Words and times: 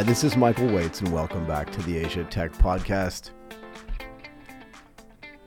Hi, 0.00 0.04
this 0.04 0.24
is 0.24 0.34
Michael 0.34 0.66
Waitze, 0.68 1.02
and 1.02 1.12
welcome 1.12 1.46
back 1.46 1.70
to 1.72 1.82
the 1.82 1.98
Asia 1.98 2.24
Tech 2.24 2.52
Podcast. 2.52 3.32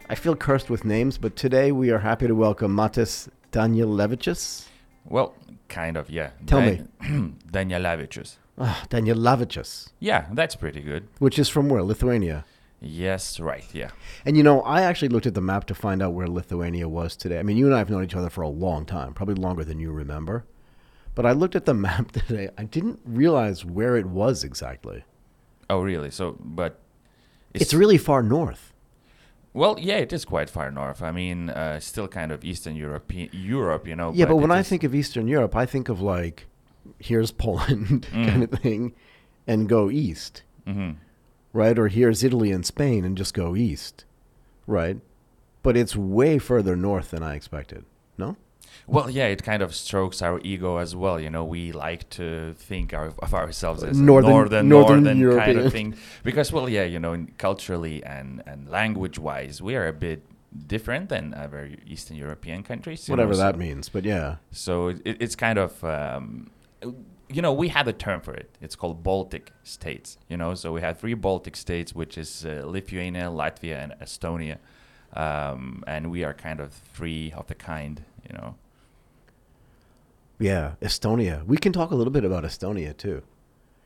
I 0.07 0.13
feel 0.13 0.35
cursed 0.35 0.69
with 0.69 0.85
names, 0.85 1.17
but 1.17 1.35
today 1.35 1.71
we 1.71 1.89
are 1.89 1.97
happy 1.97 2.27
to 2.27 2.35
welcome 2.35 2.71
Matas 2.71 3.29
Danielevicius. 3.51 4.67
Well, 5.05 5.33
kind 5.69 5.97
of, 5.97 6.07
yeah. 6.11 6.29
Tell 6.45 6.61
me. 6.61 6.83
Danielevicius. 7.51 8.35
Ah, 8.59 8.85
Danielevicius, 8.91 9.89
Yeah, 9.99 10.27
that's 10.33 10.55
pretty 10.55 10.81
good. 10.81 11.07
which 11.17 11.39
is 11.39 11.49
from 11.49 11.67
where? 11.67 11.81
Lithuania. 11.81 12.45
Yes, 12.79 13.39
right, 13.39 13.65
yeah. 13.73 13.89
And 14.23 14.37
you 14.37 14.43
know, 14.43 14.61
I 14.61 14.83
actually 14.83 15.09
looked 15.09 15.25
at 15.25 15.33
the 15.33 15.41
map 15.41 15.65
to 15.65 15.73
find 15.73 16.03
out 16.03 16.13
where 16.13 16.27
Lithuania 16.27 16.87
was 16.87 17.15
today. 17.15 17.39
I 17.39 17.43
mean, 17.43 17.57
you 17.57 17.65
and 17.65 17.73
I 17.73 17.79
have 17.79 17.89
known 17.89 18.03
each 18.03 18.13
other 18.15 18.29
for 18.29 18.43
a 18.43 18.49
long 18.49 18.85
time, 18.85 19.15
probably 19.15 19.33
longer 19.33 19.63
than 19.63 19.79
you 19.79 19.91
remember. 19.91 20.45
But 21.15 21.25
I 21.25 21.31
looked 21.31 21.55
at 21.55 21.65
the 21.65 21.73
map 21.87 22.11
today. 22.11 22.49
I 22.57 22.63
didn't 22.63 22.99
realize 23.05 23.63
where 23.65 23.95
it 23.97 24.05
was 24.05 24.43
exactly. 24.43 25.03
Oh, 25.69 25.81
really? 25.81 26.11
So, 26.11 26.37
but 26.39 26.79
It's, 27.53 27.73
really 27.73 27.97
far 27.97 28.21
north. 28.23 28.73
well, 29.53 29.77
yeah, 29.79 29.97
it 29.97 30.11
is 30.11 30.25
quite 30.25 30.49
far 30.49 30.71
north. 30.71 31.01
I 31.01 31.11
mean, 31.11 31.49
uh, 31.49 31.79
still 31.79 32.07
kind 32.07 32.31
of 32.31 32.43
Eastern 32.43 32.75
Europe, 32.75 33.11
Europe, 33.31 33.87
you 33.87 33.95
know. 33.95 34.11
Yeah, 34.13 34.25
but 34.25 34.37
when 34.37 34.51
I 34.51 34.63
think 34.63 34.83
of 34.83 34.93
Eastern 34.95 35.27
Europe, 35.27 35.55
I 35.55 35.65
think 35.65 35.89
of 35.89 36.01
like, 36.01 36.47
here's 36.99 37.31
Poland 37.45 38.07
Mm. 38.11 38.27
kind 38.29 38.43
of 38.43 38.49
thing, 38.51 38.93
and 39.47 39.69
go 39.69 39.89
east, 39.91 40.43
Mhm. 40.67 40.95
right? 41.53 41.77
Or 41.77 41.87
here's 41.89 42.23
Italy 42.23 42.51
and 42.51 42.65
Spain 42.65 43.05
and 43.05 43.17
just 43.17 43.33
go 43.33 43.55
east, 43.55 44.05
right? 44.67 44.97
But 45.61 45.77
it's 45.77 45.95
way 45.95 46.39
further 46.39 46.75
north 46.75 47.11
than 47.11 47.23
I 47.23 47.35
expected. 47.35 47.85
No? 48.17 48.35
Well, 48.85 49.09
yeah, 49.09 49.27
it 49.27 49.43
kind 49.43 49.61
of 49.61 49.73
strokes 49.73 50.21
our 50.21 50.39
ego 50.43 50.77
as 50.77 50.93
well. 50.95 51.17
You 51.19 51.29
know, 51.29 51.45
we 51.45 51.71
like 51.71 52.09
to 52.11 52.53
think 52.57 52.93
our, 52.93 53.13
of 53.19 53.33
ourselves 53.33 53.81
as 53.83 53.97
a 53.97 54.03
Northern- 54.03 54.29
northern, 54.31 54.67
Northern 54.67 55.03
northern, 55.03 55.03
kind 55.05 55.19
European. 55.19 55.57
of 55.65 55.71
thing. 55.71 55.95
Because, 56.23 56.51
well, 56.51 56.67
yeah, 56.67 56.83
you 56.83 56.99
know, 56.99 57.25
culturally 57.37 58.03
and, 58.03 58.43
and 58.45 58.69
language-wise, 58.69 59.61
we 59.61 59.75
are 59.75 59.87
a 59.87 59.93
bit 59.93 60.23
different 60.67 61.09
than 61.09 61.33
other 61.33 61.71
Eastern 61.87 62.17
European 62.17 62.61
countries. 62.63 63.07
know, 63.07 63.13
Whatever 63.13 63.33
so- 63.35 63.39
that 63.41 63.57
means. 63.57 63.87
But 63.89 64.03
yeah. 64.03 64.35
So 64.51 64.89
it, 64.89 65.01
it's 65.05 65.35
kind 65.35 65.57
of, 65.57 65.81
um, 65.83 66.49
you 67.29 67.41
know, 67.41 67.53
we 67.53 67.69
have 67.69 67.87
a 67.87 67.93
term 67.93 68.19
for 68.21 68.33
it. 68.33 68.49
It's 68.61 68.75
called 68.75 69.01
Baltic 69.01 69.51
states. 69.63 70.17
You 70.27 70.35
know, 70.37 70.55
so 70.55 70.73
we 70.73 70.81
have 70.81 70.99
three 70.99 71.13
Baltic 71.15 71.55
states, 71.55 71.95
which 71.95 72.17
is 72.17 72.45
uh, 72.45 72.63
Lithuania, 72.65 73.29
Latvia, 73.29 73.81
and 73.81 73.93
Estonia, 74.01 74.57
um, 75.13 75.83
and 75.87 76.11
we 76.11 76.23
are 76.23 76.33
kind 76.33 76.59
of 76.59 76.73
three 76.93 77.31
of 77.35 77.47
the 77.47 77.55
kind. 77.55 78.03
You 78.29 78.37
know. 78.37 78.55
Yeah, 80.39 80.73
Estonia. 80.81 81.45
We 81.45 81.57
can 81.57 81.71
talk 81.71 81.91
a 81.91 81.95
little 81.95 82.11
bit 82.11 82.25
about 82.25 82.43
Estonia 82.43 82.95
too, 82.95 83.21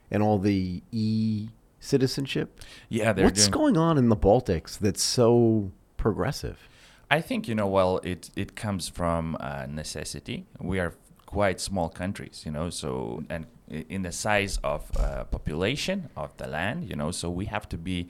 and 0.10 0.24
all 0.24 0.40
the 0.40 0.82
e 0.92 1.50
citizenship. 1.80 2.60
Yeah, 2.90 3.14
they're 3.14 3.26
What's 3.26 3.48
doing. 3.48 3.52
going 3.52 3.78
on 3.78 3.98
in 3.98 4.10
the 4.10 4.16
Baltics 4.18 4.78
that's 4.78 5.04
so 5.04 5.72
progressive? 5.98 6.68
I 7.10 7.22
think 7.22 7.48
you 7.48 7.56
know. 7.56 7.68
Well, 7.68 8.00
it 8.04 8.30
it 8.36 8.56
comes 8.56 8.90
from 8.90 9.38
uh, 9.40 9.66
necessity. 9.70 10.46
We 10.60 10.80
are 10.80 10.94
quite 11.26 11.60
small 11.60 11.90
countries, 11.90 12.44
you 12.46 12.52
know. 12.52 12.70
So 12.70 13.24
and 13.30 13.46
in 13.70 14.02
the 14.02 14.12
size 14.12 14.60
of 14.64 14.90
uh, 14.98 15.26
population 15.26 16.10
of 16.16 16.36
the 16.38 16.48
land, 16.48 16.90
you 16.90 16.96
know. 16.96 17.12
So 17.12 17.30
we 17.30 17.46
have 17.46 17.68
to 17.70 17.78
be 17.78 18.08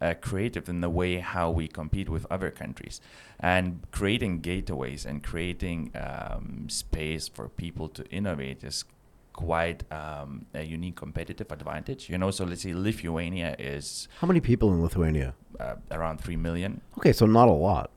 uh, 0.00 0.14
creative 0.20 0.68
in 0.68 0.80
the 0.80 0.90
way 0.90 1.18
how 1.18 1.50
we 1.50 1.68
compete 1.68 2.08
with 2.08 2.26
other 2.30 2.50
countries, 2.50 3.00
and 3.40 3.80
creating 3.90 4.40
gateways 4.40 5.04
and 5.06 5.22
creating 5.22 5.90
um, 5.94 6.66
space 6.68 7.28
for 7.28 7.48
people 7.48 7.88
to 7.88 8.04
innovate 8.10 8.62
is 8.64 8.84
quite 9.32 9.84
um, 9.92 10.46
a 10.54 10.64
unique 10.64 10.96
competitive 10.96 11.50
advantage. 11.52 12.08
You 12.08 12.18
know. 12.18 12.30
So 12.30 12.44
let's 12.44 12.62
say 12.62 12.74
Lithuania 12.74 13.56
is 13.58 14.08
How 14.20 14.26
many 14.26 14.40
people 14.40 14.72
in 14.72 14.82
Lithuania? 14.82 15.34
uh, 15.60 15.76
around 15.90 16.20
three 16.20 16.36
million. 16.36 16.80
Okay, 16.98 17.12
so 17.12 17.26
not 17.26 17.48
a 17.48 17.52
lot. 17.52 17.90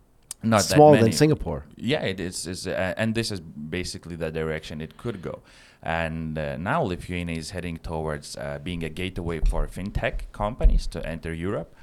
Not 0.43 0.63
Smaller 0.63 0.99
than 0.99 1.11
Singapore. 1.11 1.65
Yeah, 1.75 2.01
it 2.01 2.19
is. 2.19 2.47
is 2.47 2.65
uh, 2.65 2.95
and 2.97 3.13
this 3.13 3.31
is 3.31 3.39
basically 3.39 4.15
the 4.15 4.31
direction 4.31 4.81
it 4.81 4.97
could 4.97 5.21
go. 5.21 5.41
And 5.83 6.37
uh, 6.37 6.57
now 6.57 6.81
Lithuania 6.81 7.37
is 7.37 7.51
heading 7.51 7.77
towards 7.77 8.35
uh, 8.37 8.59
being 8.63 8.83
a 8.83 8.89
gateway 8.89 9.39
for 9.39 9.67
fintech 9.67 10.31
companies 10.31 10.87
to 10.87 11.05
enter 11.05 11.33
Europe. 11.33 11.75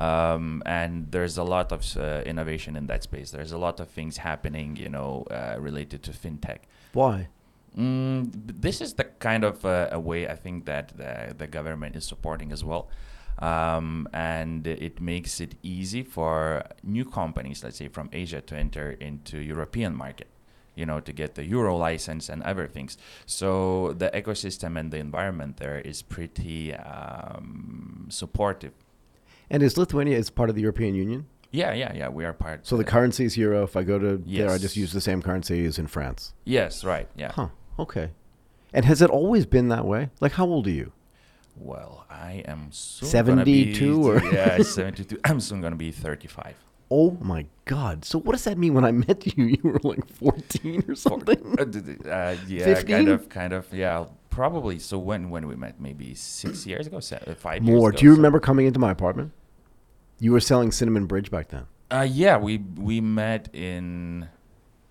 Um, 0.00 0.62
and 0.64 1.12
there's 1.12 1.36
a 1.36 1.44
lot 1.44 1.72
of 1.72 1.84
uh, 1.96 2.22
innovation 2.24 2.74
in 2.74 2.86
that 2.86 3.02
space. 3.02 3.30
There's 3.30 3.52
a 3.52 3.58
lot 3.58 3.80
of 3.80 3.88
things 3.88 4.16
happening, 4.16 4.76
you 4.76 4.88
know, 4.88 5.26
uh, 5.30 5.56
related 5.60 6.02
to 6.04 6.12
fintech. 6.12 6.60
Why? 6.94 7.28
Mm, 7.76 8.30
this 8.34 8.80
is 8.80 8.94
the 8.94 9.04
kind 9.04 9.44
of 9.44 9.62
uh, 9.64 9.90
a 9.92 10.00
way 10.00 10.26
I 10.26 10.36
think 10.36 10.64
that 10.64 10.96
the, 10.96 11.34
the 11.36 11.46
government 11.46 11.96
is 11.96 12.06
supporting 12.06 12.50
as 12.50 12.64
well. 12.64 12.88
Um, 13.40 14.08
and 14.14 14.66
it 14.66 15.02
makes 15.02 15.38
it 15.38 15.56
easy 15.62 16.02
for 16.02 16.64
new 16.82 17.04
companies, 17.04 17.62
let's 17.62 17.76
say 17.76 17.88
from 17.88 18.08
Asia, 18.10 18.40
to 18.40 18.56
enter 18.56 18.92
into 18.92 19.38
European 19.38 19.94
market. 19.94 20.28
You 20.76 20.86
know, 20.86 21.00
to 21.00 21.12
get 21.12 21.34
the 21.34 21.44
euro 21.44 21.76
license 21.76 22.30
and 22.30 22.42
other 22.42 22.66
things. 22.66 22.96
So 23.26 23.92
the 23.98 24.08
ecosystem 24.14 24.78
and 24.78 24.90
the 24.90 24.96
environment 24.96 25.58
there 25.58 25.78
is 25.78 26.00
pretty 26.00 26.74
um, 26.74 28.06
supportive. 28.08 28.72
And 29.50 29.62
is 29.62 29.76
Lithuania 29.76 30.16
is 30.16 30.30
part 30.30 30.48
of 30.48 30.54
the 30.54 30.62
European 30.62 30.94
Union? 30.94 31.26
Yeah, 31.50 31.72
yeah, 31.72 31.92
yeah. 31.92 32.08
We 32.08 32.24
are 32.24 32.32
part. 32.32 32.64
So 32.66 32.76
the 32.76 32.84
currency 32.84 33.24
is 33.24 33.36
euro. 33.36 33.64
If 33.64 33.76
I 33.76 33.82
go 33.82 33.98
to 33.98 34.18
there, 34.24 34.50
I 34.50 34.58
just 34.58 34.76
use 34.76 34.92
the 34.92 35.00
same 35.00 35.20
currency 35.20 35.64
as 35.64 35.78
in 35.78 35.88
France. 35.88 36.32
Yes, 36.44 36.84
right. 36.84 37.08
Yeah. 37.16 37.32
Huh. 37.32 37.48
Okay. 37.78 38.10
And 38.72 38.84
has 38.84 39.02
it 39.02 39.10
always 39.10 39.46
been 39.46 39.68
that 39.68 39.84
way? 39.84 40.10
Like, 40.20 40.32
how 40.32 40.46
old 40.46 40.68
are 40.68 40.70
you? 40.70 40.92
Well, 41.56 42.06
I 42.08 42.44
am 42.46 42.68
72 42.70 43.44
be, 43.44 44.08
or- 44.08 44.22
yeah, 44.32 44.58
seventy-two. 44.62 45.18
I'm 45.24 45.40
soon 45.40 45.60
gonna 45.60 45.74
be 45.76 45.90
thirty-five. 45.90 46.54
Oh 46.92 47.18
my 47.20 47.46
God! 47.66 48.04
So 48.04 48.18
what 48.20 48.32
does 48.32 48.44
that 48.44 48.56
mean? 48.56 48.72
When 48.74 48.84
I 48.84 48.92
met 48.92 49.26
you, 49.36 49.44
you 49.44 49.60
were 49.62 49.80
like 49.82 50.06
fourteen 50.14 50.84
or 50.88 50.94
something. 50.94 51.56
Uh, 51.58 52.08
uh, 52.08 52.36
yeah, 52.46 52.64
15? 52.64 52.86
kind 52.96 53.08
of, 53.08 53.28
kind 53.28 53.52
of. 53.52 53.72
Yeah, 53.74 54.06
probably. 54.30 54.78
So 54.78 54.98
when 54.98 55.30
when 55.30 55.46
we 55.48 55.56
met, 55.56 55.80
maybe 55.80 56.14
six 56.14 56.64
years 56.66 56.86
ago, 56.86 57.00
se- 57.00 57.20
uh, 57.26 57.34
five 57.34 57.62
years 57.64 57.76
More. 57.78 57.90
ago. 57.90 57.98
Do 57.98 58.04
you 58.06 58.12
so- 58.12 58.16
remember 58.16 58.40
coming 58.40 58.66
into 58.66 58.78
my 58.78 58.92
apartment? 58.92 59.32
You 60.20 60.32
were 60.32 60.40
selling 60.40 60.70
Cinnamon 60.70 61.06
Bridge 61.06 61.30
back 61.30 61.48
then. 61.48 61.66
Uh, 61.90 62.06
yeah, 62.08 62.36
we 62.36 62.58
we 62.76 63.00
met 63.00 63.48
in 63.54 64.28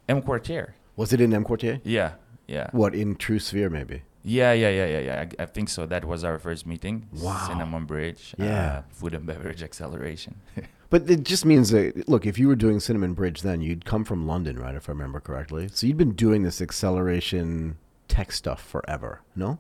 EmQuartier. 0.09 0.71
Was 0.95 1.13
it 1.13 1.21
in 1.21 1.31
EmQuartier? 1.31 1.79
Yeah, 1.83 2.13
yeah, 2.47 2.69
What 2.71 2.93
in 2.93 3.15
True 3.15 3.39
Sphere 3.39 3.69
maybe? 3.69 4.01
yeah, 4.23 4.51
yeah, 4.51 4.69
yeah, 4.69 4.85
yeah, 4.85 4.99
yeah. 4.99 5.25
I, 5.39 5.43
I 5.43 5.45
think 5.45 5.69
so. 5.69 5.85
That 5.85 6.03
was 6.03 6.23
our 6.25 6.37
first 6.39 6.65
meeting. 6.67 7.07
Wow. 7.13 7.47
Cinnamon 7.47 7.85
Bridge. 7.85 8.35
Yeah. 8.37 8.79
Uh, 8.79 8.81
food 8.89 9.13
and 9.13 9.25
beverage 9.25 9.63
acceleration. 9.63 10.41
But 10.91 11.07
it 11.07 11.21
just 11.23 11.45
means 11.45 11.69
that 11.69 12.09
look, 12.09 12.25
if 12.25 12.39
you 12.39 12.47
were 12.47 12.55
doing 12.55 12.79
Cinnamon 12.79 13.13
Bridge 13.13 13.43
then, 13.43 13.61
you'd 13.61 13.85
come 13.85 14.03
from 14.03 14.25
London, 14.25 14.57
right? 14.57 14.73
If 14.73 14.89
I 14.89 14.91
remember 14.93 15.19
correctly. 15.19 15.69
So 15.71 15.85
you'd 15.85 15.97
been 15.97 16.13
doing 16.15 16.41
this 16.41 16.59
acceleration 16.61 17.77
tech 18.07 18.31
stuff 18.31 18.59
forever, 18.67 19.21
no? 19.35 19.59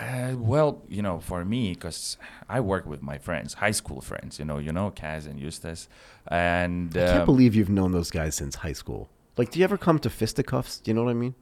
Uh, 0.00 0.34
well, 0.38 0.82
you 0.88 1.02
know, 1.02 1.20
for 1.20 1.44
me, 1.44 1.74
because 1.74 2.16
I 2.48 2.60
work 2.60 2.86
with 2.86 3.02
my 3.02 3.18
friends, 3.18 3.54
high 3.54 3.70
school 3.70 4.00
friends. 4.00 4.38
You 4.38 4.46
know, 4.46 4.56
you 4.58 4.72
know, 4.72 4.90
Kaz 4.90 5.26
and 5.26 5.38
Eustace, 5.38 5.88
and 6.26 6.96
I 6.96 7.00
can't 7.06 7.18
um, 7.20 7.26
believe 7.26 7.54
you've 7.54 7.68
known 7.68 7.92
those 7.92 8.10
guys 8.10 8.34
since 8.34 8.56
high 8.56 8.72
school. 8.72 9.10
Like, 9.36 9.50
do 9.50 9.58
you 9.58 9.64
ever 9.64 9.76
come 9.76 9.98
to 10.00 10.10
fisticuffs? 10.10 10.78
Do 10.78 10.90
you 10.90 10.94
know 10.94 11.04
what 11.04 11.10
I 11.10 11.14
mean? 11.14 11.34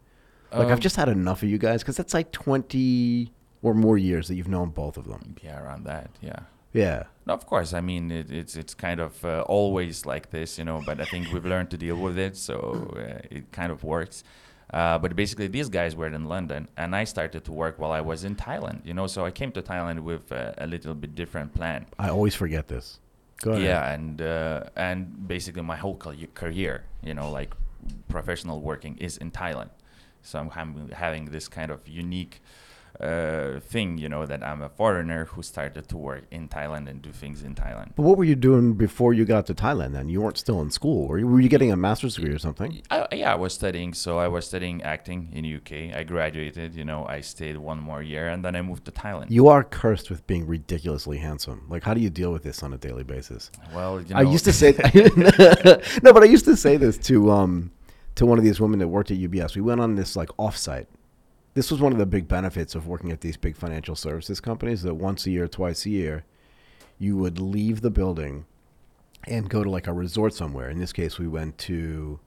Like, 0.53 0.67
I've 0.67 0.73
um, 0.73 0.81
just 0.81 0.97
had 0.97 1.09
enough 1.09 1.43
of 1.43 1.49
you 1.49 1.59
guys 1.59 1.83
because 1.83 1.97
that's 1.97 2.15
like 2.15 2.33
twenty 2.33 3.33
or 3.63 3.75
more 3.75 3.97
years 3.97 4.29
that 4.29 4.35
you've 4.35 4.49
known 4.49 4.71
both 4.71 4.97
of 4.97 5.07
them. 5.07 5.37
yeah 5.43 5.61
around 5.63 5.85
that. 5.85 6.11
Yeah. 6.21 6.41
Yeah. 6.73 7.05
No, 7.27 7.35
of 7.35 7.47
course. 7.47 7.73
I 7.73 7.81
mean, 7.81 8.11
it, 8.11 8.31
it's 8.31 8.57
it's 8.57 8.75
kind 8.75 9.01
of 9.01 9.25
uh, 9.25 9.43
always 9.43 10.05
like 10.05 10.31
this, 10.31 10.59
you 10.59 10.65
know. 10.65 10.83
But 10.85 11.01
I 11.01 11.05
think 11.05 11.33
we've 11.33 11.45
learned 11.45 11.71
to 11.71 11.77
deal 11.77 11.97
with 11.97 12.19
it, 12.19 12.37
so 12.37 12.95
uh, 12.97 13.27
it 13.31 13.53
kind 13.53 13.71
of 13.73 13.85
works. 13.85 14.25
Uh, 14.73 14.99
but 14.99 15.17
basically, 15.17 15.47
these 15.47 15.69
guys 15.69 15.97
were 15.97 16.09
in 16.09 16.27
London, 16.27 16.69
and 16.77 16.95
I 16.95 17.05
started 17.05 17.45
to 17.45 17.53
work 17.53 17.79
while 17.79 17.93
I 17.93 18.03
was 18.03 18.25
in 18.25 18.37
Thailand. 18.37 18.85
You 18.85 18.95
know, 18.95 19.07
so 19.07 19.25
I 19.25 19.31
came 19.31 19.51
to 19.53 19.63
Thailand 19.63 20.01
with 20.01 20.31
uh, 20.31 20.53
a 20.59 20.67
little 20.67 20.95
bit 20.95 21.15
different 21.15 21.55
plan. 21.55 21.87
I 21.99 22.11
always 22.11 22.35
forget 22.35 22.69
this. 22.69 23.01
Go 23.41 23.53
ahead. 23.53 23.63
Yeah, 23.63 23.93
and 23.93 24.21
uh, 24.21 24.65
and 24.77 25.27
basically 25.27 25.63
my 25.63 25.77
whole 25.77 25.97
career, 26.35 26.85
you 27.03 27.15
know, 27.15 27.31
like 27.31 27.55
professional 28.09 28.61
working 28.61 28.97
is 28.99 29.17
in 29.17 29.31
Thailand. 29.31 29.71
So 30.23 30.39
I'm 30.39 30.51
having, 30.51 30.89
having 30.91 31.25
this 31.27 31.49
kind 31.49 31.71
of 31.71 31.87
unique 31.89 32.43
uh, 33.01 33.61
thing, 33.61 33.99
you 33.99 34.09
know, 34.09 34.27
that 34.27 34.43
I'm 34.43 34.63
a 34.63 34.69
foreigner 34.69 35.27
who 35.27 35.43
started 35.43 35.89
to 35.89 35.97
work 35.97 36.25
in 36.31 36.49
Thailand 36.49 36.89
and 36.89 37.01
do 37.01 37.13
things 37.13 37.43
in 37.43 37.55
Thailand. 37.55 37.93
But 37.95 38.03
what 38.03 38.19
were 38.19 38.25
you 38.25 38.35
doing 38.35 38.75
before 38.75 39.15
you 39.15 39.25
got 39.25 39.47
to 39.47 39.55
Thailand 39.55 39.93
then? 39.93 40.09
You 40.09 40.21
weren't 40.21 40.39
still 40.39 40.61
in 40.61 40.71
school. 40.71 41.07
Were 41.07 41.19
you, 41.19 41.27
were 41.27 41.41
you 41.41 41.49
getting 41.49 41.71
a 41.71 41.77
master's 41.77 42.17
degree 42.17 42.35
or 42.35 42.39
something? 42.39 42.83
I, 42.91 43.07
yeah, 43.13 43.33
I 43.33 43.37
was 43.37 43.55
studying. 43.55 43.95
So 43.95 44.19
I 44.19 44.29
was 44.29 44.47
studying 44.47 44.83
acting 44.83 45.31
in 45.33 45.45
UK. 45.45 45.97
I 45.97 46.03
graduated. 46.03 46.75
You 46.75 46.85
know, 46.85 47.07
I 47.07 47.21
stayed 47.21 47.57
one 47.57 47.79
more 47.79 48.03
year, 48.03 48.29
and 48.29 48.45
then 48.45 48.57
I 48.57 48.63
moved 48.63 48.85
to 48.87 48.91
Thailand. 48.91 49.31
You 49.31 49.49
are 49.49 49.63
cursed 49.63 50.11
with 50.11 50.27
being 50.27 50.47
ridiculously 50.47 51.19
handsome. 51.19 51.67
Like, 51.69 51.85
how 51.85 51.95
do 51.95 52.01
you 52.01 52.11
deal 52.11 52.33
with 52.33 52.43
this 52.43 52.63
on 52.63 52.73
a 52.73 52.79
daily 52.79 53.05
basis? 53.05 53.51
well, 53.75 54.01
you 54.01 54.15
know, 54.15 54.21
I 54.21 54.23
used 54.23 54.45
to 54.47 54.53
say, 54.53 54.73
no, 56.03 56.13
but 56.13 56.23
I 56.23 56.27
used 56.27 56.47
to 56.47 56.57
say 56.57 56.77
this 56.77 56.99
to 56.99 57.31
um 57.31 57.71
to 58.17 58.27
one 58.27 58.39
of 58.39 58.45
these 58.45 58.61
women 58.61 58.81
that 58.81 58.89
worked 58.89 59.13
at 59.13 59.19
UBS. 59.19 59.55
We 59.55 59.63
went 59.63 59.81
on 59.81 59.95
this 59.95 60.17
like 60.17 60.29
offsite. 60.31 60.87
This 61.59 61.73
was 61.73 61.81
one 61.81 61.91
of 61.91 61.99
the 61.99 62.07
big 62.07 62.29
benefits 62.29 62.77
of 62.77 62.87
working 62.87 63.11
at 63.11 63.21
these 63.21 63.37
big 63.37 63.57
financial 63.57 63.97
services 63.97 64.39
companies 64.39 64.83
that 64.83 64.95
once 64.95 65.27
a 65.27 65.31
year, 65.33 65.49
twice 65.49 65.85
a 65.87 65.91
year, 65.91 66.25
you 67.01 67.17
would 67.17 67.41
leave 67.41 67.81
the 67.81 67.91
building 67.91 68.47
and 69.27 69.51
go 69.51 69.65
to 69.65 69.69
like 69.69 69.89
a 69.89 69.93
resort 69.93 70.33
somewhere. 70.33 70.71
In 70.71 70.79
this 70.79 70.93
case, 70.93 71.19
we 71.19 71.27
went 71.27 71.59
to 71.59 72.21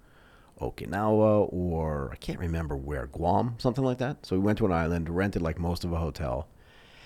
Okinawa 0.60 1.48
or 1.50 2.10
I 2.12 2.18
can't 2.18 2.40
remember 2.40 2.76
where, 2.76 3.08
Guam, 3.08 3.56
something 3.58 3.86
like 3.86 4.00
that. 4.00 4.26
So 4.26 4.36
we 4.36 4.42
went 4.42 4.58
to 4.58 4.66
an 4.66 4.74
island, 4.74 5.10
rented 5.10 5.42
like 5.42 5.58
most 5.58 5.86
of 5.86 5.94
a 5.94 5.98
hotel, 5.98 6.50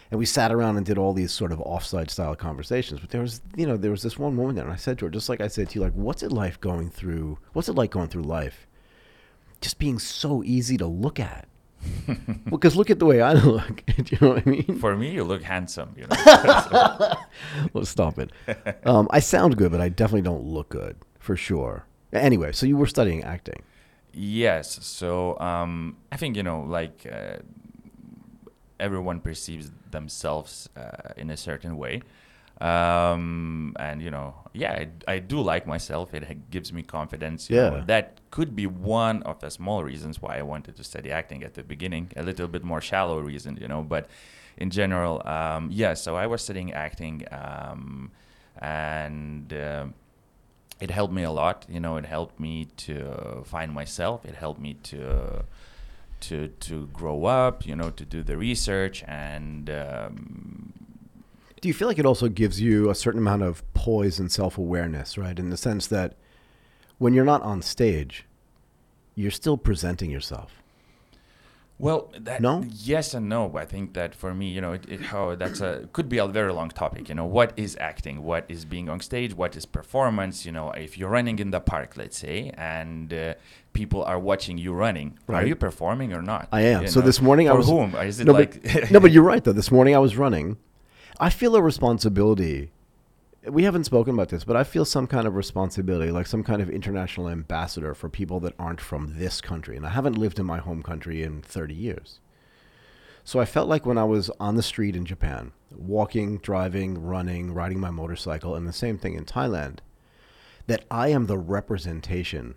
and 0.10 0.18
we 0.18 0.26
sat 0.26 0.52
around 0.52 0.78
and 0.78 0.86
did 0.86 0.98
all 0.98 1.14
these 1.14 1.32
sort 1.32 1.52
of 1.52 1.60
offsite 1.60 2.10
style 2.10 2.36
conversations. 2.36 3.02
But 3.02 3.12
there 3.12 3.22
was, 3.22 3.44
you 3.56 3.68
know, 3.68 3.78
there 3.78 3.92
was 3.92 4.02
this 4.02 4.18
one 4.18 4.36
woman 4.36 4.56
there, 4.56 4.66
and 4.66 4.74
I 4.74 4.78
said 4.78 4.98
to 4.98 5.06
her, 5.06 5.12
just 5.12 5.30
like 5.30 5.42
I 5.42 5.48
said 5.48 5.70
to 5.70 5.76
you, 5.76 5.82
like, 5.82 5.94
what's 5.94 6.24
it 6.24 6.32
like 6.32 6.60
going 6.60 6.90
through? 6.90 7.38
What's 7.54 7.70
it 7.70 7.76
like 7.76 7.92
going 7.92 8.08
through 8.08 8.24
life? 8.24 8.66
Just 9.62 9.78
being 9.78 10.00
so 10.00 10.42
easy 10.44 10.76
to 10.78 10.88
look 10.88 11.20
at. 11.20 11.48
well, 12.08 12.18
because 12.52 12.76
look 12.76 12.90
at 12.90 13.00
the 13.00 13.06
way 13.06 13.22
I 13.22 13.34
look. 13.34 13.84
Do 13.98 14.04
you 14.08 14.18
know 14.22 14.34
what 14.34 14.44
I 14.46 14.50
mean? 14.50 14.80
For 14.80 14.96
me, 14.96 15.12
you 15.12 15.24
look 15.24 15.44
handsome. 15.44 15.96
You 15.98 16.08
know. 16.08 17.14
well, 17.74 17.86
stop 17.86 18.20
it. 18.20 18.32
Um, 18.86 19.08
I 19.12 19.20
sound 19.20 19.58
good, 19.58 19.72
but 19.72 19.82
I 19.82 19.90
definitely 19.90 20.22
don't 20.22 20.44
look 20.44 20.70
good 20.70 20.98
for 21.20 21.36
sure. 21.36 21.86
Anyway, 22.14 22.52
so 22.52 22.66
you 22.66 22.78
were 22.78 22.88
studying 22.88 23.24
acting. 23.24 23.62
Yes. 24.14 24.86
So 24.86 25.38
um, 25.40 25.98
I 26.12 26.18
think 26.18 26.38
you 26.38 26.44
know, 26.44 26.62
like 26.62 27.08
uh, 27.12 27.38
everyone 28.80 29.20
perceives 29.20 29.72
themselves 29.92 30.70
uh, 30.78 31.14
in 31.18 31.30
a 31.30 31.38
certain 31.38 31.78
way, 31.78 32.02
um, 32.62 33.76
and 33.80 34.02
you 34.02 34.10
know, 34.12 34.36
yeah, 34.54 34.72
I, 35.08 35.14
I 35.14 35.20
do 35.20 35.42
like 35.42 35.68
myself. 35.68 36.14
It 36.14 36.50
gives 36.50 36.72
me 36.72 36.84
confidence. 36.84 37.50
you 37.50 37.56
know. 37.58 37.76
Yeah. 37.78 37.84
that 37.88 38.20
could 38.32 38.56
be 38.56 38.66
one 38.68 39.24
of 39.24 39.40
the 39.40 39.50
small 39.50 39.84
reasons 39.84 40.22
why 40.22 40.38
I 40.38 40.42
wanted 40.42 40.76
to 40.78 40.84
study 40.84 41.12
acting 41.12 41.44
at 41.44 41.54
the 41.54 41.64
beginning. 41.64 42.12
A 42.16 42.24
little 42.24 42.48
bit 42.48 42.64
more 42.64 42.82
shallow 42.82 43.20
reason, 43.20 43.58
you 43.60 43.68
know, 43.68 43.82
but 43.84 44.08
in 44.58 44.70
general, 44.70 45.22
um, 45.28 45.70
yeah. 45.72 45.94
So 45.96 46.16
I 46.16 46.28
was 46.28 46.42
studying 46.44 46.74
acting, 46.74 47.26
um, 47.32 48.12
and. 48.60 49.52
um 49.54 49.94
it 50.82 50.92
helped 50.92 51.14
me 51.14 51.24
a 51.24 51.32
lot. 51.32 51.66
You 51.70 51.80
know, 51.80 51.96
it 51.96 52.06
helped 52.06 52.38
me 52.38 52.66
to 52.78 53.44
find 53.46 53.72
myself. 53.72 54.26
It 54.26 54.36
helped 54.36 54.60
me 54.60 54.74
to 54.92 55.46
to 56.28 56.50
to 56.50 56.88
grow 56.88 57.24
up. 57.24 57.66
You 57.66 57.78
know, 57.78 57.92
to 57.92 58.04
do 58.06 58.24
the 58.24 58.36
research 58.36 59.02
and. 59.08 59.70
Um, 59.70 60.74
Do 61.66 61.70
you 61.70 61.74
feel 61.74 61.88
like 61.88 61.98
it 61.98 62.06
also 62.06 62.28
gives 62.28 62.62
you 62.62 62.92
a 62.92 62.94
certain 62.94 63.22
amount 63.22 63.42
of 63.42 63.64
poise 63.74 64.20
and 64.20 64.32
self 64.32 64.60
awareness, 64.60 65.18
right? 65.18 65.40
In 65.40 65.50
the 65.50 65.58
sense 65.58 65.88
that 65.88 66.14
when 67.00 67.16
you're 67.16 67.26
not 67.26 67.42
on 67.42 67.64
stage, 67.64 68.26
you're 69.16 69.32
still 69.32 69.58
presenting 69.58 70.12
yourself. 70.12 70.62
well, 71.80 72.14
that, 72.20 72.40
No? 72.40 72.64
yes 72.70 73.16
and 73.16 73.28
no. 73.28 73.58
I 73.58 73.66
think 73.66 73.96
that 73.96 74.14
for 74.14 74.36
me, 74.36 74.50
you 74.50 74.62
know, 74.62 74.74
it, 74.74 74.86
it 74.88 75.02
how 75.02 75.34
that's 75.34 75.60
a 75.60 75.90
could 75.92 76.08
be 76.08 76.20
a 76.20 76.28
very 76.28 76.54
long 76.54 76.70
topic. 76.70 77.10
You 77.10 77.16
know, 77.16 77.26
what 77.26 77.52
is 77.58 77.76
acting? 77.80 78.22
What 78.22 78.46
is 78.48 78.64
being 78.64 78.88
on 78.88 79.00
stage? 79.00 79.34
What 79.34 79.56
is 79.56 79.66
performance? 79.66 80.46
You 80.46 80.52
know, 80.52 80.70
if 80.70 81.00
you're 81.00 81.10
running 81.10 81.40
in 81.40 81.50
the 81.50 81.60
park, 81.60 81.98
let's 81.98 82.20
say, 82.20 82.52
and 82.54 83.12
uh, 83.12 83.34
people 83.74 84.04
are 84.04 84.20
watching 84.20 84.60
you 84.60 84.72
running, 84.72 85.18
are 85.28 85.44
you 85.44 85.56
performing 85.56 86.14
or 86.14 86.22
not? 86.22 86.48
I 86.52 86.62
am. 86.62 86.88
So 86.88 87.00
know? 87.00 87.08
this 87.08 87.24
morning 87.24 87.50
I 87.50 87.54
for 87.54 87.58
was- 87.58 87.70
whom? 87.70 87.96
Is 87.96 88.20
it 88.20 88.28
no, 88.28 88.34
like 88.34 88.62
but, 88.62 88.92
no, 88.92 89.00
but 89.00 89.12
you're 89.12 89.24
right, 89.24 89.44
though. 89.44 89.52
This 89.52 89.72
morning 89.72 89.96
I 89.96 90.00
was 90.00 90.16
running. 90.16 90.58
I 91.18 91.30
feel 91.30 91.56
a 91.56 91.62
responsibility. 91.62 92.72
We 93.48 93.64
haven't 93.64 93.86
spoken 93.86 94.16
about 94.16 94.30
this, 94.30 94.44
but 94.44 94.58
I 94.58 94.66
feel 94.66 94.84
some 94.84 95.08
kind 95.08 95.26
of 95.26 95.36
responsibility, 95.36 96.12
like 96.12 96.28
some 96.28 96.44
kind 96.44 96.62
of 96.62 96.70
international 96.70 97.30
ambassador 97.30 97.94
for 97.94 98.10
people 98.10 98.42
that 98.42 98.54
aren't 98.60 98.82
from 98.82 99.18
this 99.18 99.40
country. 99.40 99.78
And 99.78 99.86
I 99.86 99.92
haven't 99.92 100.18
lived 100.18 100.40
in 100.40 100.46
my 100.46 100.58
home 100.58 100.84
country 100.84 101.24
in 101.24 101.42
30 101.42 101.74
years. 101.74 102.20
So 103.24 103.40
I 103.40 103.46
felt 103.46 103.70
like 103.70 103.86
when 103.86 103.98
I 103.98 104.04
was 104.04 104.30
on 104.40 104.56
the 104.56 104.64
street 104.64 104.96
in 104.96 105.06
Japan, 105.06 105.54
walking, 105.74 106.40
driving, 106.40 107.02
running, 107.02 107.54
riding 107.54 107.80
my 107.80 107.92
motorcycle, 107.92 108.56
and 108.56 108.68
the 108.68 108.74
same 108.74 108.98
thing 108.98 109.14
in 109.14 109.26
Thailand, 109.26 109.78
that 110.68 110.84
I 110.92 111.10
am 111.10 111.28
the 111.28 111.38
representation 111.38 112.56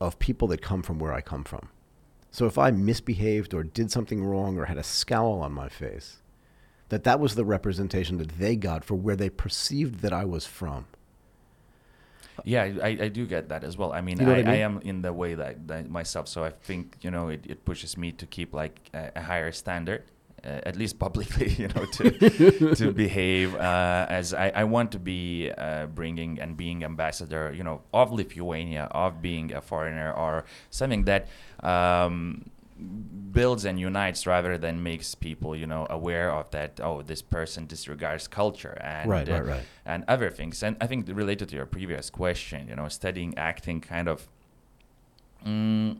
of 0.00 0.18
people 0.18 0.46
that 0.48 0.62
come 0.62 0.82
from 0.82 0.98
where 0.98 1.12
I 1.12 1.22
come 1.22 1.44
from. 1.44 1.70
So 2.30 2.46
if 2.46 2.56
I 2.56 2.70
misbehaved 2.70 3.52
or 3.52 3.64
did 3.64 3.90
something 3.90 4.22
wrong 4.22 4.58
or 4.58 4.66
had 4.66 4.78
a 4.78 4.82
scowl 4.82 5.40
on 5.40 5.52
my 5.52 5.68
face, 5.68 6.18
that 6.88 7.04
that 7.04 7.20
was 7.20 7.34
the 7.34 7.44
representation 7.44 8.18
that 8.18 8.38
they 8.38 8.56
got 8.56 8.84
for 8.84 8.94
where 8.94 9.16
they 9.16 9.30
perceived 9.30 10.00
that 10.00 10.12
I 10.12 10.24
was 10.24 10.46
from. 10.46 10.86
Yeah, 12.44 12.62
I, 12.82 12.88
I 12.88 13.08
do 13.08 13.26
get 13.26 13.48
that 13.48 13.64
as 13.64 13.76
well. 13.76 13.92
I 13.92 14.00
mean, 14.00 14.20
You 14.20 14.26
know 14.26 14.32
I, 14.34 14.42
I 14.42 14.52
I, 14.52 14.56
am 14.56 14.80
in 14.82 15.02
the 15.02 15.12
way 15.12 15.34
that, 15.34 15.66
that 15.68 15.88
myself, 15.88 16.28
so 16.28 16.44
I 16.44 16.50
think 16.50 16.96
you 17.00 17.10
know 17.10 17.28
it, 17.28 17.44
it 17.46 17.64
pushes 17.64 17.96
me 17.96 18.12
to 18.12 18.26
keep 18.26 18.52
like 18.54 18.78
a, 18.92 19.12
a 19.16 19.22
higher 19.22 19.52
standard, 19.52 20.04
uh, 20.44 20.60
at 20.64 20.76
least 20.76 20.98
publicly, 20.98 21.48
you 21.58 21.68
know, 21.68 21.84
to 21.86 22.74
to 22.74 22.92
behave 23.04 23.54
uh, 23.54 24.06
as 24.08 24.34
I, 24.34 24.52
I 24.54 24.64
want 24.64 24.92
to 24.92 24.98
be 24.98 25.50
uh, 25.50 25.86
bringing 25.86 26.38
and 26.40 26.56
being 26.56 26.84
ambassador, 26.84 27.52
you 27.56 27.64
know, 27.64 27.82
of 27.92 28.12
Lithuania, 28.12 28.88
of 28.90 29.22
being 29.22 29.52
a 29.52 29.60
foreigner 29.60 30.12
or 30.12 30.44
something 30.70 31.04
that. 31.04 31.28
Um, 31.60 32.50
builds 33.32 33.64
and 33.64 33.78
unites 33.78 34.26
rather 34.26 34.56
than 34.58 34.82
makes 34.82 35.14
people 35.14 35.54
you 35.54 35.66
know 35.66 35.86
aware 35.90 36.30
of 36.30 36.50
that 36.50 36.80
oh 36.82 37.02
this 37.02 37.22
person 37.22 37.66
disregards 37.66 38.28
culture 38.28 38.78
and 38.82 39.10
Right, 39.10 39.28
uh, 39.28 39.32
right, 39.32 39.46
right. 39.46 39.64
and 39.84 40.04
other 40.08 40.30
things. 40.30 40.62
And 40.62 40.76
I 40.80 40.86
think 40.86 41.08
related 41.08 41.48
to 41.50 41.56
your 41.56 41.66
previous 41.66 42.10
question, 42.10 42.68
you 42.68 42.76
know, 42.76 42.88
studying 42.88 43.36
acting 43.36 43.80
kind 43.80 44.08
of, 44.08 44.28
mm, 45.46 45.98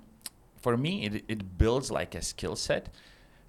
for 0.61 0.77
me, 0.77 1.05
it, 1.07 1.25
it 1.29 1.59
builds 1.59 1.91
like 1.91 2.15
a 2.15 2.23
skill 2.23 2.57
set. 2.57 2.89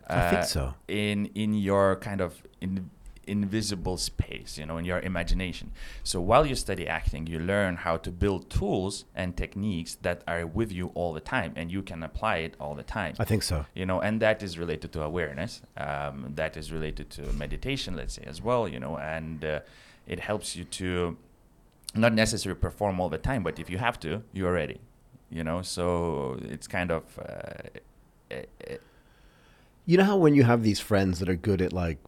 I 0.09 0.29
think 0.29 0.41
uh, 0.41 0.45
so. 0.45 0.73
In 0.87 1.25
in 1.35 1.53
your 1.53 1.95
kind 1.97 2.21
of 2.21 2.41
in, 2.61 2.89
invisible 3.27 3.97
space, 3.97 4.57
you 4.57 4.65
know, 4.65 4.77
in 4.77 4.85
your 4.85 4.99
imagination. 4.99 5.71
So 6.03 6.21
while 6.21 6.45
you 6.45 6.55
study 6.55 6.87
acting, 6.87 7.27
you 7.27 7.39
learn 7.39 7.75
how 7.77 7.97
to 7.97 8.11
build 8.11 8.49
tools 8.49 9.05
and 9.15 9.35
techniques 9.37 9.95
that 10.01 10.21
are 10.27 10.45
with 10.45 10.71
you 10.71 10.91
all 10.95 11.13
the 11.13 11.19
time, 11.19 11.53
and 11.55 11.71
you 11.71 11.81
can 11.83 12.03
apply 12.03 12.37
it 12.37 12.55
all 12.59 12.75
the 12.75 12.83
time 12.83 13.13
I 13.19 13.25
think 13.25 13.43
so. 13.43 13.65
you 13.73 13.85
know 13.85 13.99
and 14.01 14.21
that 14.21 14.41
is 14.43 14.57
related 14.57 14.91
to 14.93 15.01
awareness 15.03 15.61
um, 15.77 16.33
that 16.35 16.55
is 16.57 16.71
related 16.71 17.09
to 17.11 17.21
meditation 17.33 17.95
let's 17.95 18.13
say 18.15 18.23
as 18.25 18.41
well 18.41 18.67
you 18.67 18.79
know 18.79 18.97
and 18.97 19.43
uh, 19.43 19.59
it 20.07 20.19
helps 20.19 20.55
you 20.55 20.63
to 20.81 21.17
not 21.95 22.13
necessarily 22.13 22.59
perform 22.59 22.99
all 22.99 23.09
the 23.09 23.17
time 23.17 23.43
but 23.43 23.59
if 23.59 23.69
you 23.69 23.77
have 23.77 23.99
to 23.99 24.21
you're 24.33 24.53
ready 24.53 24.79
you 25.29 25.43
know 25.43 25.61
so 25.61 26.37
it's 26.53 26.67
kind 26.67 26.91
of 26.91 27.03
uh, 27.19 27.23
eh, 28.31 28.43
eh, 28.69 28.77
You 29.85 29.97
know 29.97 30.03
how 30.11 30.17
when 30.17 30.33
you 30.35 30.43
have 30.43 30.63
these 30.63 30.79
friends 30.81 31.19
that 31.19 31.29
are 31.29 31.35
good 31.49 31.61
at 31.61 31.71
like 31.73 31.99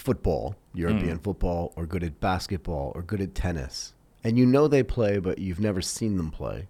football, 0.00 0.56
European 0.74 1.18
Mm. 1.18 1.22
football, 1.22 1.72
or 1.76 1.86
good 1.86 2.02
at 2.02 2.20
basketball, 2.20 2.92
or 2.94 3.02
good 3.02 3.20
at 3.20 3.34
tennis, 3.34 3.94
and 4.24 4.38
you 4.38 4.46
know 4.46 4.66
they 4.68 4.82
play, 4.82 5.18
but 5.18 5.38
you've 5.38 5.60
never 5.60 5.80
seen 5.80 6.16
them 6.16 6.30
play. 6.30 6.68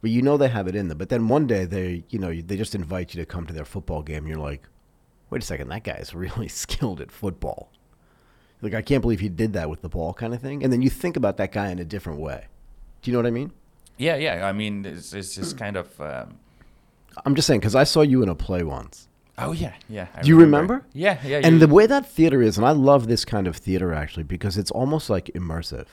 But 0.00 0.10
you 0.10 0.22
know 0.22 0.36
they 0.36 0.48
have 0.48 0.68
it 0.68 0.74
in 0.76 0.88
them. 0.88 0.98
But 0.98 1.08
then 1.08 1.28
one 1.28 1.46
day 1.46 1.64
they, 1.64 2.04
you 2.08 2.18
know, 2.20 2.32
they 2.32 2.56
just 2.56 2.74
invite 2.74 3.14
you 3.14 3.20
to 3.20 3.26
come 3.26 3.46
to 3.46 3.52
their 3.52 3.64
football 3.64 4.02
game. 4.02 4.18
And 4.18 4.28
you're 4.28 4.38
like, 4.38 4.62
wait 5.28 5.42
a 5.42 5.46
second, 5.46 5.68
that 5.68 5.82
guy's 5.82 6.14
really 6.24 6.46
skilled 6.48 7.00
at 7.00 7.10
football. 7.10 7.70
Like 8.62 8.74
I 8.74 8.82
can't 8.82 9.02
believe 9.02 9.20
he 9.20 9.28
did 9.28 9.52
that 9.54 9.68
with 9.68 9.82
the 9.82 9.88
ball, 9.88 10.14
kind 10.14 10.32
of 10.34 10.40
thing. 10.40 10.62
And 10.62 10.72
then 10.72 10.82
you 10.82 10.90
think 10.90 11.16
about 11.16 11.36
that 11.38 11.50
guy 11.52 11.70
in 11.70 11.78
a 11.80 11.84
different 11.84 12.20
way. 12.20 12.46
Do 13.02 13.10
you 13.10 13.12
know 13.16 13.18
what 13.20 13.26
I 13.26 13.30
mean? 13.32 13.52
yeah 14.00 14.14
yeah 14.14 14.46
i 14.46 14.52
mean 14.52 14.84
it's, 14.86 15.12
it's 15.12 15.34
just 15.34 15.58
kind 15.58 15.76
of 15.76 16.00
um, 16.00 16.38
I'm 17.26 17.34
just 17.34 17.48
saying 17.48 17.58
because 17.58 17.74
I 17.74 17.82
saw 17.82 18.02
you 18.02 18.22
in 18.22 18.28
a 18.28 18.34
play 18.36 18.62
once. 18.62 19.07
Oh 19.38 19.52
yeah 19.52 19.74
yeah 19.88 20.08
I 20.14 20.22
Do 20.22 20.28
you 20.28 20.38
remember? 20.38 20.84
yeah 20.92 21.18
yeah 21.24 21.40
And 21.42 21.54
you- 21.54 21.66
the 21.66 21.72
way 21.72 21.86
that 21.86 22.10
theater 22.10 22.42
is, 22.42 22.56
and 22.58 22.66
I 22.66 22.72
love 22.72 23.08
this 23.08 23.24
kind 23.24 23.46
of 23.46 23.56
theater 23.56 23.92
actually 23.92 24.24
because 24.24 24.58
it's 24.58 24.70
almost 24.70 25.08
like 25.10 25.26
immersive. 25.34 25.86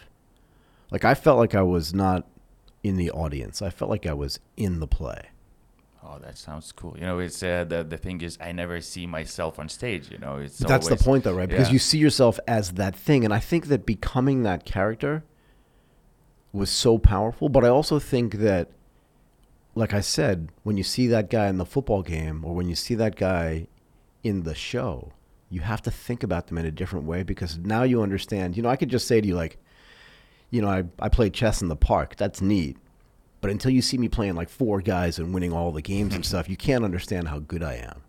Like 0.91 1.05
I 1.05 1.13
felt 1.13 1.37
like 1.37 1.55
I 1.55 1.61
was 1.61 1.93
not 1.93 2.27
in 2.83 2.97
the 2.97 3.11
audience. 3.11 3.61
I 3.61 3.69
felt 3.69 3.89
like 3.89 4.05
I 4.05 4.13
was 4.13 4.39
in 4.55 4.79
the 4.79 4.87
play. 4.87 5.29
Oh, 6.07 6.19
that 6.19 6.37
sounds 6.37 6.71
cool. 6.71 6.95
You 6.99 7.05
know, 7.05 7.19
it's 7.19 7.41
uh, 7.41 7.65
the 7.67 7.83
the 7.83 7.97
thing 7.97 8.21
is, 8.21 8.37
I 8.39 8.51
never 8.51 8.79
see 8.79 9.07
myself 9.07 9.57
on 9.57 9.69
stage. 9.69 10.11
You 10.11 10.19
know, 10.19 10.37
it's 10.37 10.59
that's 10.59 10.87
the 10.87 10.97
point 10.97 11.23
though, 11.23 11.33
right? 11.33 11.49
Because 11.49 11.69
yeah. 11.69 11.73
you 11.73 11.79
see 11.79 11.97
yourself 11.97 12.39
as 12.47 12.73
that 12.73 12.95
thing. 12.95 13.25
And 13.25 13.33
I 13.33 13.39
think 13.39 13.67
that 13.67 13.85
becoming 13.85 14.43
that 14.43 14.65
character 14.65 15.23
was 16.53 16.69
so 16.69 16.99
powerful. 16.99 17.49
But 17.49 17.65
I 17.65 17.69
also 17.69 17.97
think 17.97 18.35
that, 18.35 18.69
like 19.75 19.93
I 19.93 20.01
said, 20.01 20.49
when 20.63 20.77
you 20.77 20.83
see 20.83 21.07
that 21.07 21.29
guy 21.29 21.47
in 21.47 21.57
the 21.57 21.65
football 21.65 22.01
game 22.01 22.43
or 22.45 22.55
when 22.55 22.69
you 22.69 22.75
see 22.75 22.95
that 22.95 23.15
guy 23.17 23.67
in 24.23 24.43
the 24.43 24.55
show, 24.55 25.11
you 25.49 25.61
have 25.61 25.81
to 25.83 25.91
think 25.91 26.23
about 26.23 26.47
them 26.47 26.57
in 26.57 26.65
a 26.65 26.71
different 26.71 27.05
way 27.05 27.23
because 27.23 27.57
now 27.57 27.83
you 27.83 28.01
understand. 28.01 28.55
You 28.57 28.63
know, 28.63 28.69
I 28.69 28.77
could 28.77 28.89
just 28.89 29.07
say 29.07 29.21
to 29.21 29.27
you, 29.27 29.35
like, 29.35 29.57
you 30.49 30.61
know, 30.61 30.69
I, 30.69 30.85
I 30.99 31.09
played 31.09 31.33
chess 31.33 31.61
in 31.61 31.67
the 31.67 31.75
park. 31.75 32.15
That's 32.15 32.41
neat. 32.41 32.77
But 33.41 33.51
until 33.51 33.71
you 33.71 33.81
see 33.81 33.97
me 33.97 34.07
playing 34.07 34.35
like 34.35 34.49
four 34.49 34.81
guys 34.81 35.19
and 35.19 35.33
winning 35.33 35.53
all 35.53 35.71
the 35.71 35.81
games 35.81 36.15
and 36.15 36.25
stuff, 36.25 36.49
you 36.49 36.57
can't 36.57 36.85
understand 36.85 37.27
how 37.27 37.39
good 37.39 37.61
I 37.61 37.75
am. 37.75 38.01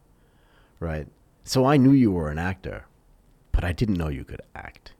Right? 0.78 1.08
So 1.44 1.64
I 1.64 1.76
knew 1.76 1.92
you 1.92 2.10
were 2.12 2.30
an 2.30 2.38
actor, 2.38 2.86
but 3.52 3.64
I 3.64 3.72
didn't 3.72 3.96
know 3.96 4.08
you 4.08 4.24
could 4.24 4.42
act. 4.54 4.92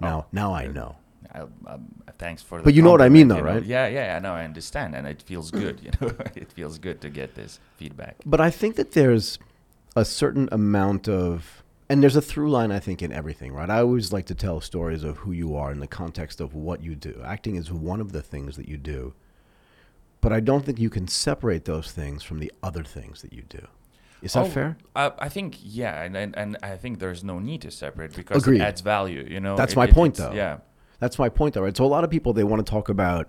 Now, 0.00 0.20
Oh, 0.20 0.26
now 0.32 0.54
I 0.54 0.66
know. 0.66 0.96
I, 1.34 1.40
um, 1.72 1.86
thanks 2.18 2.42
for. 2.42 2.58
The 2.58 2.64
But 2.64 2.74
you 2.74 2.82
know 2.82 2.90
what 2.90 3.02
I 3.02 3.08
mean, 3.08 3.28
though, 3.28 3.36
know? 3.38 3.42
right? 3.42 3.64
Yeah, 3.64 3.86
yeah, 3.88 4.16
I 4.16 4.18
know, 4.20 4.32
I 4.34 4.44
understand, 4.44 4.94
and 4.94 5.06
it 5.06 5.22
feels 5.22 5.50
good. 5.50 5.80
You 5.82 5.90
know, 6.00 6.08
it 6.34 6.50
feels 6.52 6.78
good 6.78 7.00
to 7.02 7.10
get 7.10 7.34
this 7.34 7.60
feedback. 7.76 8.16
But 8.26 8.40
I 8.40 8.50
think 8.50 8.76
that 8.76 8.92
there's 8.92 9.38
a 9.96 10.04
certain 10.04 10.48
amount 10.52 11.08
of, 11.08 11.62
and 11.88 12.02
there's 12.02 12.16
a 12.16 12.22
through 12.22 12.50
line, 12.50 12.72
I 12.72 12.78
think, 12.80 13.02
in 13.02 13.12
everything, 13.12 13.52
right? 13.52 13.68
I 13.70 13.80
always 13.80 14.12
like 14.12 14.26
to 14.26 14.34
tell 14.34 14.60
stories 14.60 15.04
of 15.04 15.18
who 15.18 15.32
you 15.32 15.54
are 15.56 15.70
in 15.72 15.80
the 15.80 15.86
context 15.86 16.40
of 16.40 16.54
what 16.54 16.82
you 16.82 16.94
do. 16.94 17.20
Acting 17.24 17.56
is 17.56 17.70
one 17.72 18.00
of 18.00 18.12
the 18.12 18.22
things 18.22 18.56
that 18.56 18.68
you 18.68 18.76
do, 18.78 19.14
but 20.20 20.32
I 20.32 20.40
don't 20.40 20.64
think 20.64 20.78
you 20.78 20.90
can 20.90 21.08
separate 21.08 21.64
those 21.64 21.90
things 21.92 22.22
from 22.22 22.38
the 22.38 22.52
other 22.62 22.84
things 22.84 23.22
that 23.22 23.32
you 23.32 23.42
do. 23.42 23.66
Is 24.22 24.34
that 24.34 24.46
Oh, 24.46 24.48
fair? 24.48 24.76
Uh, 24.94 25.10
I 25.18 25.28
think 25.28 25.58
yeah, 25.60 26.00
and, 26.04 26.16
and 26.16 26.36
and 26.38 26.56
I 26.62 26.76
think 26.76 27.00
there's 27.00 27.24
no 27.24 27.40
need 27.40 27.60
to 27.62 27.72
separate 27.72 28.14
because 28.14 28.42
Agreed. 28.44 28.60
it 28.60 28.64
adds 28.64 28.80
value. 28.80 29.26
You 29.28 29.40
know, 29.40 29.56
That's 29.56 29.72
It- 29.72 29.76
my 29.76 29.86
it- 29.88 29.94
point, 29.94 30.14
though. 30.14 30.32
Yeah, 30.32 30.58
That's 31.02 31.18
my 31.18 31.28
point, 31.28 31.54
though, 31.54 31.62
right? 31.62 31.76
So 31.76 31.84
a 31.84 31.86
lot 31.86 32.04
of 32.04 32.10
people 32.10 32.32
they 32.32 32.44
want 32.44 32.64
to 32.64 32.70
talk 32.70 32.88
about 32.88 33.28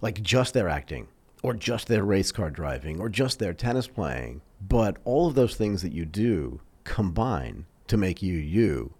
like 0.00 0.22
just 0.22 0.54
their 0.54 0.68
acting, 0.68 1.08
or 1.42 1.54
just 1.54 1.88
their 1.88 2.04
race 2.04 2.30
car 2.30 2.50
driving, 2.50 3.00
or 3.00 3.08
just 3.08 3.40
their 3.40 3.52
tennis 3.52 3.88
playing, 3.88 4.42
but 4.60 4.98
all 5.04 5.26
of 5.26 5.34
those 5.34 5.56
things 5.56 5.82
that 5.82 5.90
you 5.90 6.04
do 6.04 6.60
combine 6.84 7.66
to 7.88 7.96
make 7.96 8.22
you 8.22 8.34
you, 8.34 8.94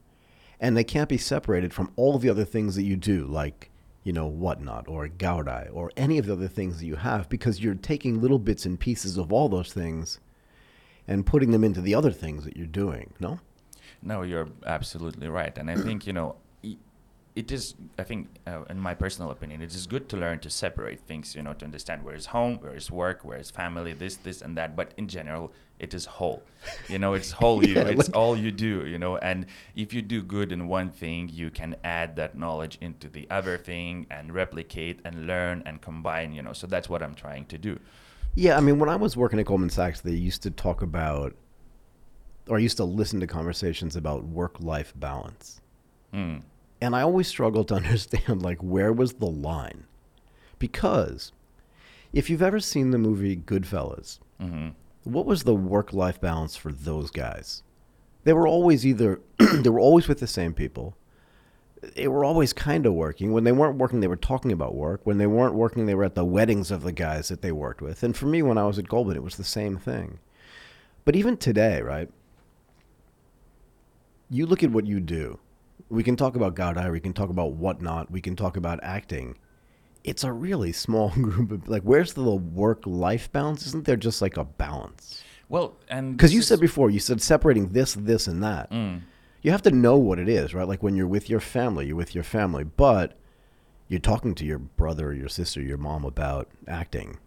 and 0.58 0.76
they 0.76 0.82
can't 0.82 1.08
be 1.08 1.16
separated 1.16 1.72
from 1.72 1.92
all 1.94 2.16
of 2.16 2.22
the 2.22 2.28
other 2.28 2.44
things 2.44 2.74
that 2.74 2.82
you 2.82 2.96
do, 2.96 3.26
like 3.26 3.70
you 4.02 4.12
know 4.12 4.26
whatnot, 4.26 4.88
or 4.88 5.06
gaorai, 5.06 5.68
or 5.72 5.92
any 5.96 6.18
of 6.18 6.26
the 6.26 6.32
other 6.32 6.48
things 6.48 6.80
that 6.80 6.86
you 6.86 6.96
have, 6.96 7.28
because 7.28 7.60
you're 7.60 7.76
taking 7.76 8.20
little 8.20 8.40
bits 8.40 8.66
and 8.66 8.80
pieces 8.80 9.16
of 9.16 9.32
all 9.32 9.48
those 9.48 9.72
things 9.72 10.18
and 11.06 11.24
putting 11.24 11.52
them 11.52 11.62
into 11.62 11.80
the 11.80 11.94
other 11.94 12.10
things 12.10 12.42
that 12.42 12.56
you're 12.56 12.66
doing. 12.66 13.14
No. 13.20 13.38
No, 14.02 14.22
you're 14.22 14.48
absolutely 14.66 15.28
right, 15.28 15.56
and 15.56 15.70
I 15.70 15.76
think 15.76 16.08
you 16.08 16.12
know, 16.12 16.34
it 17.34 17.50
is. 17.50 17.74
I 17.98 18.02
think, 18.02 18.28
uh, 18.46 18.62
in 18.68 18.78
my 18.78 18.94
personal 18.94 19.30
opinion, 19.30 19.62
it 19.62 19.74
is 19.74 19.86
good 19.86 20.08
to 20.10 20.16
learn 20.16 20.38
to 20.40 20.50
separate 20.50 21.00
things. 21.00 21.34
You 21.34 21.42
know, 21.42 21.54
to 21.54 21.64
understand 21.64 22.02
where 22.04 22.14
is 22.14 22.26
home, 22.26 22.58
where 22.60 22.74
is 22.74 22.90
work, 22.90 23.24
where 23.24 23.38
is 23.38 23.50
family, 23.50 23.92
this, 23.94 24.16
this, 24.16 24.42
and 24.42 24.56
that. 24.58 24.76
But 24.76 24.92
in 24.96 25.08
general, 25.08 25.52
it 25.78 25.94
is 25.94 26.04
whole. 26.04 26.42
You 26.88 26.98
know, 26.98 27.14
it's 27.14 27.30
whole 27.32 27.64
you. 27.66 27.74
Yeah, 27.74 27.88
It's 27.88 28.08
like- 28.08 28.16
all 28.16 28.36
you 28.36 28.50
do. 28.52 28.86
You 28.86 28.98
know, 28.98 29.16
and 29.16 29.46
if 29.74 29.94
you 29.94 30.02
do 30.02 30.22
good 30.22 30.52
in 30.52 30.68
one 30.68 30.90
thing, 30.90 31.30
you 31.32 31.50
can 31.50 31.76
add 31.84 32.16
that 32.16 32.36
knowledge 32.36 32.76
into 32.80 33.08
the 33.08 33.26
other 33.30 33.56
thing 33.56 34.06
and 34.10 34.34
replicate 34.34 35.00
and 35.04 35.26
learn 35.26 35.62
and 35.64 35.80
combine. 35.80 36.32
You 36.34 36.42
know, 36.42 36.52
so 36.52 36.66
that's 36.66 36.88
what 36.88 37.02
I'm 37.02 37.14
trying 37.14 37.46
to 37.46 37.58
do. 37.58 37.78
Yeah, 38.34 38.56
I 38.56 38.60
mean, 38.60 38.78
when 38.78 38.88
I 38.88 38.96
was 38.96 39.16
working 39.16 39.38
at 39.40 39.46
Goldman 39.46 39.70
Sachs, 39.70 40.00
they 40.00 40.12
used 40.12 40.42
to 40.44 40.50
talk 40.50 40.80
about, 40.82 41.34
or 42.48 42.56
I 42.56 42.60
used 42.60 42.78
to 42.78 42.84
listen 42.84 43.20
to 43.20 43.26
conversations 43.26 43.94
about 43.96 44.24
work-life 44.24 44.92
balance, 44.96 45.60
Mm. 46.14 46.42
And 46.82 46.96
I 46.96 47.02
always 47.02 47.28
struggled 47.28 47.68
to 47.68 47.74
understand 47.82 48.42
like 48.42 48.58
where 48.62 48.92
was 48.92 49.14
the 49.14 49.26
line, 49.26 49.84
because 50.58 51.32
if 52.12 52.28
you've 52.28 52.42
ever 52.42 52.60
seen 52.60 52.90
the 52.90 52.98
movie 52.98 53.36
Goodfellas, 53.36 54.18
hmm 54.38 54.70
what 55.04 55.26
was 55.26 55.42
the 55.42 55.54
work-life 55.54 56.20
balance 56.20 56.54
for 56.54 56.70
those 56.70 57.10
guys? 57.10 57.64
They 58.24 58.32
were 58.32 58.46
always 58.46 58.86
either 58.86 59.20
they 59.38 59.68
were 59.68 59.80
always 59.80 60.06
with 60.06 60.20
the 60.20 60.28
same 60.28 60.54
people. 60.54 60.96
They 61.96 62.06
were 62.06 62.24
always 62.24 62.52
kind 62.52 62.86
of 62.86 62.94
working. 62.94 63.32
When 63.32 63.42
they 63.42 63.50
weren't 63.50 63.78
working, 63.78 63.98
they 63.98 64.06
were 64.06 64.14
talking 64.14 64.52
about 64.52 64.76
work. 64.76 65.00
When 65.02 65.18
they 65.18 65.26
weren't 65.26 65.54
working, 65.54 65.86
they 65.86 65.96
were 65.96 66.04
at 66.04 66.14
the 66.14 66.24
weddings 66.24 66.70
of 66.70 66.82
the 66.82 66.92
guys 66.92 67.26
that 67.28 67.42
they 67.42 67.50
worked 67.50 67.82
with. 67.82 68.04
And 68.04 68.16
for 68.16 68.26
me, 68.26 68.42
when 68.42 68.58
I 68.58 68.64
was 68.64 68.78
at 68.78 68.88
Goldman, 68.88 69.16
it 69.16 69.24
was 69.24 69.34
the 69.36 69.42
same 69.42 69.76
thing. 69.76 70.20
But 71.04 71.16
even 71.16 71.36
today, 71.36 71.82
right? 71.82 72.08
You 74.30 74.46
look 74.46 74.62
at 74.62 74.70
what 74.70 74.86
you 74.86 75.00
do. 75.00 75.40
We 75.92 76.02
can 76.02 76.16
talk 76.16 76.36
about 76.36 76.54
Gaorai, 76.56 76.90
we 76.90 77.00
can 77.00 77.12
talk 77.12 77.28
about 77.28 77.52
whatnot, 77.52 78.10
we 78.10 78.20
can 78.22 78.34
talk 78.34 78.56
about 78.56 78.80
acting. 78.82 79.36
It's 80.04 80.24
a 80.24 80.32
really 80.32 80.72
small 80.72 81.10
group 81.28 81.52
of 81.52 81.68
like. 81.68 81.82
Where's 81.82 82.14
the 82.14 82.22
work-life 82.34 83.30
balance? 83.30 83.66
Isn't 83.66 83.84
there 83.84 83.96
just 83.96 84.22
like 84.22 84.36
a 84.38 84.44
balance? 84.44 85.22
Well, 85.48 85.76
and 85.88 86.16
Because 86.16 86.32
you 86.32 86.40
is- 86.40 86.46
said 86.46 86.60
before, 86.60 86.88
you 86.90 86.98
said 86.98 87.20
separating 87.20 87.68
this, 87.72 87.92
this, 87.94 88.26
and 88.26 88.42
that. 88.42 88.70
Mm. 88.70 89.02
You 89.42 89.50
have 89.50 89.62
to 89.62 89.70
know 89.70 89.98
what 89.98 90.18
it 90.18 90.28
is, 90.28 90.54
right? 90.54 90.66
Like 90.66 90.82
when 90.82 90.96
you're 90.96 91.06
with 91.06 91.28
your 91.28 91.40
family, 91.40 91.86
you're 91.88 91.96
with 91.96 92.14
your 92.14 92.24
family, 92.24 92.64
but 92.64 93.18
you're 93.88 94.00
talking 94.00 94.34
to 94.36 94.46
your 94.46 94.58
brother 94.60 95.08
or 95.08 95.12
your 95.14 95.28
sister, 95.28 95.60
your 95.60 95.76
mom 95.78 96.04
about 96.04 96.48
acting. 96.66 97.18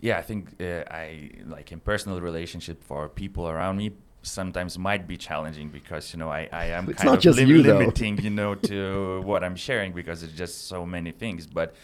yeah 0.00 0.18
i 0.18 0.22
think 0.22 0.42
uh, 0.60 0.84
i 1.02 1.30
like 1.46 1.72
in 1.72 1.80
personal 1.80 2.20
relationship 2.20 2.78
for 2.84 3.08
people 3.08 3.44
around 3.48 3.76
me 3.82 3.88
sometimes 4.22 4.78
might 4.78 5.06
be 5.06 5.16
challenging 5.16 5.68
because 5.68 6.12
you 6.12 6.18
know 6.18 6.28
i, 6.28 6.48
I 6.52 6.66
am 6.66 6.88
It's 6.88 7.02
kind 7.02 7.14
not 7.14 7.24
of 7.24 7.36
lim- 7.36 7.48
you, 7.48 7.62
limiting 7.62 8.18
you 8.18 8.30
know 8.30 8.54
to 8.54 9.20
what 9.24 9.44
i'm 9.44 9.56
sharing 9.56 9.92
because 9.92 10.22
it's 10.22 10.32
just 10.32 10.66
so 10.68 10.84
many 10.84 11.12
things. 11.12 11.46
But 11.46 11.74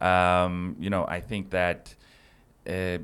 um, 0.00 0.76
you 0.80 0.90
know 0.90 1.04
i 1.06 1.20
think 1.20 1.50
that 1.50 1.94
uh, 2.68 2.98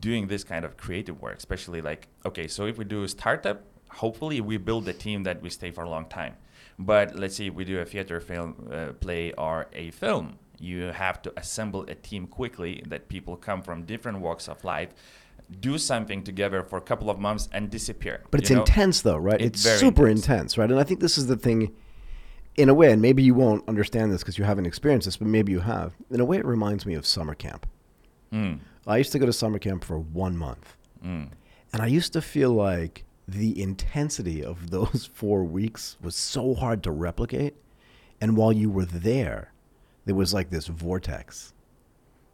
doing 0.00 0.26
this 0.26 0.42
kind 0.44 0.64
of 0.64 0.76
creative 0.76 1.20
work 1.22 1.36
especially 1.36 1.80
like 1.80 2.08
okay 2.24 2.46
so 2.48 2.66
if 2.66 2.76
we 2.78 2.84
do 2.84 3.02
a 3.04 3.08
startup 3.08 3.62
hopefully 3.90 4.40
we 4.40 4.56
build 4.56 4.86
a 4.88 4.92
team 4.92 5.22
that 5.24 5.42
we 5.42 5.50
stay 5.50 5.70
for 5.70 5.84
a 5.84 5.88
long 5.88 6.06
time. 6.06 6.34
But 6.78 7.16
let's 7.16 7.36
say 7.36 7.50
we 7.50 7.64
do 7.64 7.80
a 7.80 7.84
theater 7.84 8.20
film 8.20 8.68
uh, 8.70 8.92
play 9.00 9.32
or 9.32 9.66
a 9.72 9.90
film 9.90 10.38
you 10.60 10.86
have 10.86 11.22
to 11.22 11.32
assemble 11.36 11.82
a 11.88 11.94
team 11.94 12.26
quickly 12.26 12.82
that 12.88 13.08
people 13.08 13.36
come 13.36 13.62
from 13.62 13.84
different 13.84 14.18
walks 14.18 14.48
of 14.48 14.64
life 14.64 14.88
do 15.60 15.78
something 15.78 16.22
together 16.22 16.62
for 16.62 16.76
a 16.76 16.80
couple 16.80 17.08
of 17.10 17.18
months 17.18 17.48
and 17.52 17.70
disappear 17.70 18.22
But 18.30 18.40
it's 18.40 18.50
know? 18.50 18.60
intense, 18.60 19.00
though, 19.02 19.16
right? 19.16 19.40
It's 19.40 19.64
It's, 19.64 19.80
super 19.80 20.06
intense. 20.06 20.24
intense. 20.26 20.58
right? 20.58 20.70
And 20.70 20.78
I 20.78 20.84
think 20.84 21.00
this 21.00 21.16
is 21.16 21.26
the 21.26 21.36
thing, 21.36 21.74
in 22.56 22.68
a 22.68 22.74
way, 22.74 22.92
and 22.92 23.00
maybe 23.00 23.22
you 23.22 23.34
won't 23.34 23.66
understand 23.68 24.12
this 24.12 24.22
because 24.22 24.36
you 24.38 24.44
haven't 24.44 24.66
experienced 24.66 25.06
this, 25.06 25.16
but 25.16 25.28
maybe 25.28 25.52
you 25.52 25.60
have. 25.60 25.94
In 26.10 26.20
a 26.20 26.24
way, 26.24 26.38
it 26.38 26.44
reminds 26.44 26.84
me 26.84 26.94
of 26.94 27.06
summer 27.06 27.34
camp. 27.34 27.66
Mm, 28.32 28.60
I 28.86 28.98
used 28.98 29.12
to 29.12 29.18
go 29.18 29.26
to 29.26 29.32
summer 29.32 29.58
camp 29.58 29.84
for 29.84 29.98
one 29.98 30.36
month, 30.36 30.76
mm. 31.04 31.28
and 31.72 31.82
I 31.82 31.86
used 31.86 32.12
to 32.12 32.20
feel 32.20 32.50
like 32.52 33.04
the 33.26 33.60
intensity 33.60 34.44
of 34.44 34.70
those 34.76 35.08
four 35.12 35.44
weeks 35.44 35.96
was 36.02 36.14
so 36.14 36.54
hard 36.54 36.82
to 36.82 36.90
replicate. 36.90 37.54
And 38.20 38.36
while 38.36 38.52
you 38.52 38.68
were 38.68 38.84
there, 38.84 39.52
there 40.04 40.14
was 40.16 40.34
like 40.34 40.50
this 40.50 40.66
vortex 40.66 41.52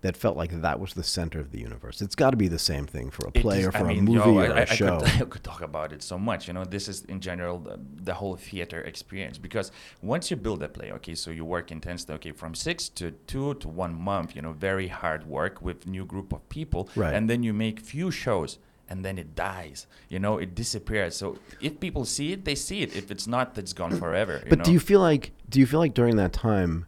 that 0.04 0.16
felt 0.24 0.36
like 0.36 0.52
that 0.66 0.78
was 0.78 0.92
the 0.94 1.02
center 1.02 1.38
of 1.40 1.48
the 1.50 1.58
universe. 1.68 1.96
It's 2.02 2.14
got 2.22 2.30
to 2.30 2.36
be 2.36 2.46
the 2.46 2.58
same 2.72 2.86
thing 2.94 3.06
for 3.10 3.26
a 3.26 3.32
play 3.32 3.60
is- 3.60 3.66
or 3.68 3.72
for 3.72 3.78
I 3.78 3.92
a 3.92 3.94
mean, 3.94 4.04
movie 4.04 4.18
yo, 4.32 4.38
or 4.38 4.42
I, 4.42 4.60
a 4.60 4.62
I 4.62 4.64
show. 4.80 4.98
Could, 5.00 5.08
I 5.22 5.24
could 5.32 5.44
talk 5.44 5.62
about 5.62 5.90
it 5.96 6.02
so 6.02 6.16
much. 6.18 6.46
You 6.46 6.52
know, 6.56 6.64
this 6.76 6.86
is 6.92 6.98
in 7.14 7.20
general 7.20 7.56
the, 7.58 7.76
the 8.08 8.14
whole 8.20 8.36
theater 8.36 8.80
experience 8.92 9.36
because 9.38 9.72
once 10.02 10.30
you 10.30 10.36
build 10.36 10.62
a 10.62 10.68
play, 10.68 10.92
okay, 10.98 11.14
so 11.14 11.30
you 11.30 11.44
work 11.56 11.72
intensely, 11.72 12.14
okay, 12.16 12.32
from 12.32 12.54
six 12.54 12.88
to 12.98 13.12
two 13.26 13.54
to 13.62 13.68
one 13.84 13.94
month, 14.10 14.36
you 14.36 14.42
know, 14.42 14.52
very 14.52 14.88
hard 14.88 15.26
work 15.26 15.54
with 15.62 15.86
new 15.86 16.04
group 16.04 16.32
of 16.34 16.46
people, 16.50 16.82
Right. 16.94 17.14
and 17.14 17.28
then 17.30 17.42
you 17.42 17.52
make 17.66 17.80
few 17.80 18.10
shows. 18.10 18.58
And 18.86 19.02
then 19.02 19.16
it 19.16 19.34
dies, 19.34 19.86
you 20.10 20.18
know, 20.24 20.36
it 20.36 20.54
disappears. 20.54 21.16
So 21.16 21.38
if 21.68 21.80
people 21.80 22.04
see 22.04 22.32
it, 22.34 22.44
they 22.44 22.54
see 22.54 22.82
it. 22.82 22.94
If 22.94 23.10
it's 23.10 23.26
not, 23.26 23.56
it's 23.56 23.72
gone 23.72 23.92
forever. 24.04 24.34
You 24.44 24.50
But 24.50 24.58
know? 24.58 24.64
do 24.66 24.72
you 24.72 24.78
feel 24.90 25.00
like 25.00 25.24
do 25.48 25.58
you 25.58 25.66
feel 25.66 25.80
like 25.80 25.94
during 25.94 26.16
that 26.16 26.34
time 26.34 26.84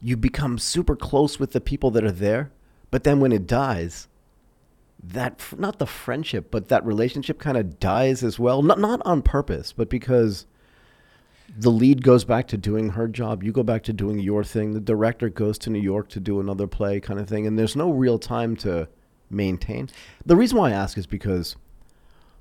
you 0.00 0.16
become 0.16 0.58
super 0.58 0.96
close 0.96 1.38
with 1.38 1.52
the 1.52 1.60
people 1.60 1.92
that 1.92 2.02
are 2.04 2.10
there, 2.28 2.50
but 2.96 3.04
then 3.04 3.20
when 3.20 3.30
it 3.30 3.46
dies, 3.46 4.08
that 5.04 5.38
not 5.58 5.78
the 5.78 5.84
friendship, 5.86 6.50
but 6.50 6.68
that 6.68 6.82
relationship 6.86 7.38
kind 7.38 7.58
of 7.58 7.78
dies 7.78 8.22
as 8.22 8.38
well. 8.38 8.62
Not 8.62 8.80
not 8.80 9.02
on 9.04 9.20
purpose, 9.20 9.74
but 9.74 9.90
because 9.90 10.46
the 11.58 11.70
lead 11.70 12.02
goes 12.02 12.24
back 12.24 12.48
to 12.48 12.56
doing 12.56 12.88
her 12.92 13.06
job, 13.06 13.42
you 13.42 13.52
go 13.52 13.62
back 13.62 13.82
to 13.82 13.92
doing 13.92 14.18
your 14.18 14.42
thing. 14.44 14.72
The 14.72 14.80
director 14.80 15.28
goes 15.28 15.58
to 15.58 15.68
New 15.70 15.78
York 15.78 16.08
to 16.08 16.20
do 16.20 16.40
another 16.40 16.66
play, 16.66 16.98
kind 16.98 17.20
of 17.20 17.28
thing, 17.28 17.46
and 17.46 17.58
there's 17.58 17.76
no 17.76 17.90
real 17.90 18.18
time 18.18 18.56
to 18.56 18.88
maintain. 19.28 19.90
The 20.24 20.34
reason 20.34 20.56
why 20.56 20.70
I 20.70 20.72
ask 20.72 20.96
is 20.96 21.06
because 21.06 21.54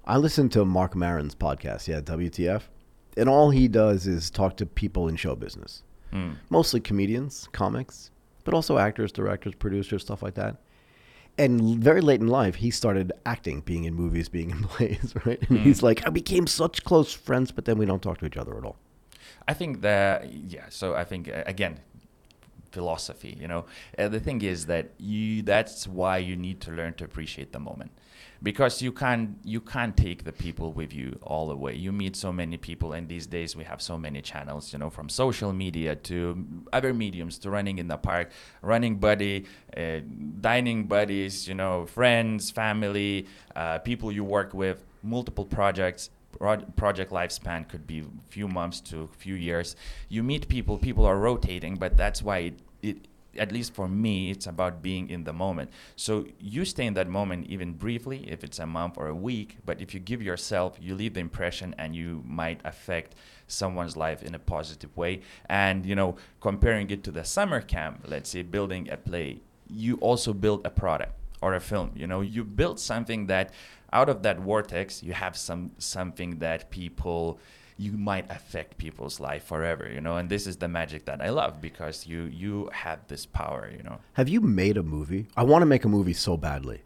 I 0.05 0.15
listen 0.15 0.47
to 0.51 0.63
Marc 0.63 0.95
Maron's 0.95 1.35
podcast, 1.35 1.89
yeah, 1.89 1.99
WTF, 1.99 2.61
and 3.17 3.27
all 3.27 3.49
he 3.49 3.67
does 3.67 4.07
is 4.07 4.29
talk 4.29 4.55
to 4.55 4.65
people 4.65 5.09
in 5.09 5.17
show 5.17 5.35
business, 5.35 5.83
Mm. 6.13 6.35
mostly 6.49 6.79
comedians, 6.79 7.49
comics, 7.51 8.09
but 8.45 8.53
also 8.53 8.77
actors, 8.77 9.11
directors, 9.11 9.53
producers, 9.55 10.03
stuff 10.03 10.23
like 10.23 10.35
that. 10.35 10.55
And 11.37 11.83
very 11.83 11.99
late 11.99 12.21
in 12.21 12.27
life, 12.27 12.55
he 12.55 12.71
started 12.71 13.11
acting, 13.25 13.59
being 13.59 13.83
in 13.83 13.93
movies, 13.93 14.29
being 14.29 14.51
in 14.51 14.63
plays, 14.69 15.13
right? 15.25 15.41
And 15.49 15.59
he's 15.59 15.83
like, 15.83 16.07
I 16.07 16.09
became 16.09 16.47
such 16.47 16.85
close 16.85 17.11
friends, 17.11 17.51
but 17.51 17.65
then 17.65 17.77
we 17.77 17.85
don't 17.85 18.01
talk 18.01 18.19
to 18.19 18.25
each 18.25 18.37
other 18.37 18.57
at 18.57 18.63
all. 18.63 18.77
I 19.47 19.53
think 19.53 19.81
that 19.81 20.31
yeah. 20.31 20.65
So 20.69 20.95
I 20.95 21.03
think 21.03 21.27
again, 21.27 21.79
philosophy. 22.71 23.37
You 23.39 23.47
know, 23.47 23.65
uh, 23.97 24.07
the 24.07 24.19
thing 24.19 24.41
is 24.41 24.65
that 24.67 24.91
you. 24.97 25.41
That's 25.41 25.87
why 25.87 26.17
you 26.17 26.35
need 26.35 26.61
to 26.61 26.71
learn 26.71 26.93
to 26.95 27.03
appreciate 27.03 27.51
the 27.51 27.59
moment, 27.59 27.91
because 28.45 28.79
you 28.79 28.91
can't 28.91 29.37
you 29.43 29.59
can't 29.59 29.97
take 29.97 30.23
the 30.23 30.31
people 30.31 30.71
with 30.71 30.93
you 30.93 31.17
all 31.23 31.47
the 31.47 31.55
way. 31.55 31.73
You 31.73 31.91
meet 31.91 32.15
so 32.15 32.31
many 32.31 32.57
people, 32.57 32.93
and 32.93 33.09
these 33.09 33.25
days 33.25 33.55
we 33.55 33.63
have 33.63 33.81
so 33.81 33.97
many 33.97 34.21
channels. 34.21 34.71
You 34.71 34.77
know, 34.77 34.91
from 34.91 35.09
social 35.09 35.51
media 35.51 35.95
to 36.09 36.45
other 36.71 36.93
mediums 36.93 37.39
to 37.39 37.49
running 37.49 37.79
in 37.79 37.87
the 37.87 37.97
park, 37.97 38.29
running 38.61 38.97
buddy, 38.97 39.45
uh, 39.75 40.01
dining 40.41 40.85
buddies. 40.85 41.47
You 41.47 41.55
know, 41.55 41.87
friends, 41.87 42.51
family, 42.51 43.25
uh, 43.55 43.79
people 43.79 44.11
you 44.11 44.23
work 44.23 44.53
with, 44.53 44.85
multiple 45.01 45.45
projects 45.45 46.11
project 46.75 47.11
lifespan 47.13 47.65
could 47.67 47.87
be 47.87 48.03
few 48.29 48.45
months 48.45 48.81
to 48.81 49.09
few 49.17 49.35
years. 49.35 49.75
You 50.09 50.21
meet 50.21 50.49
people, 50.49 50.77
people 50.77 51.05
are 51.05 51.17
rotating, 51.17 51.75
but 51.75 51.95
that's 51.95 52.21
why 52.21 52.37
it, 52.39 52.59
it 52.81 52.97
at 53.37 53.51
least 53.51 53.73
for 53.73 53.87
me, 53.87 54.31
it's 54.31 54.47
about 54.47 54.81
being 54.81 55.09
in 55.09 55.23
the 55.23 55.33
moment. 55.33 55.69
So 55.95 56.25
you 56.39 56.65
stay 56.65 56.85
in 56.85 56.93
that 56.95 57.07
moment 57.07 57.47
even 57.47 57.73
briefly, 57.73 58.25
if 58.27 58.43
it's 58.43 58.59
a 58.59 58.65
month 58.65 58.95
or 58.97 59.07
a 59.07 59.15
week. 59.15 59.57
But 59.65 59.81
if 59.81 59.93
you 59.93 59.99
give 59.99 60.21
yourself, 60.21 60.77
you 60.79 60.95
leave 60.95 61.13
the 61.13 61.19
impression, 61.19 61.75
and 61.77 61.95
you 61.95 62.23
might 62.25 62.61
affect 62.63 63.15
someone's 63.47 63.95
life 63.95 64.23
in 64.23 64.35
a 64.35 64.39
positive 64.39 64.95
way. 64.97 65.21
And 65.47 65.85
you 65.85 65.95
know, 65.95 66.15
comparing 66.41 66.89
it 66.89 67.03
to 67.03 67.11
the 67.11 67.23
summer 67.23 67.61
camp, 67.61 68.05
let's 68.07 68.29
say 68.29 68.41
building 68.41 68.89
a 68.89 68.97
play, 68.97 69.41
you 69.69 69.95
also 69.97 70.33
build 70.33 70.65
a 70.65 70.69
product 70.69 71.13
or 71.41 71.53
a 71.53 71.59
film. 71.59 71.91
You 71.95 72.07
know, 72.07 72.21
you 72.21 72.43
build 72.43 72.79
something 72.79 73.27
that 73.27 73.51
out 73.93 74.09
of 74.09 74.23
that 74.23 74.39
vortex, 74.39 75.03
you 75.03 75.13
have 75.13 75.37
some 75.37 75.71
something 75.77 76.39
that 76.39 76.69
people 76.69 77.39
you 77.77 77.91
might 77.91 78.25
affect 78.31 78.77
people's 78.77 79.19
life 79.19 79.43
forever 79.43 79.89
you 79.93 79.99
know 79.99 80.15
and 80.17 80.29
this 80.29 80.47
is 80.47 80.55
the 80.57 80.67
magic 80.67 81.03
that 81.05 81.21
i 81.21 81.29
love 81.29 81.59
because 81.61 82.07
you 82.07 82.21
you 82.23 82.69
have 82.71 82.99
this 83.07 83.25
power 83.25 83.69
you 83.75 83.83
know 83.83 83.97
Have 84.13 84.29
you 84.29 84.39
made 84.41 84.77
a 84.77 84.83
movie? 84.83 85.27
I 85.35 85.43
want 85.43 85.61
to 85.61 85.65
make 85.65 85.83
a 85.83 85.89
movie 85.89 86.13
so 86.13 86.37
badly. 86.37 86.79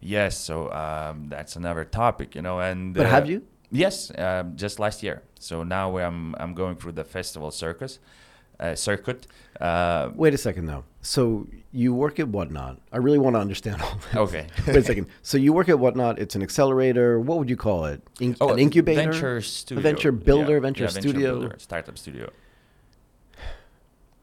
yes 0.00 0.36
so 0.36 0.70
um, 0.72 1.28
that's 1.28 1.56
another 1.56 1.84
topic 1.84 2.34
you 2.34 2.42
know 2.42 2.60
and 2.60 2.94
But 2.94 3.06
uh, 3.06 3.10
have 3.10 3.26
you? 3.28 3.42
yes 3.70 4.12
um, 4.18 4.54
just 4.56 4.78
last 4.78 5.02
year 5.02 5.22
so 5.38 5.62
now 5.62 5.96
i'm 5.98 6.34
i'm 6.40 6.52
going 6.54 6.76
through 6.76 6.92
the 6.92 7.04
festival 7.04 7.50
circus 7.50 7.98
uh, 8.60 8.74
circuit 8.74 9.26
uh, 9.60 10.10
Wait 10.14 10.34
a 10.34 10.38
second, 10.38 10.66
though. 10.66 10.84
So 11.02 11.46
you 11.72 11.92
work 11.94 12.18
at 12.20 12.28
Whatnot. 12.28 12.80
I 12.92 12.98
really 12.98 13.18
want 13.18 13.34
to 13.36 13.40
understand 13.40 13.82
all 13.82 13.96
this. 13.96 14.14
okay 14.16 14.46
Wait 14.66 14.76
a 14.76 14.82
second. 14.82 15.06
So 15.22 15.36
you 15.38 15.52
work 15.52 15.68
at 15.68 15.78
Whatnot. 15.78 16.18
It's 16.18 16.34
an 16.34 16.42
accelerator. 16.42 17.18
What 17.20 17.38
would 17.38 17.50
you 17.50 17.56
call 17.56 17.84
it? 17.86 18.00
In- 18.20 18.36
oh 18.40 18.50
an 18.52 18.58
incubator? 18.58 19.10
venture 19.12 19.40
studio 19.40 19.82
venture 19.82 20.12
builder, 20.12 20.54
Yeah, 20.54 20.60
venture 20.60 20.84
yeah, 20.84 20.90
studio. 20.90 21.40
builder, 21.40 21.56
startup 21.58 21.98
studio 21.98 22.30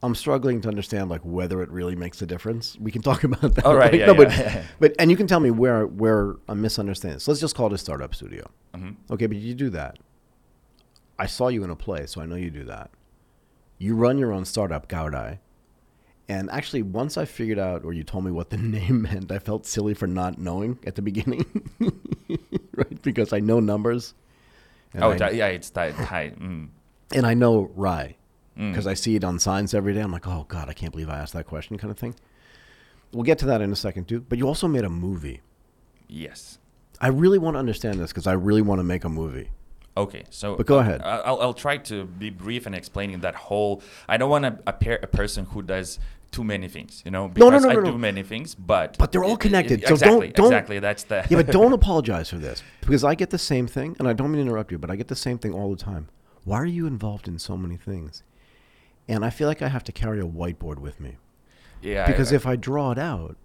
I'm 0.04 0.16
struggling 0.16 0.60
to 0.62 0.68
understand 0.68 1.10
like 1.10 1.20
whether 1.22 1.62
it 1.62 1.70
really 1.70 1.94
makes 1.94 2.20
a 2.22 2.26
difference. 2.26 2.76
We 2.80 2.90
can 2.90 3.02
talk 3.02 3.22
about 3.30 3.54
that. 3.54 3.64
All 3.64 3.76
right, 3.76 3.92
Like, 3.92 4.00
yeah, 4.00 4.06
no, 4.06 4.14
but, 4.14 4.30
yeah. 4.30 4.64
but 4.80 4.94
and 4.98 5.10
you 5.12 5.16
can 5.16 5.28
tell 5.28 5.38
me 5.40 5.52
where 5.52 5.86
where 5.86 6.34
I'm 6.48 6.60
misunderstanding. 6.60 7.20
So 7.20 7.30
let's 7.30 7.40
just 7.40 7.54
call 7.54 7.68
it 7.68 7.72
a 7.72 7.78
startup 7.78 8.12
studio. 8.14 8.50
Mhm. 8.74 8.96
Okay, 9.12 9.26
but 9.26 9.36
you 9.36 9.54
do 9.54 9.70
that. 9.70 9.98
I 11.18 11.26
saw 11.26 11.46
you 11.48 11.62
in 11.62 11.70
a 11.70 11.76
play, 11.76 12.06
so 12.06 12.20
I 12.20 12.26
know 12.26 12.34
you 12.34 12.50
do 12.50 12.64
that. 12.64 12.90
You 13.82 13.96
run 13.96 14.16
your 14.16 14.32
own 14.32 14.44
startup, 14.44 14.88
Gaorai. 14.88 15.38
And 16.28 16.48
actually, 16.50 16.82
once 16.82 17.16
I 17.16 17.24
figured 17.24 17.58
out, 17.58 17.84
or 17.84 17.92
you 17.92 18.04
told 18.04 18.24
me 18.24 18.30
what 18.30 18.50
the 18.50 18.56
name 18.76 19.02
meant, 19.02 19.32
I 19.32 19.38
felt 19.38 19.66
silly 19.66 19.92
for 19.92 20.06
not 20.06 20.38
knowing 20.38 20.78
at 20.86 20.94
the 20.94 21.02
beginning, 21.02 21.44
right? 22.76 23.02
Because 23.02 23.32
I 23.32 23.40
know 23.40 23.58
numbers. 23.58 24.14
And 24.94 25.02
oh 25.02 25.10
I, 25.10 25.30
yeah 25.30 25.46
it's 25.46 25.70
tight 25.70 25.94
tight 25.96 26.38
mm. 26.38 26.68
and 27.14 27.26
I 27.26 27.32
know 27.32 27.70
Rye 27.74 28.16
Mm. 28.58 28.70
because 28.70 28.86
I 28.86 28.92
see 28.92 29.16
it 29.16 29.24
on 29.24 29.38
signs 29.38 29.72
every 29.72 29.94
day. 29.94 30.00
I'm 30.00 30.12
like, 30.12 30.26
oh 30.26 30.44
God, 30.46 30.68
I 30.68 30.74
can't 30.74 30.92
believe 30.92 31.08
I 31.08 31.18
asked 31.18 31.32
that 31.32 31.46
question, 31.46 31.78
kind 31.78 31.90
of 31.90 31.98
thing. 31.98 32.14
We'll 33.12 33.22
get 33.22 33.38
to 33.38 33.46
that 33.46 33.62
in 33.62 33.72
a 33.72 33.76
second, 33.76 34.08
too. 34.08 34.20
But 34.20 34.36
you 34.36 34.46
also 34.46 34.68
made 34.68 34.84
a 34.84 34.90
movie. 34.90 35.40
yes 36.06 36.58
I 37.00 37.08
really 37.08 37.38
want 37.38 37.54
to 37.54 37.58
understand 37.58 37.98
this 37.98 38.12
because 38.12 38.26
I 38.26 38.32
really 38.34 38.62
want 38.62 38.78
to 38.78 38.84
make 38.84 39.04
a 39.04 39.08
movie. 39.08 39.50
Okay, 39.96 40.24
so 40.30 40.56
But 40.56 40.66
go 40.66 40.78
ahead. 40.78 41.02
I- 41.02 41.18
I'll, 41.18 41.40
I'll 41.40 41.54
try 41.54 41.76
to 41.76 42.04
be 42.04 42.30
brief 42.30 42.64
and 42.66 42.74
explain 42.74 43.10
in 43.10 43.16
explaining 43.16 43.20
that 43.20 43.34
whole. 43.34 43.82
I 44.08 44.16
don't 44.16 44.30
want 44.30 44.44
to 44.44 44.58
appear 44.66 44.98
a 45.02 45.06
person 45.06 45.44
who 45.46 45.60
does 45.62 45.98
too 46.30 46.42
many 46.44 46.66
things, 46.66 47.02
you 47.04 47.10
know, 47.10 47.26
No, 47.36 47.50
no, 47.50 47.50
because 47.50 47.64
no, 47.64 47.70
I 47.70 47.74
no, 47.74 47.80
do 47.82 47.90
no. 47.92 47.98
many 47.98 48.22
things, 48.22 48.54
but 48.54 48.96
But 48.98 49.12
they're 49.12 49.22
all 49.22 49.32
it- 49.32 49.34
it- 49.34 49.40
connected, 49.40 49.82
it- 49.82 49.88
so 49.88 49.96
don't- 49.96 50.22
exactly, 50.22 50.28
don't- 50.28 50.46
exactly. 50.46 50.78
That's 50.78 51.02
the 51.02 51.26
Yeah, 51.28 51.36
but 51.36 51.46
don't 51.58 51.74
apologize 51.74 52.30
for 52.30 52.36
this 52.38 52.62
because 52.80 53.04
I 53.04 53.14
get 53.14 53.28
the 53.28 53.38
same 53.38 53.66
thing, 53.66 53.96
and 53.98 54.08
I 54.08 54.14
don't 54.14 54.30
mean 54.32 54.42
to 54.42 54.48
interrupt 54.50 54.72
you, 54.72 54.78
but 54.78 54.90
I 54.90 54.96
get 54.96 55.08
the 55.08 55.16
same 55.16 55.36
thing 55.36 55.52
all 55.52 55.70
the 55.70 55.76
time. 55.76 56.08
Why 56.44 56.56
are 56.58 56.64
you 56.66 56.86
involved 56.86 57.28
in 57.28 57.38
so 57.38 57.58
many 57.58 57.76
things? 57.76 58.22
And 59.08 59.24
I 59.26 59.30
feel 59.30 59.46
like 59.46 59.60
I 59.60 59.68
have 59.68 59.84
to 59.84 59.92
carry 59.92 60.20
a 60.20 60.24
whiteboard 60.24 60.78
with 60.78 61.00
me 61.00 61.16
yeah, 61.82 62.06
because 62.06 62.32
I- 62.32 62.36
if 62.36 62.46
I 62.46 62.56
draw 62.56 62.92
it 62.92 62.98
out, 62.98 63.36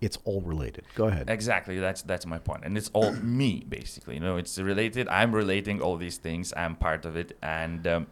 it's 0.00 0.18
all 0.24 0.40
related. 0.40 0.84
Go 0.94 1.06
ahead. 1.06 1.28
Exactly, 1.28 1.78
that's 1.78 2.02
that's 2.02 2.26
my 2.26 2.38
point, 2.38 2.64
and 2.64 2.76
it's 2.76 2.90
all 2.92 3.12
me 3.40 3.64
basically. 3.68 4.14
You 4.14 4.20
know, 4.20 4.36
it's 4.36 4.58
related. 4.58 5.08
I'm 5.08 5.34
relating 5.34 5.80
all 5.80 5.96
these 5.96 6.16
things. 6.16 6.52
I'm 6.56 6.76
part 6.76 7.04
of 7.04 7.16
it, 7.16 7.36
and 7.42 7.86
um, 7.86 8.06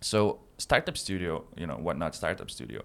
so 0.00 0.40
startup 0.58 0.96
studio, 0.96 1.44
you 1.56 1.66
know, 1.66 1.76
whatnot 1.76 2.14
startup 2.14 2.50
studio, 2.50 2.82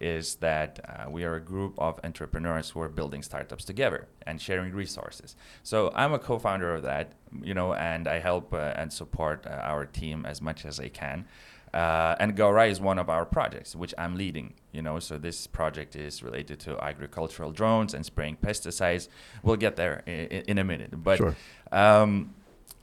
is 0.00 0.36
that 0.36 0.80
uh, 0.88 1.10
we 1.10 1.22
are 1.24 1.36
a 1.36 1.40
group 1.40 1.74
of 1.78 2.00
entrepreneurs 2.02 2.70
who 2.70 2.80
are 2.80 2.88
building 2.88 3.22
startups 3.22 3.64
together 3.64 4.08
and 4.26 4.40
sharing 4.40 4.72
resources. 4.72 5.36
So 5.62 5.92
I'm 5.94 6.12
a 6.12 6.18
co-founder 6.18 6.74
of 6.74 6.82
that, 6.82 7.12
you 7.40 7.54
know, 7.54 7.74
and 7.74 8.08
I 8.08 8.18
help 8.18 8.52
uh, 8.52 8.72
and 8.74 8.92
support 8.92 9.46
uh, 9.46 9.50
our 9.50 9.86
team 9.86 10.26
as 10.26 10.42
much 10.42 10.64
as 10.64 10.80
I 10.80 10.88
can. 10.88 11.26
Uh, 11.74 12.14
and 12.20 12.36
Gaorai 12.36 12.70
is 12.70 12.80
one 12.80 12.98
of 12.98 13.08
our 13.08 13.24
projects, 13.24 13.74
which 13.74 13.94
I'm 13.96 14.14
leading. 14.16 14.54
You 14.72 14.82
know, 14.82 14.98
so 14.98 15.16
this 15.18 15.46
project 15.46 15.96
is 15.96 16.22
related 16.22 16.60
to 16.60 16.78
agricultural 16.82 17.50
drones 17.52 17.94
and 17.94 18.04
spraying 18.04 18.36
pesticides. 18.42 19.08
We'll 19.42 19.56
get 19.56 19.76
there 19.76 20.02
in, 20.06 20.42
in 20.48 20.58
a 20.58 20.64
minute. 20.64 20.90
But 21.02 21.16
Sure. 21.18 21.34
um, 21.70 22.34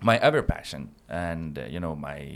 my 0.02 0.20
other 0.20 0.42
passion, 0.42 0.90
and 1.08 1.60
uh, 1.60 1.66
you 1.70 1.80
know, 1.80 1.96
my 1.96 2.36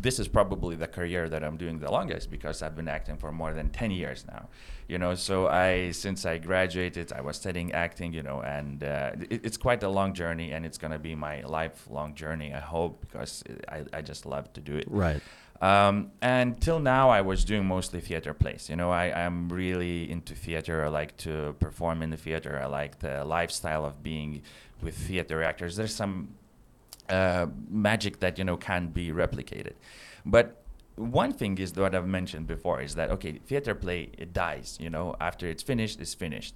this 0.00 0.18
is 0.18 0.28
probably 0.28 0.76
the 0.76 0.86
career 0.86 1.28
that 1.28 1.42
I'm 1.42 1.56
doing 1.56 1.78
the 1.80 1.90
longest 1.90 2.30
because 2.30 2.62
I've 2.62 2.76
been 2.76 2.88
acting 2.88 3.16
for 3.16 3.32
more 3.32 3.52
than 3.52 3.70
10 3.70 3.90
years 3.90 4.24
now. 4.26 4.48
You 4.86 4.98
know, 4.98 5.14
so 5.14 5.48
I 5.48 5.90
since 5.90 6.24
I 6.24 6.38
graduated, 6.38 7.12
I 7.12 7.20
was 7.20 7.36
studying 7.36 7.72
acting. 7.72 8.14
You 8.14 8.22
know, 8.22 8.40
and 8.40 8.82
uh, 8.82 9.10
it, 9.28 9.44
it's 9.44 9.56
quite 9.58 9.82
a 9.82 9.88
long 9.88 10.14
journey, 10.14 10.52
and 10.52 10.64
it's 10.64 10.78
gonna 10.78 10.98
be 10.98 11.14
my 11.14 11.42
lifelong 11.42 12.14
journey. 12.14 12.54
I 12.54 12.60
hope 12.60 13.00
because 13.02 13.44
I, 13.68 13.84
I 13.92 14.00
just 14.00 14.24
love 14.24 14.50
to 14.54 14.60
do 14.60 14.76
it. 14.76 14.86
Right. 14.88 15.20
Um, 15.60 16.12
and 16.22 16.60
till 16.60 16.78
now, 16.78 17.10
I 17.10 17.20
was 17.20 17.44
doing 17.44 17.66
mostly 17.66 18.00
theater 18.00 18.32
plays. 18.32 18.70
You 18.70 18.76
know, 18.76 18.90
I, 18.90 19.12
I'm 19.12 19.48
really 19.48 20.10
into 20.10 20.34
theater. 20.34 20.84
I 20.84 20.88
like 20.88 21.16
to 21.18 21.54
perform 21.58 22.02
in 22.02 22.10
the 22.10 22.16
theater. 22.16 22.60
I 22.62 22.66
like 22.66 23.00
the 23.00 23.24
lifestyle 23.24 23.84
of 23.84 24.02
being 24.02 24.42
with 24.80 24.96
theater 24.96 25.42
actors. 25.42 25.76
There's 25.76 25.94
some 25.94 26.36
uh, 27.08 27.46
magic 27.68 28.20
that 28.20 28.38
you 28.38 28.44
know 28.44 28.56
can't 28.56 28.92
be 28.92 29.10
replicated. 29.10 29.74
But 30.24 30.62
one 30.96 31.32
thing 31.32 31.58
is 31.58 31.74
what 31.76 31.94
I've 31.94 32.06
mentioned 32.06 32.46
before 32.46 32.80
is 32.80 32.94
that 32.96 33.10
okay, 33.10 33.32
theater 33.46 33.74
play 33.74 34.10
it 34.18 34.32
dies. 34.32 34.76
You 34.80 34.90
know, 34.90 35.14
after 35.20 35.46
it's 35.46 35.62
finished, 35.62 36.00
it's 36.00 36.14
finished. 36.14 36.54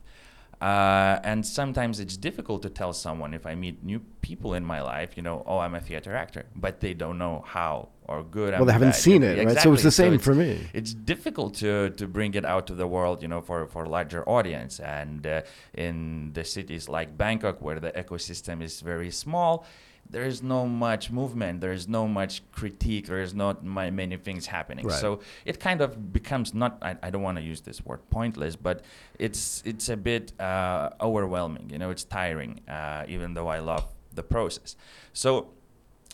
Uh, 0.60 1.18
and 1.24 1.44
sometimes 1.44 1.98
it's 1.98 2.16
difficult 2.16 2.62
to 2.62 2.70
tell 2.70 2.92
someone 2.92 3.34
if 3.34 3.46
I 3.46 3.56
meet 3.56 3.82
new 3.82 3.98
people 4.20 4.54
in 4.54 4.64
my 4.64 4.80
life, 4.80 5.16
you 5.16 5.22
know, 5.24 5.42
oh, 5.44 5.58
I'm 5.58 5.74
a 5.74 5.80
theater 5.80 6.14
actor, 6.14 6.44
but 6.54 6.78
they 6.78 6.94
don't 6.94 7.18
know 7.18 7.42
how 7.44 7.88
or 8.04 8.22
good. 8.22 8.52
Well, 8.52 8.60
I'm 8.60 8.66
they 8.68 8.72
haven't 8.72 8.88
bad. 8.90 8.94
seen 8.94 9.22
it, 9.24 9.44
right? 9.44 9.58
So 9.58 9.72
it's 9.72 9.82
the 9.82 9.90
same 9.90 10.12
it's- 10.14 10.24
for 10.24 10.36
me. 10.36 10.68
It's 10.72 10.94
difficult 10.94 11.54
to 11.54 11.90
to 11.90 12.06
bring 12.06 12.34
it 12.34 12.44
out 12.44 12.68
to 12.68 12.76
the 12.76 12.86
world, 12.86 13.22
you 13.22 13.28
know, 13.28 13.40
for 13.40 13.66
for 13.66 13.82
a 13.84 13.88
larger 13.88 14.22
audience. 14.28 14.78
And 14.78 15.26
uh, 15.26 15.40
in 15.74 16.32
the 16.34 16.44
cities 16.44 16.88
like 16.88 17.18
Bangkok, 17.18 17.60
where 17.60 17.80
the 17.80 17.90
ecosystem 17.92 18.62
is 18.62 18.82
very 18.82 19.10
small, 19.10 19.66
there 20.12 20.25
is 20.25 20.42
no 20.42 20.66
much 20.66 21.11
movement. 21.11 21.62
There 21.62 21.72
is 21.72 21.88
no 21.88 22.07
much 22.07 22.42
critique. 22.53 23.07
There 23.07 23.22
is 23.22 23.35
not 23.35 23.64
my, 23.64 23.90
many 23.90 24.16
things 24.18 24.46
happening. 24.46 24.87
Right. 24.87 25.01
So 25.01 25.20
it 25.46 25.59
kind 25.59 25.81
of 25.81 26.12
becomes 26.12 26.53
not. 26.53 26.79
I, 26.83 26.96
I 27.03 27.11
don't 27.11 27.22
want 27.22 27.38
to 27.38 27.42
use 27.42 27.62
this 27.62 27.85
word 27.85 28.01
pointless, 28.11 28.55
but 28.55 28.83
it's 29.18 29.62
it's 29.64 29.88
a 29.88 29.96
bit 29.96 30.38
uh, 30.38 30.90
overwhelming. 31.01 31.70
You 31.70 31.79
know, 31.79 31.90
it's 31.90 32.05
tiring. 32.05 32.61
Uh, 32.68 33.05
even 33.09 33.35
though 33.35 33.48
I 33.48 33.61
love 33.61 33.87
the 34.14 34.22
process. 34.22 34.77
So 35.14 35.48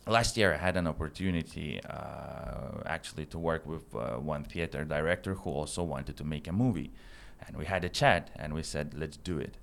last 0.07 0.37
year 0.37 0.55
I 0.55 0.59
had 0.59 0.77
an 0.77 0.87
opportunity 0.87 1.81
uh, 1.83 2.83
actually 2.87 3.27
to 3.27 3.39
work 3.39 3.67
with 3.67 3.95
uh, 3.95 4.17
one 4.35 4.45
theater 4.45 4.85
director 4.85 5.35
who 5.35 5.51
also 5.51 5.83
wanted 5.83 6.17
to 6.17 6.25
make 6.25 6.47
a 6.47 6.53
movie, 6.53 6.93
and 7.45 7.57
we 7.57 7.65
had 7.65 7.85
a 7.85 7.89
chat 7.89 8.31
and 8.37 8.55
we 8.55 8.63
said 8.63 8.95
let's 8.97 9.17
do 9.17 9.39
it. 9.39 9.57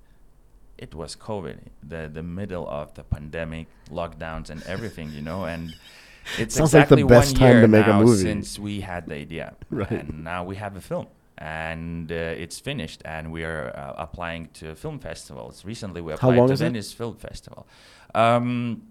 It 0.78 0.94
was 0.94 1.16
COVID, 1.16 1.58
the 1.82 2.10
the 2.12 2.22
middle 2.22 2.66
of 2.68 2.92
the 2.94 3.02
pandemic, 3.04 3.66
lockdowns 3.90 4.50
and 4.50 4.62
everything, 4.64 5.10
you 5.10 5.22
know, 5.22 5.44
and 5.44 5.74
it's 6.38 6.54
Sounds 6.54 6.74
like 6.74 6.88
the 6.88 7.04
best 7.04 7.36
time 7.36 7.62
to 7.62 7.68
make 7.68 7.86
a 7.86 7.94
movie. 7.94 8.22
since 8.22 8.58
we 8.58 8.80
had 8.80 9.06
the 9.06 9.14
idea, 9.14 9.54
Right. 9.70 9.90
and 9.90 10.22
now 10.24 10.44
we 10.44 10.56
have 10.56 10.76
a 10.76 10.80
film. 10.80 11.06
And 11.38 12.10
uh, 12.10 12.14
it's 12.42 12.58
finished, 12.58 13.02
and 13.04 13.30
we 13.30 13.44
are 13.44 13.68
uh, 13.76 13.94
applying 14.04 14.48
to 14.54 14.74
film 14.74 14.98
festivals. 14.98 15.64
Recently, 15.66 16.00
we 16.00 16.12
applied 16.14 16.46
to 16.46 16.52
it? 16.54 16.58
Venice 16.58 16.92
Film 16.94 17.16
Festival. 17.16 17.66
Um, 18.14 18.82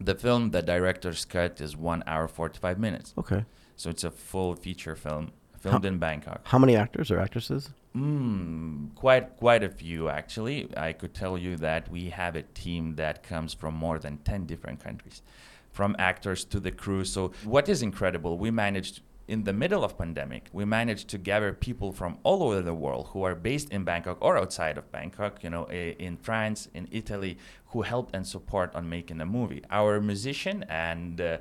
the 0.00 0.14
film, 0.14 0.50
the 0.50 0.62
director's 0.62 1.24
cut 1.24 1.60
is 1.60 1.76
one 1.76 2.02
hour 2.06 2.28
forty 2.28 2.58
five 2.60 2.78
minutes, 2.78 3.14
Okay. 3.18 3.44
so 3.76 3.90
it's 3.90 4.04
a 4.04 4.10
full 4.12 4.54
feature 4.54 4.94
film 4.94 5.32
filmed 5.58 5.84
in 5.84 5.98
Bangkok. 5.98 6.40
How 6.46 6.58
many 6.58 6.76
actors 6.76 7.10
or 7.10 7.18
actresses? 7.18 7.70
Mm, 7.98 8.94
quite 8.94 9.36
quite 9.36 9.64
a 9.64 9.68
few 9.68 10.08
actually. 10.08 10.68
I 10.76 10.92
could 10.92 11.14
tell 11.14 11.36
you 11.36 11.56
that 11.56 11.90
we 11.90 12.10
have 12.10 12.36
a 12.36 12.42
team 12.42 12.94
that 12.96 13.22
comes 13.22 13.54
from 13.54 13.74
more 13.74 13.98
than 13.98 14.18
ten 14.18 14.46
different 14.46 14.78
countries, 14.86 15.22
from 15.72 15.96
actors 15.98 16.44
to 16.52 16.60
the 16.60 16.70
crew. 16.70 17.04
So 17.04 17.32
what 17.44 17.68
is 17.68 17.82
incredible, 17.82 18.38
we 18.38 18.50
managed 18.50 19.00
in 19.26 19.44
the 19.44 19.52
middle 19.52 19.84
of 19.84 19.98
pandemic, 19.98 20.48
we 20.52 20.64
managed 20.64 21.08
to 21.08 21.18
gather 21.18 21.52
people 21.52 21.92
from 21.92 22.18
all 22.22 22.42
over 22.42 22.62
the 22.62 22.72
world 22.72 23.08
who 23.12 23.22
are 23.24 23.34
based 23.34 23.70
in 23.70 23.84
Bangkok 23.84 24.16
or 24.20 24.38
outside 24.38 24.78
of 24.78 24.90
Bangkok, 24.90 25.44
you 25.44 25.50
know, 25.50 25.64
in 25.68 26.16
France, 26.16 26.68
in 26.72 26.88
Italy, 26.90 27.36
who 27.66 27.82
helped 27.82 28.14
and 28.14 28.26
support 28.26 28.74
on 28.74 28.88
making 28.88 29.18
the 29.18 29.26
movie. 29.26 29.62
Our 29.70 30.00
musician 30.00 30.64
and 30.70 31.20
uh, 31.20 31.38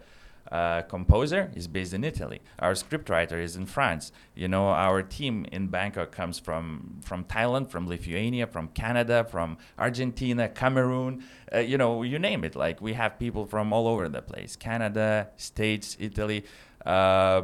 uh, 0.52 0.82
composer 0.84 1.52
is 1.56 1.68
based 1.68 1.94
in 1.94 2.04
Italy. 2.04 2.42
Our 2.60 2.74
scriptwriter 2.74 3.42
is 3.42 3.56
in 3.56 3.66
France. 3.66 4.12
You 4.36 4.48
know, 4.48 4.68
our 4.68 5.02
team 5.02 5.46
in 5.52 5.68
Bangkok 5.68 6.12
comes 6.12 6.40
from 6.40 7.00
from 7.02 7.26
Thailand, 7.26 7.70
from 7.70 7.88
Lithuania, 7.88 8.48
from 8.48 8.70
Canada, 8.70 9.26
from 9.30 9.58
Argentina, 9.78 10.48
Cameroon. 10.48 11.24
Uh, 11.54 11.60
you 11.60 11.78
know, 11.78 12.04
you 12.04 12.20
name 12.20 12.44
it. 12.44 12.56
Like 12.56 12.82
we 12.82 12.94
have 12.94 13.20
people 13.20 13.46
from 13.46 13.74
all 13.74 13.88
over 13.88 14.08
the 14.10 14.22
place: 14.22 14.56
Canada, 14.56 15.30
States, 15.38 15.98
Italy. 16.00 16.46
Uh, 16.86 17.44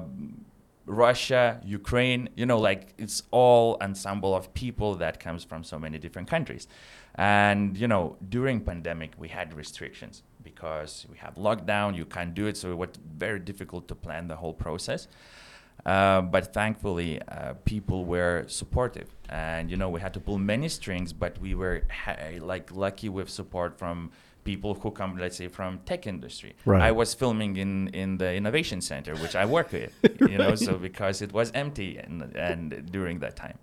Russia, 0.85 1.61
Ukraine, 1.63 2.27
you 2.35 2.45
know, 2.45 2.59
like 2.59 2.93
it's 2.97 3.23
all 3.31 3.77
ensemble 3.81 4.35
of 4.35 4.53
people 4.53 4.95
that 4.95 5.17
comes 5.17 5.45
from 5.45 5.63
so 5.63 5.79
many 5.79 5.97
different 5.97 6.27
countries. 6.29 6.67
And, 7.15 7.77
you 7.77 7.87
know, 7.87 8.17
during 8.27 8.59
pandemic, 8.59 9.13
we 9.17 9.29
had 9.29 9.53
restrictions 9.53 10.23
because 10.63 11.05
we 11.11 11.17
have 11.17 11.35
lockdown, 11.35 11.95
you 11.95 12.05
can't 12.05 12.33
do 12.33 12.47
it. 12.47 12.55
So 12.55 12.71
it 12.71 12.77
was 12.77 12.89
very 13.17 13.39
difficult 13.39 13.87
to 13.89 13.95
plan 13.95 14.27
the 14.27 14.35
whole 14.35 14.53
process. 14.53 15.07
Uh, 15.85 16.21
but 16.21 16.53
thankfully, 16.53 17.21
uh, 17.27 17.53
people 17.65 18.05
were 18.05 18.45
supportive, 18.47 19.09
and 19.27 19.69
you 19.69 19.75
know 19.75 19.89
we 19.89 19.99
had 19.99 20.13
to 20.13 20.19
pull 20.19 20.37
many 20.37 20.69
strings, 20.69 21.11
but 21.11 21.37
we 21.39 21.55
were 21.55 21.81
ha- 21.91 22.37
like 22.39 22.71
lucky 22.71 23.09
with 23.09 23.29
support 23.29 23.77
from 23.77 24.11
people 24.45 24.75
who 24.75 24.91
come, 24.91 25.17
let's 25.17 25.35
say, 25.35 25.47
from 25.47 25.79
tech 25.79 26.07
industry. 26.07 26.53
Right. 26.65 26.81
I 26.81 26.91
was 26.91 27.13
filming 27.13 27.57
in 27.57 27.89
in 27.89 28.17
the 28.17 28.33
innovation 28.33 28.79
center, 28.81 29.13
which 29.15 29.35
I 29.35 29.45
work 29.45 29.73
with, 29.73 29.93
you 30.21 30.37
know, 30.37 30.55
so 30.55 30.77
because 30.77 31.21
it 31.21 31.33
was 31.33 31.51
empty 31.53 31.97
and 31.97 32.33
and 32.35 32.89
during 32.91 33.19
that 33.19 33.35
time. 33.35 33.57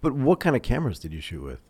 But 0.00 0.14
what 0.14 0.40
kind 0.40 0.56
of 0.56 0.62
cameras 0.62 0.98
did 0.98 1.12
you 1.12 1.20
shoot 1.20 1.42
with? 1.42 1.60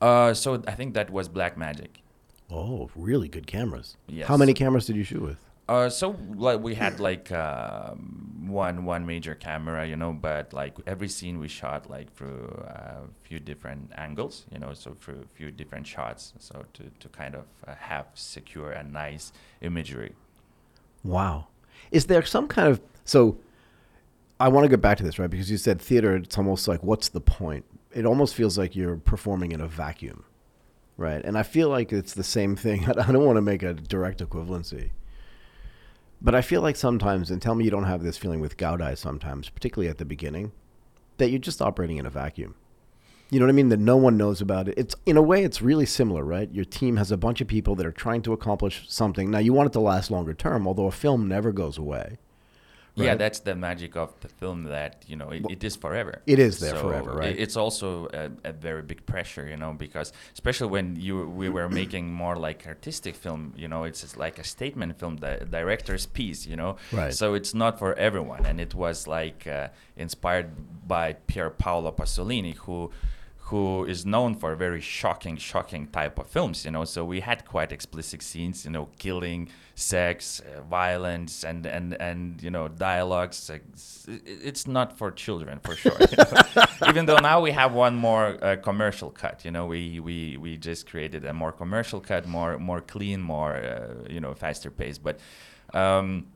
Uh, 0.00 0.32
so 0.32 0.62
I 0.66 0.74
think 0.78 0.94
that 0.94 1.10
was 1.10 1.28
Blackmagic. 1.28 2.05
Oh, 2.50 2.90
really 2.94 3.28
good 3.28 3.46
cameras. 3.46 3.96
Yes. 4.06 4.28
How 4.28 4.36
many 4.36 4.54
cameras 4.54 4.86
did 4.86 4.96
you 4.96 5.04
shoot 5.04 5.22
with? 5.22 5.38
Uh, 5.68 5.88
so 5.88 6.16
like 6.36 6.60
we 6.60 6.76
had 6.76 7.00
like 7.00 7.32
um, 7.32 8.46
one 8.46 8.84
one 8.84 9.04
major 9.04 9.34
camera, 9.34 9.84
you 9.84 9.96
know, 9.96 10.12
but 10.12 10.52
like 10.52 10.76
every 10.86 11.08
scene 11.08 11.40
we 11.40 11.48
shot 11.48 11.90
like 11.90 12.12
through 12.14 12.64
a 12.68 13.00
few 13.24 13.40
different 13.40 13.90
angles, 13.96 14.46
you 14.52 14.60
know, 14.60 14.72
so 14.74 14.94
through 14.94 15.22
a 15.24 15.36
few 15.36 15.50
different 15.50 15.84
shots, 15.84 16.34
so 16.38 16.64
to 16.74 16.84
to 17.00 17.08
kind 17.08 17.34
of 17.34 17.46
uh, 17.66 17.74
have 17.74 18.06
secure 18.14 18.70
and 18.70 18.92
nice 18.92 19.32
imagery. 19.60 20.14
Wow. 21.02 21.48
Is 21.90 22.06
there 22.06 22.24
some 22.24 22.46
kind 22.46 22.68
of 22.68 22.80
so 23.04 23.36
I 24.38 24.46
want 24.48 24.66
to 24.66 24.68
get 24.68 24.80
back 24.80 24.98
to 24.98 25.04
this, 25.04 25.18
right? 25.18 25.30
Because 25.30 25.50
you 25.50 25.56
said 25.56 25.80
theater, 25.80 26.14
it's 26.14 26.38
almost 26.38 26.68
like 26.68 26.84
what's 26.84 27.08
the 27.08 27.20
point? 27.20 27.64
It 27.92 28.06
almost 28.06 28.36
feels 28.36 28.56
like 28.56 28.76
you're 28.76 28.96
performing 28.96 29.50
in 29.50 29.60
a 29.60 29.66
vacuum. 29.66 30.24
Right. 30.96 31.22
And 31.24 31.36
I 31.36 31.42
feel 31.42 31.68
like 31.68 31.92
it's 31.92 32.14
the 32.14 32.24
same 32.24 32.56
thing. 32.56 32.86
I 32.88 33.12
don't 33.12 33.26
want 33.26 33.36
to 33.36 33.42
make 33.42 33.62
a 33.62 33.74
direct 33.74 34.20
equivalency. 34.20 34.90
But 36.20 36.34
I 36.34 36.40
feel 36.40 36.62
like 36.62 36.76
sometimes, 36.76 37.30
and 37.30 37.42
tell 37.42 37.54
me 37.54 37.64
you 37.64 37.70
don't 37.70 37.84
have 37.84 38.02
this 38.02 38.16
feeling 38.16 38.40
with 38.40 38.56
Gaorai 38.56 38.96
sometimes, 38.96 39.50
particularly 39.50 39.90
at 39.90 39.98
the 39.98 40.06
beginning, 40.06 40.52
that 41.18 41.30
you're 41.30 41.38
just 41.38 41.60
operating 41.60 41.98
in 41.98 42.06
a 42.06 42.10
vacuum. 42.10 42.54
You 43.30 43.40
know 43.40 43.46
what 43.46 43.52
I 43.52 43.56
mean? 43.56 43.70
That 43.70 43.80
no 43.80 43.96
one 43.96 44.16
knows 44.16 44.40
about 44.40 44.68
it. 44.68 44.74
It's 44.78 44.94
in 45.04 45.16
a 45.16 45.22
way, 45.22 45.42
it's 45.42 45.60
really 45.60 45.84
similar, 45.84 46.24
right? 46.24 46.50
Your 46.52 46.64
team 46.64 46.96
has 46.96 47.10
a 47.10 47.16
bunch 47.16 47.40
of 47.40 47.48
people 47.48 47.74
that 47.74 47.84
are 47.84 47.92
trying 47.92 48.22
to 48.22 48.32
accomplish 48.32 48.84
something. 48.88 49.30
Now, 49.30 49.40
you 49.40 49.52
want 49.52 49.68
it 49.68 49.72
to 49.72 49.80
last 49.80 50.10
longer 50.10 50.32
term, 50.32 50.66
although 50.66 50.86
a 50.86 50.92
film 50.92 51.26
never 51.26 51.52
goes 51.52 51.76
away. 51.76 52.18
Yeah, 53.04 53.14
that's 53.14 53.40
the 53.40 53.54
magic 53.54 53.94
of 53.96 54.18
the 54.20 54.28
film 54.28 54.64
that 54.64 55.04
you 55.06 55.16
know 55.16 55.30
it, 55.30 55.44
it 55.50 55.64
is 55.64 55.76
forever. 55.76 56.22
It 56.26 56.38
is 56.38 56.60
there 56.60 56.74
So 56.74 56.82
forever, 56.82 57.12
right? 57.12 57.36
It's 57.38 57.56
also 57.56 58.08
a, 58.12 58.30
a 58.44 58.52
very 58.52 58.82
big 58.82 59.04
pressure, 59.04 59.46
you 59.46 59.56
know, 59.56 59.72
because 59.72 60.12
especially 60.32 60.68
when 60.68 60.96
you 60.96 61.28
we 61.28 61.48
were 61.48 61.68
making 61.68 62.12
more 62.12 62.36
like 62.36 62.66
artistic 62.66 63.14
film, 63.14 63.52
you 63.56 63.68
know, 63.68 63.84
it's 63.84 64.16
like 64.16 64.38
a 64.38 64.44
statement 64.44 64.98
film, 64.98 65.16
the 65.16 65.46
director's 65.50 66.06
piece, 66.06 66.46
you 66.46 66.56
know. 66.56 66.76
Right. 66.90 67.12
So 67.12 67.34
it's 67.34 67.52
not 67.54 67.78
for 67.78 67.94
everyone, 67.94 68.46
and 68.46 68.60
it 68.60 68.74
was 68.74 69.06
like 69.06 69.46
uh, 69.46 69.68
inspired 69.96 70.50
by 70.88 71.14
Pier 71.26 71.50
Paolo 71.50 71.92
Pasolini, 71.92 72.54
who 72.54 72.90
who 73.46 73.84
is 73.84 74.04
known 74.04 74.34
for 74.34 74.56
very 74.56 74.80
shocking, 74.80 75.36
shocking 75.36 75.86
type 75.86 76.18
of 76.18 76.26
films, 76.26 76.64
you 76.64 76.70
know. 76.72 76.84
So 76.84 77.04
we 77.04 77.20
had 77.20 77.44
quite 77.46 77.70
explicit 77.70 78.20
scenes, 78.20 78.64
you 78.64 78.72
know, 78.72 78.88
killing, 78.98 79.50
sex, 79.76 80.40
uh, 80.40 80.62
violence, 80.62 81.44
and 81.44 81.64
and 81.64 81.94
and 82.00 82.42
you 82.42 82.50
know, 82.50 82.66
dialogues. 82.66 83.48
It's 84.08 84.66
not 84.66 84.98
for 84.98 85.12
children 85.12 85.60
for 85.60 85.76
sure. 85.76 85.96
you 86.00 86.16
know. 86.18 86.88
Even 86.88 87.06
though 87.06 87.18
now 87.18 87.40
we 87.40 87.52
have 87.52 87.72
one 87.72 87.94
more 87.94 88.36
uh, 88.42 88.56
commercial 88.56 89.10
cut, 89.10 89.44
you 89.44 89.52
know, 89.52 89.66
we 89.66 90.00
we 90.00 90.36
we 90.36 90.56
just 90.56 90.90
created 90.90 91.24
a 91.24 91.32
more 91.32 91.52
commercial 91.52 92.00
cut, 92.00 92.26
more 92.26 92.58
more 92.58 92.80
clean, 92.80 93.20
more 93.22 93.54
uh, 93.54 93.94
you 94.10 94.20
know, 94.20 94.34
faster 94.34 94.70
pace, 94.70 94.98
but. 94.98 95.20
Um, 95.72 96.26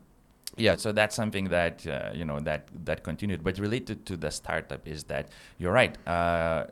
yeah, 0.56 0.74
so 0.76 0.90
that's 0.90 1.14
something 1.14 1.44
that 1.50 1.86
uh, 1.86 2.10
you 2.12 2.24
know 2.24 2.40
that 2.40 2.68
that 2.84 3.04
continued. 3.04 3.44
But 3.44 3.58
related 3.58 4.04
to 4.06 4.16
the 4.16 4.30
startup 4.30 4.86
is 4.86 5.04
that 5.04 5.28
you're 5.58 5.72
right. 5.72 5.96
Uh, 6.06 6.66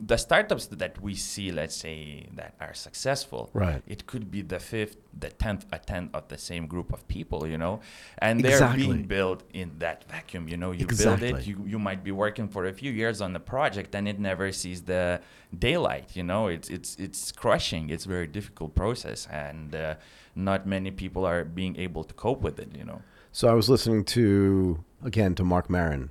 the 0.00 0.16
startups 0.16 0.66
that 0.66 1.00
we 1.00 1.14
see, 1.14 1.52
let's 1.52 1.76
say, 1.76 2.26
that 2.34 2.54
are 2.60 2.74
successful, 2.74 3.50
Right. 3.52 3.82
It 3.86 4.06
could 4.06 4.30
be 4.30 4.42
the 4.42 4.58
fifth, 4.58 4.96
the 5.16 5.28
tenth 5.30 5.66
attempt 5.72 6.14
of 6.14 6.28
the 6.28 6.38
same 6.38 6.66
group 6.66 6.92
of 6.92 7.06
people, 7.08 7.46
you 7.46 7.58
know, 7.58 7.80
and 8.18 8.40
they're 8.40 8.52
Exactly. 8.52 8.86
being 8.86 9.02
built 9.04 9.42
in 9.52 9.78
that 9.78 10.04
vacuum. 10.10 10.48
You 10.48 10.56
know, 10.56 10.72
you 10.72 10.84
Exactly. 10.84 11.32
build 11.32 11.40
it, 11.40 11.46
you 11.46 11.56
you 11.66 11.78
might 11.78 12.02
be 12.02 12.10
working 12.10 12.48
for 12.48 12.64
a 12.66 12.72
few 12.72 12.90
years 12.90 13.20
on 13.20 13.32
the 13.32 13.40
project, 13.40 13.94
and 13.94 14.08
it 14.08 14.18
never 14.18 14.50
sees 14.52 14.82
the 14.82 15.20
daylight. 15.56 16.16
You 16.16 16.24
know, 16.24 16.48
it's 16.48 16.68
it's 16.70 16.96
it's 16.96 17.30
crushing. 17.32 17.90
It's 17.90 18.06
a 18.06 18.08
very 18.08 18.26
difficult 18.26 18.74
process, 18.74 19.28
and 19.30 19.74
uh, 19.74 19.94
not 20.34 20.66
many 20.66 20.90
people 20.90 21.24
are 21.26 21.44
being 21.44 21.76
able 21.76 22.04
to 22.04 22.14
cope 22.14 22.40
with 22.40 22.58
it. 22.58 22.70
You 22.76 22.84
know. 22.84 23.02
So 23.30 23.48
I 23.48 23.54
was 23.54 23.68
listening 23.68 24.04
to 24.16 24.82
again 25.04 25.34
to 25.36 25.44
Marc 25.44 25.68
Maron. 25.70 26.10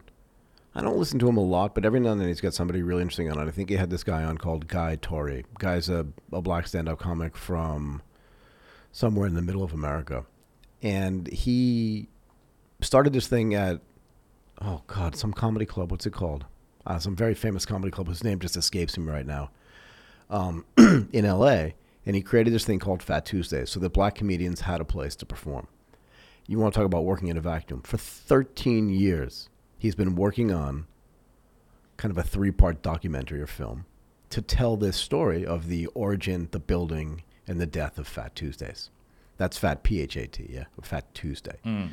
I 0.73 0.81
don't 0.81 0.97
listen 0.97 1.19
to 1.19 1.27
him 1.27 1.38
a 1.38 1.43
lot, 1.43 1.75
but 1.75 1.84
every 1.84 1.99
now 1.99 2.12
and 2.12 2.21
then 2.21 2.29
he's 2.29 2.39
got 2.39 2.53
somebody 2.53 2.81
really 2.81 3.01
interesting 3.01 3.29
on 3.29 3.38
it. 3.38 3.47
I 3.47 3.51
think 3.51 3.69
he 3.69 3.75
had 3.75 3.89
this 3.89 4.03
guy 4.03 4.23
on 4.23 4.38
called 4.38 4.67
Guy 4.67 4.95
Torry. 4.95 5.45
Guy's 5.60 5.89
a, 5.89 6.07
a 6.31 6.41
black 6.41 6.67
stand-up 6.67 6.97
comic 6.97 7.36
from 7.36 8.01
somewhere 8.91 9.27
in 9.27 9.36
the 9.36 9.41
middle 9.41 9.63
of 9.63 9.73
America, 9.73 10.25
and 10.81 11.27
he 11.27 12.07
started 12.79 13.12
this 13.12 13.27
thing 13.27 13.53
at 13.53 13.81
oh 14.62 14.81
god, 14.88 15.15
some 15.15 15.34
comedy 15.34 15.65
club. 15.65 15.91
What's 15.91 16.05
it 16.05 16.13
called? 16.13 16.45
Uh, 16.86 16.99
some 16.99 17.15
very 17.15 17.36
famous 17.36 17.65
comedy 17.65 17.91
club 17.91 18.07
whose 18.07 18.23
name 18.23 18.39
just 18.39 18.57
escapes 18.57 18.97
me 18.97 19.12
right 19.12 19.25
now. 19.25 19.51
Um, 20.29 20.65
in 21.12 21.25
L.A. 21.25 21.75
and 22.05 22.15
he 22.15 22.21
created 22.21 22.53
this 22.53 22.63
thing 22.63 22.79
called 22.79 23.03
Fat 23.03 23.25
Tuesdays, 23.25 23.69
so 23.69 23.79
that 23.81 23.91
black 23.91 24.15
comedians 24.15 24.62
had 24.62 24.79
a 24.79 24.86
place 24.86 25.15
to 25.17 25.25
perform. 25.25 25.67
You 26.47 26.60
want 26.60 26.73
to 26.73 26.79
talk 26.79 26.86
about 26.86 27.03
working 27.03 27.27
in 27.27 27.38
a 27.38 27.41
vacuum? 27.41 27.81
For 27.81 27.97
13 27.97 28.89
years, 28.89 29.49
he's 29.81 29.95
been 29.95 30.13
working 30.13 30.51
on 30.51 30.85
kind 31.97 32.11
of 32.11 32.17
a 32.19 32.21
three 32.21 32.51
part 32.51 32.83
documentary 32.83 33.41
or 33.41 33.47
film 33.47 33.85
to 34.29 34.39
tell 34.39 34.77
this 34.77 34.95
story 34.95 35.43
of 35.43 35.67
the 35.67 35.87
origin, 35.87 36.47
the 36.51 36.59
building, 36.59 37.23
and 37.47 37.59
the 37.59 37.65
death 37.65 37.97
of 37.97 38.07
Fat 38.07 38.35
Tuesdays. 38.35 38.91
That's 39.37 39.57
Fat 39.57 39.81
P 39.81 39.99
H 39.99 40.15
A 40.17 40.27
T, 40.27 40.47
yeah, 40.53 40.65
Fat 40.83 41.11
Tuesday. 41.15 41.57
Mm. 41.65 41.89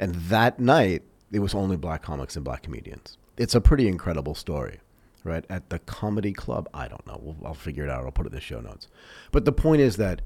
And 0.00 0.14
that 0.14 0.58
night, 0.58 1.02
it 1.30 1.40
was 1.40 1.54
only 1.54 1.76
black 1.76 2.02
comics 2.02 2.36
and 2.36 2.44
black 2.44 2.62
comedians. 2.62 3.18
It's 3.36 3.54
a 3.54 3.60
pretty 3.60 3.86
incredible 3.86 4.34
story, 4.34 4.80
right? 5.22 5.44
At 5.50 5.68
the 5.68 5.78
comedy 5.80 6.32
club, 6.32 6.70
I 6.72 6.88
don't 6.88 7.06
know. 7.06 7.20
We'll, 7.22 7.36
I'll 7.44 7.54
figure 7.54 7.84
it 7.84 7.90
out. 7.90 8.06
I'll 8.06 8.12
put 8.12 8.24
it 8.24 8.30
in 8.30 8.34
the 8.34 8.40
show 8.40 8.60
notes. 8.60 8.88
But 9.30 9.44
the 9.44 9.52
point 9.52 9.82
is 9.82 9.98
that 9.98 10.22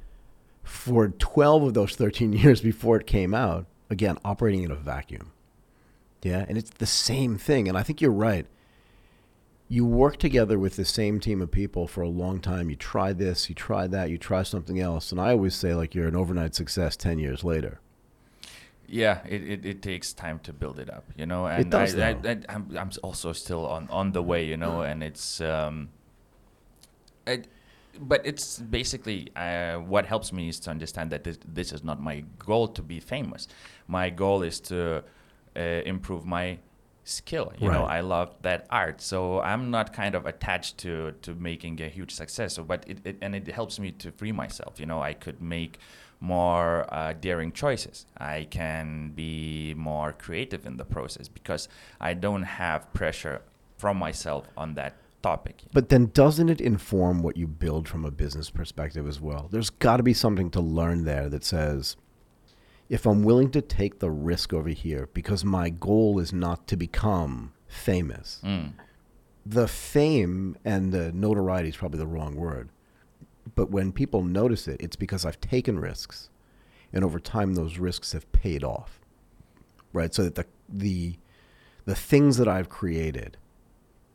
for 0.63 1.09
12 1.09 1.65
of 1.65 1.75
those 1.75 1.97
13 1.97 2.33
years 2.35 2.61
before 2.61 3.01
it 3.01 3.09
came 3.09 3.35
out, 3.35 3.67
again, 3.91 4.17
operating 4.25 4.63
in 4.63 4.71
a 4.71 4.77
vacuum. 4.77 5.33
Yeah, 6.23 6.45
and 6.49 6.59
it's 6.59 6.71
the 6.71 6.87
same 6.87 7.39
thing. 7.39 7.69
And 7.69 7.77
I 7.77 7.83
think 7.83 8.01
you're 8.01 8.11
right. 8.11 8.47
You 9.69 9.87
work 9.87 10.17
together 10.17 10.59
with 10.59 10.77
the 10.77 10.85
same 10.85 11.21
team 11.21 11.41
of 11.41 11.51
people 11.51 11.87
for 11.87 12.03
a 12.03 12.09
long 12.09 12.41
time. 12.41 12.71
You 12.71 12.77
try 12.77 13.13
this, 13.13 13.49
you 13.49 13.55
try 13.55 13.87
that, 13.87 14.11
you 14.11 14.19
try 14.19 14.43
something 14.43 14.81
else. 14.81 15.13
And 15.13 15.21
I 15.21 15.31
always 15.31 15.55
say, 15.55 15.75
like, 15.75 15.95
you're 15.95 16.09
an 16.09 16.17
overnight 16.17 16.55
success 16.55 16.97
10 16.97 17.19
years 17.19 17.45
later. 17.45 17.81
Yeah, 18.89 19.21
it, 19.29 19.43
it, 19.43 19.65
it 19.65 19.83
takes 19.83 20.13
time 20.13 20.41
to 20.41 20.53
build 20.53 20.81
it 20.81 20.91
up, 20.91 21.05
you 21.17 21.25
know. 21.25 21.47
And 21.47 21.61
It 21.67 21.71
does, 21.71 21.97
I, 21.97 22.11
I. 22.11 22.17
I, 22.25 22.39
I'm 22.49 22.77
I'm 22.77 22.91
also 23.05 23.33
still 23.33 23.65
on, 23.65 23.89
on 23.89 24.11
the 24.11 24.23
way, 24.23 24.45
you 24.45 24.57
know, 24.57 24.81
and 24.81 25.05
it's 25.05 25.41
um, 25.41 25.91
it, 27.25 27.47
but 28.01 28.21
it's 28.25 28.59
basically 28.59 29.29
uh, 29.37 29.77
what 29.77 30.07
helps 30.07 30.33
me 30.33 30.49
is 30.49 30.59
to 30.61 30.71
understand 30.71 31.11
that 31.13 31.23
this, 31.23 31.39
this 31.47 31.73
is 31.73 31.85
not 31.85 32.01
my 32.01 32.25
goal 32.39 32.67
to 32.67 32.83
be 32.83 32.99
famous. 32.99 33.47
My 33.87 34.11
goal 34.11 34.43
is 34.43 34.59
to 34.63 35.05
uh, 35.57 35.61
improve 35.61 36.25
my 36.25 36.59
skill. 37.05 37.53
You 37.59 37.71
know, 37.71 37.85
I 37.85 38.01
love 38.01 38.35
that 38.43 38.67
art. 38.71 39.01
So 39.01 39.41
I'm 39.41 39.71
not 39.71 39.93
kind 39.93 40.15
of 40.15 40.27
attached 40.27 40.79
to 40.79 41.13
to 41.23 41.35
making 41.35 41.81
a 41.81 41.89
huge 41.89 42.13
success. 42.13 42.55
So, 42.55 42.63
but 42.63 42.85
it, 42.87 42.99
it 43.05 43.17
and 43.21 43.35
it 43.35 43.47
helps 43.49 43.79
me 43.79 43.93
to 43.93 44.13
free 44.13 44.33
myself. 44.33 44.79
You 44.79 44.87
know, 44.87 45.03
I 45.03 45.15
could 45.15 45.41
make 45.43 45.79
more 46.21 46.87
uh, 46.93 47.15
daring 47.15 47.53
choices. 47.53 48.07
I 48.19 48.47
can 48.51 49.13
be 49.15 49.75
more 49.75 50.13
creative 50.13 50.67
in 50.67 50.77
the 50.77 50.85
process 50.85 51.29
because 51.29 51.69
I 52.01 52.15
don't 52.15 52.43
have 52.43 52.93
pressure 52.93 53.43
from 53.79 53.97
myself 53.97 54.47
on 54.57 54.75
that 54.75 54.97
topic. 55.23 55.63
But 55.73 55.89
then 55.89 56.11
doesn't 56.13 56.49
it 56.49 56.61
inform 56.61 57.23
what 57.23 57.37
you 57.37 57.47
build 57.47 57.89
from 57.89 58.05
a 58.05 58.11
business 58.11 58.51
perspective 58.51 59.07
as 59.09 59.21
well? 59.21 59.49
There's 59.51 59.71
got 59.71 59.97
to 59.97 60.03
be 60.03 60.15
something 60.15 60.51
to 60.51 60.61
learn 60.61 61.05
there 61.05 61.29
that 61.31 61.45
says 61.45 61.97
if 62.91 63.07
I'm 63.07 63.23
willing 63.23 63.51
to 63.53 63.63
take 63.63 64.01
the 64.01 64.11
risk 64.11 64.53
over 64.53 64.69
here 64.69 65.09
because 65.15 65.45
my 65.45 65.71
goal 65.71 66.19
is 66.19 66.33
not 66.33 66.67
to 66.67 66.77
become 66.77 67.53
famous. 67.69 68.43
Mm. 68.45 68.73
The 69.47 69.69
fame 69.69 70.59
and 70.65 70.93
the 70.93 71.13
notoriety 71.13 71.69
is 71.69 71.77
probably 71.77 72.01
the 72.01 72.07
wrong 72.09 72.35
word. 72.35 72.69
But 73.55 73.71
when 73.71 73.93
people 73.93 74.23
notice 74.23 74.67
it, 74.69 74.81
it's 74.81 74.97
because 74.97 75.25
I've 75.25 75.41
taken 75.41 75.79
risks 75.79 76.31
and 76.93 77.05
over 77.05 77.21
time 77.21 77.55
those 77.55 77.79
risks 77.79 78.13
have 78.13 78.31
paid 78.33 78.65
off. 78.65 79.01
Right? 79.93 80.13
So 80.13 80.25
that 80.25 80.35
the 80.35 80.47
the 80.69 81.17
the 81.85 81.95
things 81.95 82.37
that 82.37 82.49
I've 82.49 82.69
created 82.69 83.37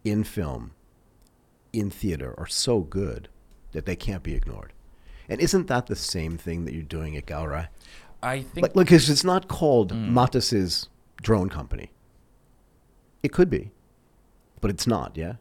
in 0.03 0.23
film 0.23 0.71
in 1.73 1.89
theater 1.89 2.33
are 2.37 2.45
so 2.45 2.81
good 2.81 3.29
that 3.71 3.85
they 3.85 3.95
can't 3.95 4.23
be 4.23 4.35
ignored. 4.35 4.73
And 5.27 5.41
isn't 5.41 5.67
that 5.67 5.87
the 5.87 5.95
same 5.95 6.37
thing 6.37 6.65
that 6.65 6.73
you're 6.73 6.83
doing 6.83 7.17
at 7.17 7.25
Gaorai? 7.25 7.67
I 8.23 8.41
think 8.41 8.63
Like, 8.63 8.75
look, 8.75 8.87
'cause 8.87 9.09
it's 9.09 9.23
not 9.23 9.47
called 9.47 9.93
Mm. 9.93 10.09
Matas's 10.11 10.89
drone 11.21 11.49
company. 11.49 11.91
It 13.23 13.31
could 13.31 13.49
be, 13.49 13.71
but 14.61 14.69
it's 14.71 14.87
not. 14.87 15.15
Yeah. 15.17 15.33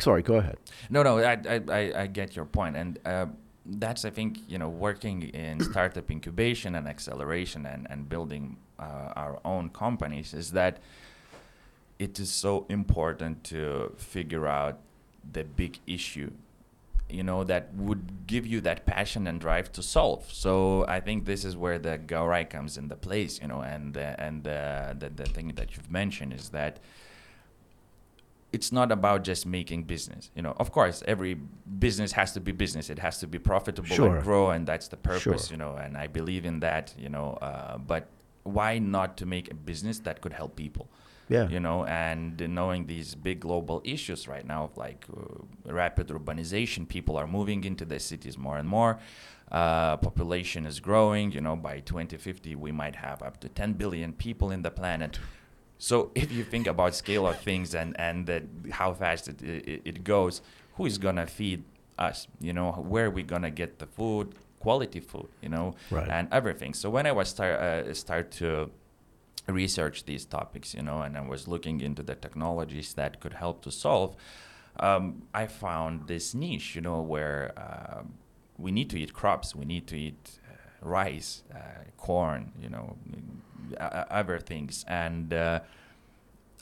Sorry. 0.00 0.22
Go 0.22 0.36
ahead. 0.36 0.56
No, 0.90 1.02
no, 1.02 1.18
I, 1.18 1.32
I, 1.48 1.60
I, 1.68 2.02
I 2.02 2.06
get 2.06 2.34
your 2.34 2.44
point, 2.44 2.76
and 2.76 2.98
uh, 3.04 3.26
that's 3.64 4.04
I 4.04 4.10
think 4.10 4.38
you 4.48 4.58
know 4.58 4.68
working 4.68 5.22
in 5.22 5.60
startup 5.62 6.10
incubation 6.10 6.74
and 6.74 6.88
acceleration 6.88 7.66
and 7.66 7.86
and 7.90 8.08
building 8.08 8.56
uh, 8.78 9.12
our 9.14 9.38
own 9.44 9.68
companies 9.70 10.34
is 10.34 10.50
that 10.52 10.78
it 11.98 12.18
is 12.18 12.30
so 12.30 12.66
important 12.68 13.44
to 13.44 13.92
figure 13.96 14.46
out 14.48 14.78
the 15.32 15.44
big 15.44 15.78
issue 15.86 16.30
you 17.12 17.22
know 17.22 17.44
that 17.44 17.74
would 17.74 18.26
give 18.26 18.46
you 18.46 18.60
that 18.60 18.86
passion 18.86 19.26
and 19.26 19.40
drive 19.40 19.70
to 19.72 19.82
solve 19.82 20.24
so 20.32 20.84
i 20.88 20.98
think 21.00 21.24
this 21.24 21.44
is 21.44 21.56
where 21.56 21.78
the 21.78 21.98
gaorai 21.98 22.48
comes 22.48 22.76
into 22.78 22.96
place 22.96 23.40
you 23.40 23.48
know 23.48 23.60
and 23.60 23.96
uh, 23.96 24.14
and 24.18 24.46
uh, 24.48 24.94
the, 24.98 25.08
the 25.10 25.24
thing 25.26 25.48
that 25.54 25.76
you've 25.76 25.90
mentioned 25.90 26.32
is 26.32 26.48
that 26.50 26.78
it's 28.52 28.70
not 28.70 28.92
about 28.92 29.24
just 29.24 29.46
making 29.46 29.84
business. 29.84 30.30
You 30.36 30.42
know, 30.42 30.54
of 30.58 30.72
course, 30.72 31.02
every 31.08 31.38
business 31.78 32.12
has 32.12 32.32
to 32.32 32.40
be 32.40 32.52
business. 32.52 32.90
It 32.90 32.98
has 32.98 33.18
to 33.20 33.26
be 33.26 33.38
profitable 33.38 33.88
Sure. 33.88 34.16
and 34.16 34.22
grow, 34.22 34.50
and 34.50 34.66
that's 34.66 34.88
the 34.88 34.98
purpose. 34.98 35.22
Sure. 35.22 35.52
You 35.52 35.56
know, 35.56 35.76
and 35.76 35.96
I 35.96 36.06
believe 36.06 36.44
in 36.44 36.60
that. 36.60 36.92
You 36.98 37.08
know, 37.08 37.38
uh, 37.40 37.78
but 37.78 38.08
why 38.42 38.78
not 38.78 39.16
to 39.18 39.26
make 39.26 39.50
a 39.50 39.54
business 39.54 40.00
that 40.00 40.20
could 40.20 40.34
help 40.34 40.54
people? 40.54 40.90
Yeah. 41.32 41.48
You 41.48 41.60
know, 41.60 41.84
and 41.86 42.38
knowing 42.58 42.86
these 42.86 43.14
big 43.14 43.40
global 43.40 43.80
issues 43.84 44.28
right 44.28 44.46
now, 44.54 44.70
like 44.76 45.06
uh, 45.10 45.72
rapid 45.72 46.08
urbanization, 46.08 46.86
people 46.86 47.16
are 47.16 47.26
moving 47.26 47.64
into 47.64 47.84
the 47.92 47.98
cities 47.98 48.36
more 48.36 48.58
and 48.58 48.68
more. 48.68 48.98
Uh, 49.50 49.96
population 49.96 50.66
is 50.66 50.80
growing. 50.80 51.32
You 51.32 51.40
know, 51.40 51.56
by 51.56 51.80
2050, 51.80 52.54
we 52.56 52.72
might 52.72 52.96
have 52.96 53.22
up 53.22 53.40
to 53.40 53.48
10 53.48 53.74
billion 53.74 54.12
people 54.12 54.50
in 54.50 54.62
the 54.62 54.70
planet. 54.70 55.18
So 55.78 56.10
if 56.22 56.30
you 56.32 56.44
think 56.44 56.66
about 56.66 56.94
scale 56.94 57.26
of 57.26 57.36
things 57.40 57.74
and 57.74 57.90
and 57.98 58.26
that 58.26 58.42
how 58.70 58.92
fast 58.94 59.28
it, 59.28 59.42
it 59.42 59.82
it 59.84 60.04
goes, 60.04 60.42
who 60.76 60.86
is 60.86 60.98
gonna 60.98 61.26
feed 61.26 61.64
us? 61.98 62.26
You 62.40 62.52
know, 62.52 62.72
where 62.72 63.06
are 63.06 63.10
we 63.10 63.22
gonna 63.22 63.50
get 63.50 63.78
the 63.78 63.86
food, 63.86 64.26
quality 64.60 65.00
food? 65.00 65.28
You 65.44 65.50
know, 65.50 65.74
Right. 65.90 66.08
and 66.08 66.28
everything. 66.32 66.74
So 66.74 66.88
when 66.90 67.06
I 67.06 67.12
was 67.12 67.28
start 67.28 67.54
uh, 67.60 67.94
start 67.94 68.30
to 68.40 68.70
research 69.46 70.04
these 70.04 70.24
topics, 70.24 70.74
you 70.74 70.82
know, 70.82 71.02
and 71.02 71.16
I 71.16 71.22
was 71.22 71.48
looking 71.48 71.80
into 71.80 72.02
the 72.02 72.14
technologies 72.14 72.94
that 72.94 73.20
could 73.20 73.34
help 73.34 73.62
to 73.62 73.70
solve, 73.70 74.16
um, 74.78 75.22
I 75.34 75.46
found 75.46 76.08
this 76.08 76.34
niche, 76.34 76.74
you 76.74 76.80
know, 76.80 77.00
where 77.00 77.52
uh, 77.56 78.02
we 78.56 78.70
need 78.70 78.88
to 78.90 78.98
eat 78.98 79.12
crops, 79.12 79.54
we 79.54 79.64
need 79.64 79.86
to 79.88 79.96
eat 79.96 80.38
uh, 80.48 80.88
rice, 80.88 81.42
uh, 81.54 81.84
corn, 81.96 82.52
you 82.60 82.68
know, 82.68 82.96
other 83.78 84.38
things, 84.38 84.84
and 84.88 85.32
uh, 85.32 85.60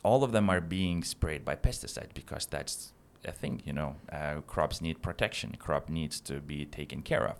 all 0.02 0.24
of 0.24 0.32
them 0.32 0.48
are 0.48 0.60
being 0.60 1.02
sprayed 1.02 1.44
by 1.44 1.54
pesticides 1.56 2.14
because 2.14 2.46
that's 2.46 2.92
a 3.24 3.32
thing, 3.32 3.62
you 3.64 3.72
know. 3.72 3.96
Uh, 4.10 4.40
crops 4.46 4.80
need 4.80 5.02
protection. 5.02 5.56
Crop 5.58 5.88
needs 5.88 6.20
to 6.20 6.40
be 6.40 6.64
taken 6.64 7.02
care 7.02 7.26
of. 7.26 7.36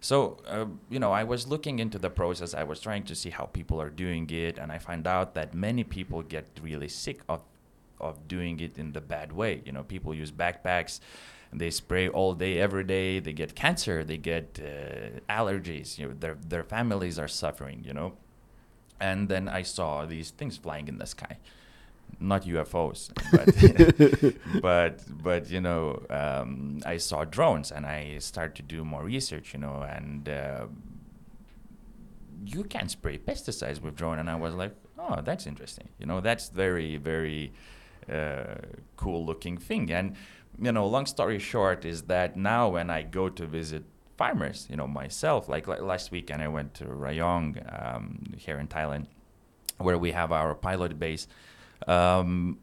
So, 0.00 0.38
uh, 0.46 0.66
you 0.88 1.00
know, 1.00 1.10
I 1.12 1.24
was 1.24 1.48
looking 1.48 1.80
into 1.80 1.98
the 1.98 2.10
process. 2.10 2.54
I 2.54 2.62
was 2.62 2.80
trying 2.80 3.04
to 3.04 3.14
see 3.14 3.30
how 3.30 3.46
people 3.46 3.80
are 3.80 3.90
doing 3.90 4.30
it, 4.30 4.56
and 4.56 4.70
I 4.70 4.78
find 4.78 5.06
out 5.06 5.34
that 5.34 5.54
many 5.54 5.82
people 5.82 6.22
get 6.22 6.46
really 6.62 6.88
sick 6.88 7.20
of 7.28 7.40
of 8.00 8.28
doing 8.28 8.60
it 8.60 8.78
in 8.78 8.92
the 8.92 9.00
bad 9.00 9.32
way. 9.32 9.60
You 9.66 9.72
know, 9.72 9.82
people 9.82 10.14
use 10.14 10.30
backpacks, 10.30 11.00
they 11.52 11.70
spray 11.70 12.08
all 12.08 12.34
day, 12.34 12.58
every 12.58 12.84
day. 12.84 13.20
They 13.20 13.32
get 13.32 13.54
cancer. 13.54 14.04
They 14.04 14.18
get 14.18 14.60
uh, 14.62 15.20
allergies. 15.32 15.98
You 15.98 16.08
know, 16.08 16.14
their 16.18 16.36
their 16.46 16.62
families 16.62 17.18
are 17.18 17.28
suffering. 17.28 17.82
You 17.84 17.94
know, 17.94 18.12
and 19.00 19.28
then 19.28 19.48
I 19.48 19.62
saw 19.62 20.04
these 20.04 20.30
things 20.30 20.56
flying 20.56 20.88
in 20.88 20.98
the 20.98 21.06
sky, 21.06 21.38
not 22.20 22.44
UFOs, 22.44 23.10
but 24.52 24.62
but 24.62 25.22
but 25.22 25.50
you 25.50 25.60
know, 25.60 26.02
um, 26.10 26.80
I 26.84 26.96
saw 26.96 27.24
drones, 27.24 27.70
and 27.70 27.86
I 27.86 28.18
started 28.18 28.56
to 28.56 28.62
do 28.62 28.84
more 28.84 29.04
research. 29.04 29.52
You 29.52 29.60
know, 29.60 29.82
and 29.82 30.28
uh, 30.28 30.66
you 32.44 32.64
can 32.64 32.88
spray 32.88 33.18
pesticides 33.18 33.80
with 33.80 33.96
drone, 33.96 34.18
and 34.18 34.28
I 34.28 34.36
was 34.36 34.54
like, 34.54 34.74
oh, 34.98 35.20
that's 35.22 35.46
interesting. 35.46 35.88
You 35.98 36.06
know, 36.06 36.20
that's 36.20 36.48
very 36.48 36.96
very 36.96 37.52
uh, 38.12 38.56
cool 38.96 39.24
looking 39.24 39.58
thing. 39.58 39.90
And 39.90 40.16
you 40.60 40.72
know, 40.72 40.86
long 40.86 41.06
story 41.06 41.38
short 41.38 41.84
is 41.84 42.02
that 42.02 42.36
now 42.36 42.68
when 42.68 42.90
I 42.90 43.02
go 43.02 43.28
to 43.28 43.46
visit 43.46 43.84
farmers, 44.16 44.66
you 44.68 44.76
know, 44.76 44.86
myself, 44.88 45.48
like, 45.48 45.68
like 45.68 45.80
last 45.80 46.10
weekend 46.10 46.42
I 46.42 46.48
went 46.48 46.74
to 46.74 46.84
Rayong 46.84 47.50
um, 47.72 48.34
here 48.36 48.58
in 48.58 48.66
Thailand, 48.66 49.06
where 49.78 49.96
we 49.96 50.10
have 50.10 50.32
our 50.32 50.54
pilot 50.54 50.98
base. 50.98 51.28
Um, 51.86 52.58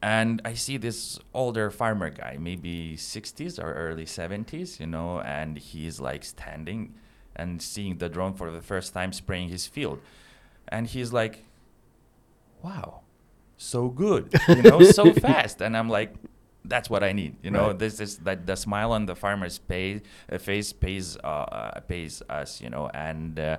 and 0.00 0.40
I 0.44 0.54
see 0.54 0.76
this 0.76 1.18
older 1.34 1.70
farmer 1.70 2.10
guy, 2.10 2.36
maybe 2.38 2.94
60s 2.96 3.62
or 3.62 3.72
early 3.72 4.04
70s, 4.04 4.78
you 4.78 4.86
know, 4.86 5.20
and 5.20 5.58
he's 5.58 6.00
like 6.00 6.24
standing 6.24 6.94
and 7.34 7.60
seeing 7.60 7.98
the 7.98 8.08
drone 8.08 8.34
for 8.34 8.50
the 8.50 8.60
first 8.60 8.94
time 8.94 9.12
spraying 9.12 9.48
his 9.48 9.66
field. 9.66 10.00
And 10.68 10.86
he's 10.86 11.12
like, 11.12 11.44
wow, 12.62 13.00
so 13.56 13.88
good, 13.88 14.32
you 14.48 14.62
know, 14.62 14.82
so 14.82 15.12
fast. 15.26 15.60
And 15.60 15.76
I'm 15.76 15.88
like, 15.88 16.14
that's 16.64 16.88
what 16.88 17.02
I 17.02 17.12
need, 17.12 17.36
you 17.42 17.50
know. 17.50 17.68
Right. 17.68 17.78
This 17.78 18.00
is 18.00 18.18
that 18.18 18.46
the 18.46 18.56
smile 18.56 18.92
on 18.92 19.06
the 19.06 19.16
farmer's 19.16 19.58
pay, 19.58 20.02
uh, 20.30 20.38
face 20.38 20.72
pays 20.72 21.16
uh, 21.24 21.26
uh, 21.26 21.80
pays 21.80 22.22
us, 22.28 22.60
you 22.60 22.70
know, 22.70 22.88
and 22.92 23.38
uh, 23.38 23.56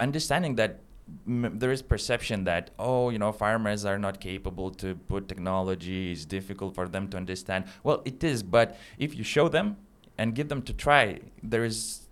understanding 0.00 0.56
that 0.56 0.80
there 1.26 1.70
is 1.70 1.82
perception 1.82 2.44
that 2.44 2.70
oh 2.78 3.10
you 3.10 3.18
know 3.18 3.32
farmers 3.32 3.84
are 3.84 3.98
not 3.98 4.20
capable 4.20 4.70
to 4.70 4.94
put 4.94 5.28
technology 5.28 6.12
it's 6.12 6.24
difficult 6.24 6.74
for 6.74 6.88
them 6.88 7.08
to 7.08 7.16
understand 7.16 7.64
well 7.82 8.02
it 8.04 8.22
is 8.24 8.42
but 8.42 8.76
if 8.98 9.16
you 9.16 9.24
show 9.24 9.48
them 9.48 9.76
and 10.18 10.34
give 10.34 10.48
them 10.48 10.62
to 10.62 10.72
try 10.72 11.18
there 11.42 11.64
is 11.64 12.08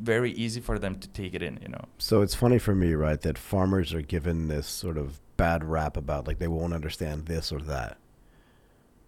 very 0.00 0.32
easy 0.32 0.60
for 0.60 0.78
them 0.78 0.94
to 0.96 1.08
take 1.08 1.34
it 1.34 1.42
in 1.42 1.58
you 1.60 1.68
know 1.68 1.84
So 1.98 2.22
it's 2.22 2.34
funny 2.34 2.58
for 2.58 2.74
me, 2.74 2.94
right, 2.94 3.20
that 3.22 3.36
farmers 3.36 3.92
are 3.92 4.02
given 4.02 4.48
this 4.48 4.66
sort 4.66 4.96
of 4.96 5.20
bad 5.36 5.64
rap 5.64 5.96
about 5.96 6.26
like 6.26 6.38
they 6.38 6.48
won't 6.48 6.72
understand 6.72 7.26
this 7.26 7.52
or 7.52 7.60
that. 7.62 7.98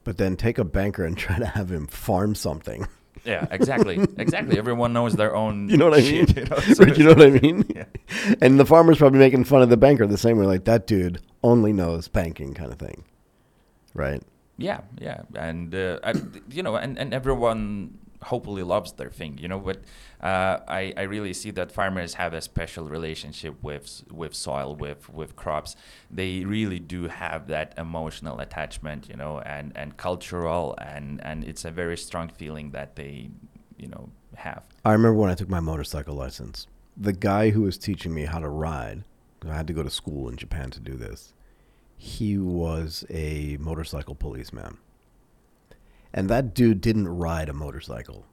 But 0.03 0.17
then 0.17 0.37
take 0.37 0.59
a 0.59 0.65
banker 0.65 1.05
and 1.05 1.17
try 1.27 1.39
to 1.39 1.47
have 1.47 1.71
him 1.71 1.87
farm 1.87 2.35
something. 2.35 2.87
Yeah 3.25 3.47
exactly 3.51 3.99
exactly 4.19 4.57
everyone 4.59 4.93
knows 4.93 5.15
their 5.15 5.35
own 5.37 5.69
You 5.69 5.77
know 5.77 5.91
what 5.91 5.99
I 5.99 6.03
mean? 6.03 6.27
shit, 6.27 6.37
you 6.37 6.45
know, 6.45 6.59
so 6.75 6.85
you 6.87 7.05
know 7.05 7.15
what 7.15 7.27
I 7.27 7.31
mean? 7.31 7.65
Yeah. 7.75 7.85
And 8.41 8.59
the 8.59 8.67
farmer's 8.67 8.99
probably 8.99 9.19
making 9.19 9.45
fun 9.45 9.63
of 9.63 9.69
the 9.69 9.77
banker 9.77 10.07
the 10.07 10.19
same 10.19 10.37
way, 10.39 10.47
like 10.47 10.65
that 10.65 10.87
dude 10.87 11.21
only 11.43 11.73
knows 11.73 12.09
banking 12.09 12.55
kind 12.55 12.73
of 12.73 12.79
thing. 12.79 13.05
Right? 13.95 14.23
Yeah, 14.59 14.81
yeah, 15.01 15.23
and 15.35 15.75
uh, 15.75 15.99
I, 16.05 16.13
you 16.51 16.63
know, 16.63 16.77
and, 16.77 16.99
and 16.99 17.15
everyone 17.15 17.97
hopefully 18.23 18.63
loves 18.63 18.93
their 18.93 19.11
thing, 19.11 19.39
you 19.39 19.49
know. 19.49 19.59
But 19.59 19.79
uh, 20.23 20.61
I 20.69 20.93
I 20.97 21.03
really 21.03 21.33
see 21.33 21.51
that 21.53 21.73
farmers 21.73 22.15
have 22.15 22.33
a 22.33 22.41
special 22.41 22.89
relationship 22.89 23.63
with 23.63 24.05
with 24.11 24.35
soil, 24.35 24.75
with 24.75 25.09
with 25.09 25.37
crops. 25.37 25.77
They 26.11 26.45
really 26.45 26.79
do 26.79 27.09
have 27.09 27.49
that 27.49 27.75
emotional 27.77 28.41
attachment, 28.41 29.09
you 29.09 29.17
know, 29.17 29.41
and 29.41 29.73
and 29.77 29.97
cultural, 29.97 30.75
and 30.79 31.21
and 31.25 31.45
it's 31.45 31.65
a 31.65 31.71
very 31.71 31.97
strong 31.97 32.29
feeling 32.29 32.71
that 32.71 32.97
they, 32.97 33.31
you 33.77 33.89
know, 33.89 34.11
have. 34.37 34.63
I 34.85 34.93
remember 34.93 35.19
when 35.19 35.31
I 35.31 35.35
took 35.35 35.49
my 35.49 35.61
motorcycle 35.61 36.15
license. 36.15 36.67
The 36.97 37.13
guy 37.13 37.51
who 37.51 37.63
was 37.63 37.79
teaching 37.79 38.13
me 38.13 38.25
how 38.25 38.41
to 38.41 38.49
ride 38.49 39.05
I 39.49 39.55
had 39.55 39.67
to 39.69 39.73
go 39.73 39.83
to 39.83 39.91
school 39.91 40.29
in 40.29 40.37
Japan 40.37 40.71
to 40.71 40.81
do 40.81 40.95
this. 40.95 41.33
He 41.97 42.39
was 42.39 43.05
a 43.11 43.57
motorcycle 43.61 44.15
policeman. 44.15 44.79
And 46.13 46.29
that 46.29 46.55
dude 46.55 46.81
didn't 46.81 47.09
ride 47.09 47.49
a 47.49 47.53
motorcycle. 47.53 48.27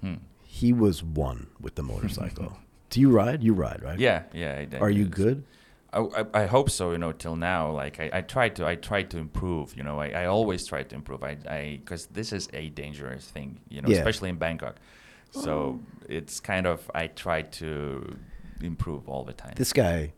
Hmm. 0.00 0.14
He 0.44 0.72
was 0.72 1.02
one 1.02 1.48
with 1.60 1.74
the 1.74 1.82
motorcycle. 1.82 2.56
Do 2.90 3.00
you 3.00 3.10
ride? 3.10 3.42
You 3.42 3.52
ride, 3.52 3.82
right? 3.82 3.98
Yeah, 3.98 4.22
yeah. 4.32 4.64
I, 4.72 4.76
I 4.76 4.78
Are 4.78 4.90
you 4.90 5.06
good? 5.06 5.44
I, 5.92 6.00
I, 6.00 6.24
I 6.42 6.46
hope 6.46 6.70
so. 6.70 6.92
You 6.92 6.98
know, 6.98 7.12
till 7.12 7.36
now, 7.36 7.70
like 7.72 7.98
I, 7.98 8.10
I 8.12 8.20
try 8.20 8.48
to, 8.50 8.66
I 8.66 8.76
try 8.76 9.02
to 9.02 9.18
improve. 9.18 9.76
You 9.76 9.82
know, 9.82 9.98
I, 10.00 10.08
I 10.10 10.26
always 10.26 10.64
try 10.66 10.82
to 10.84 10.94
improve. 10.94 11.24
I, 11.24 11.36
I, 11.48 11.80
because 11.82 12.06
this 12.06 12.32
is 12.32 12.48
a 12.52 12.68
dangerous 12.70 13.26
thing. 13.26 13.58
You 13.68 13.82
know, 13.82 13.88
Yeah. 13.88 13.98
especially 13.98 14.28
in 14.30 14.36
Bangkok. 14.36 14.76
So 15.32 15.80
it's 16.08 16.40
kind 16.40 16.66
of 16.66 16.90
I 16.94 17.08
try 17.08 17.42
to 17.42 18.16
improve 18.62 19.08
all 19.08 19.24
the 19.24 19.32
time. 19.34 19.52
This 19.56 19.72
guy, 19.72 20.12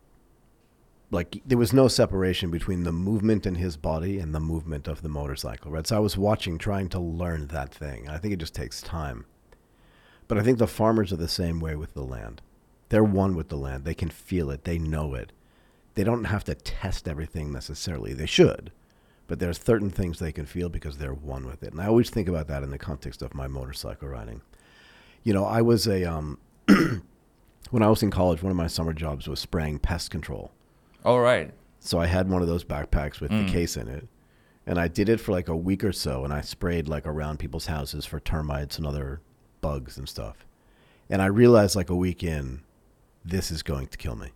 like, 1.11 1.43
there 1.47 1.59
was 1.59 1.73
no 1.73 1.89
separation 1.89 2.51
between 2.51 2.85
the 2.85 2.93
movement 2.93 3.47
in 3.47 3.55
his 3.55 3.77
body 3.77 4.19
and 4.19 4.35
the 4.35 4.41
movement 4.41 4.87
of 4.87 5.03
the 5.03 5.09
motorcycle, 5.09 5.71
right? 5.71 5.87
So 5.87 5.97
I 5.97 6.01
was 6.01 6.19
watching, 6.19 6.59
trying 6.59 6.89
to 6.91 7.01
learn 7.01 7.47
that 7.49 7.73
thing. 7.73 8.09
I 8.09 8.19
think 8.19 8.35
it 8.35 8.41
just 8.41 8.55
takes 8.55 8.83
time. 8.83 9.25
But 10.27 10.37
I 10.37 10.43
think 10.43 10.59
the 10.59 10.67
farmers 10.67 11.13
are 11.13 11.17
the 11.17 11.29
same 11.29 11.61
way 11.61 11.75
with 11.75 11.95
the 11.95 12.03
land. 12.03 12.43
They're 12.91 13.05
one 13.05 13.35
with 13.35 13.49
the 13.49 13.57
land. 13.57 13.85
They 13.85 13.95
can 13.95 14.11
feel 14.11 14.51
it. 14.51 14.65
They 14.65 14.79
know 14.79 15.15
it. 15.15 15.33
They 15.95 16.05
don't 16.05 16.25
have 16.25 16.45
to 16.45 16.55
test 16.55 17.09
everything 17.09 17.53
necessarily. 17.53 18.13
They 18.13 18.27
should. 18.27 18.71
But 19.27 19.41
there's 19.41 19.61
certain 19.61 19.91
things 19.91 20.19
they 20.19 20.33
can 20.33 20.47
feel 20.47 20.69
because 20.69 20.99
they're 20.99 21.13
one 21.13 21.47
with 21.47 21.63
it. 21.63 21.73
And 21.73 21.81
I 21.81 21.87
always 21.87 22.11
think 22.11 22.29
about 22.29 22.49
that 22.49 22.63
in 22.63 22.71
the 22.71 22.79
context 22.79 23.21
of 23.23 23.35
my 23.35 23.47
motorcycle 23.47 24.09
riding. 24.09 24.43
You 25.23 25.33
know, 25.33 25.45
I 25.45 25.61
was 25.63 25.87
a 25.87 26.05
um 26.05 26.39
when 27.71 27.83
I 27.83 27.89
was 27.89 28.03
in 28.03 28.11
college, 28.11 28.43
one 28.43 28.51
of 28.51 28.57
my 28.57 28.67
summer 28.67 28.93
jobs 28.93 29.27
was 29.27 29.41
spraying 29.41 29.81
pest 29.81 30.11
control. 30.11 30.53
All 31.09 31.21
right. 31.21 31.53
So 31.81 31.99
I 31.99 32.07
had 32.07 32.29
one 32.29 32.43
of 32.43 32.49
those 32.49 32.65
backpacks 32.65 33.21
with 33.21 33.31
Mm. 33.31 33.47
the 33.47 33.53
case 33.53 33.77
in 33.77 33.89
it. 33.89 34.07
And 34.67 34.79
I 34.79 34.89
did 34.89 35.09
it 35.09 35.19
for 35.21 35.33
like 35.33 35.49
a 35.49 35.57
week 35.57 35.83
or 35.83 35.93
so 35.93 36.25
and 36.25 36.33
I 36.35 36.43
sprayed 36.43 36.87
like 36.89 37.07
around 37.07 37.39
people's 37.39 37.67
houses 37.67 38.05
for 38.05 38.21
termites 38.21 38.77
and 38.77 38.87
other 38.87 39.23
bugs 39.63 39.97
and 39.97 40.07
stuff. 40.07 40.45
And 41.09 41.23
I 41.23 41.27
realized 41.27 41.75
like 41.77 41.89
a 41.89 41.97
week 41.97 42.23
in, 42.23 42.61
this 43.25 43.51
is 43.51 43.63
going 43.63 43.87
to 43.87 43.97
kill 43.97 44.17
me. 44.17 44.29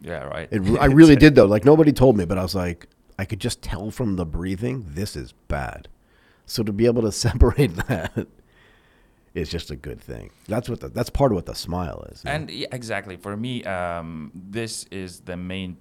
Yeah, 0.00 0.24
right. 0.24 0.48
It, 0.50 0.62
I 0.80 0.86
really 1.00 1.16
did 1.16 1.34
though. 1.34 1.44
Like 1.44 1.66
nobody 1.66 1.92
told 1.92 2.16
me, 2.16 2.24
but 2.24 2.38
I 2.38 2.42
was 2.42 2.54
like, 2.54 2.86
I 3.18 3.26
could 3.26 3.40
just 3.40 3.60
tell 3.60 3.90
from 3.90 4.16
the 4.16 4.24
breathing, 4.24 4.86
this 4.88 5.14
is 5.16 5.32
bad. 5.48 5.88
So 6.46 6.62
to 6.62 6.72
be 6.72 6.86
able 6.86 7.02
to 7.02 7.12
separate 7.26 7.76
that 7.88 8.26
is 9.34 9.50
just 9.50 9.70
a 9.70 9.76
good 9.76 10.00
thing. 10.00 10.30
That's 10.46 10.68
what 10.68 10.80
the, 10.80 10.88
that's 10.88 11.10
part 11.10 11.32
of 11.32 11.36
what 11.36 11.46
the 11.46 11.54
smile 11.54 12.06
is. 12.12 12.22
And 12.24 12.50
yeah, 12.50 12.68
exactly 12.72 13.16
for 13.16 13.36
me, 13.36 13.64
um, 13.64 14.30
this 14.34 14.84
is 14.90 15.20
the 15.20 15.36
main 15.36 15.76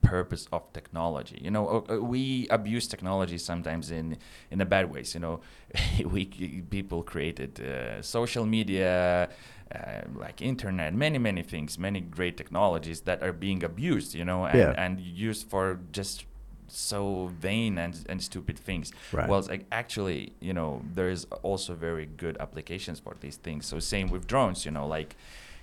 purpose 0.00 0.48
of 0.52 0.72
technology. 0.72 1.38
You 1.40 1.50
know, 1.50 1.84
uh, 1.88 1.96
we 1.98 2.48
abuse 2.50 2.88
technology 2.88 3.38
sometimes 3.38 3.90
in 3.90 4.16
in 4.50 4.60
a 4.60 4.64
bad 4.64 4.92
ways. 4.92 5.14
You 5.14 5.20
know, 5.20 5.40
we 6.04 6.26
people 6.70 7.02
created 7.02 7.60
uh, 7.60 8.02
social 8.02 8.44
media. 8.46 9.28
Uh, 9.74 10.02
like 10.14 10.40
internet, 10.42 10.94
many 10.94 11.18
many 11.18 11.42
things, 11.42 11.78
many 11.78 12.00
great 12.00 12.36
technologies 12.36 13.00
that 13.00 13.22
are 13.22 13.32
being 13.32 13.64
abused, 13.64 14.14
you 14.14 14.24
know, 14.24 14.44
and, 14.44 14.58
Yeah. 14.58 14.74
and 14.76 15.00
used 15.00 15.48
for 15.48 15.80
just 15.90 16.26
so 16.74 17.30
vain 17.40 17.78
and, 17.78 18.04
and 18.08 18.22
stupid 18.22 18.58
things. 18.58 18.92
Right. 19.12 19.28
Well, 19.28 19.42
like 19.48 19.66
actually, 19.70 20.32
you 20.40 20.52
know, 20.52 20.82
there 20.94 21.08
is 21.08 21.26
also 21.42 21.74
very 21.74 22.06
good 22.06 22.36
applications 22.40 23.00
for 23.00 23.16
these 23.20 23.36
things. 23.36 23.66
So 23.66 23.78
same 23.78 24.08
with 24.08 24.26
drones, 24.26 24.64
you 24.64 24.70
know, 24.70 24.86
like 24.86 25.16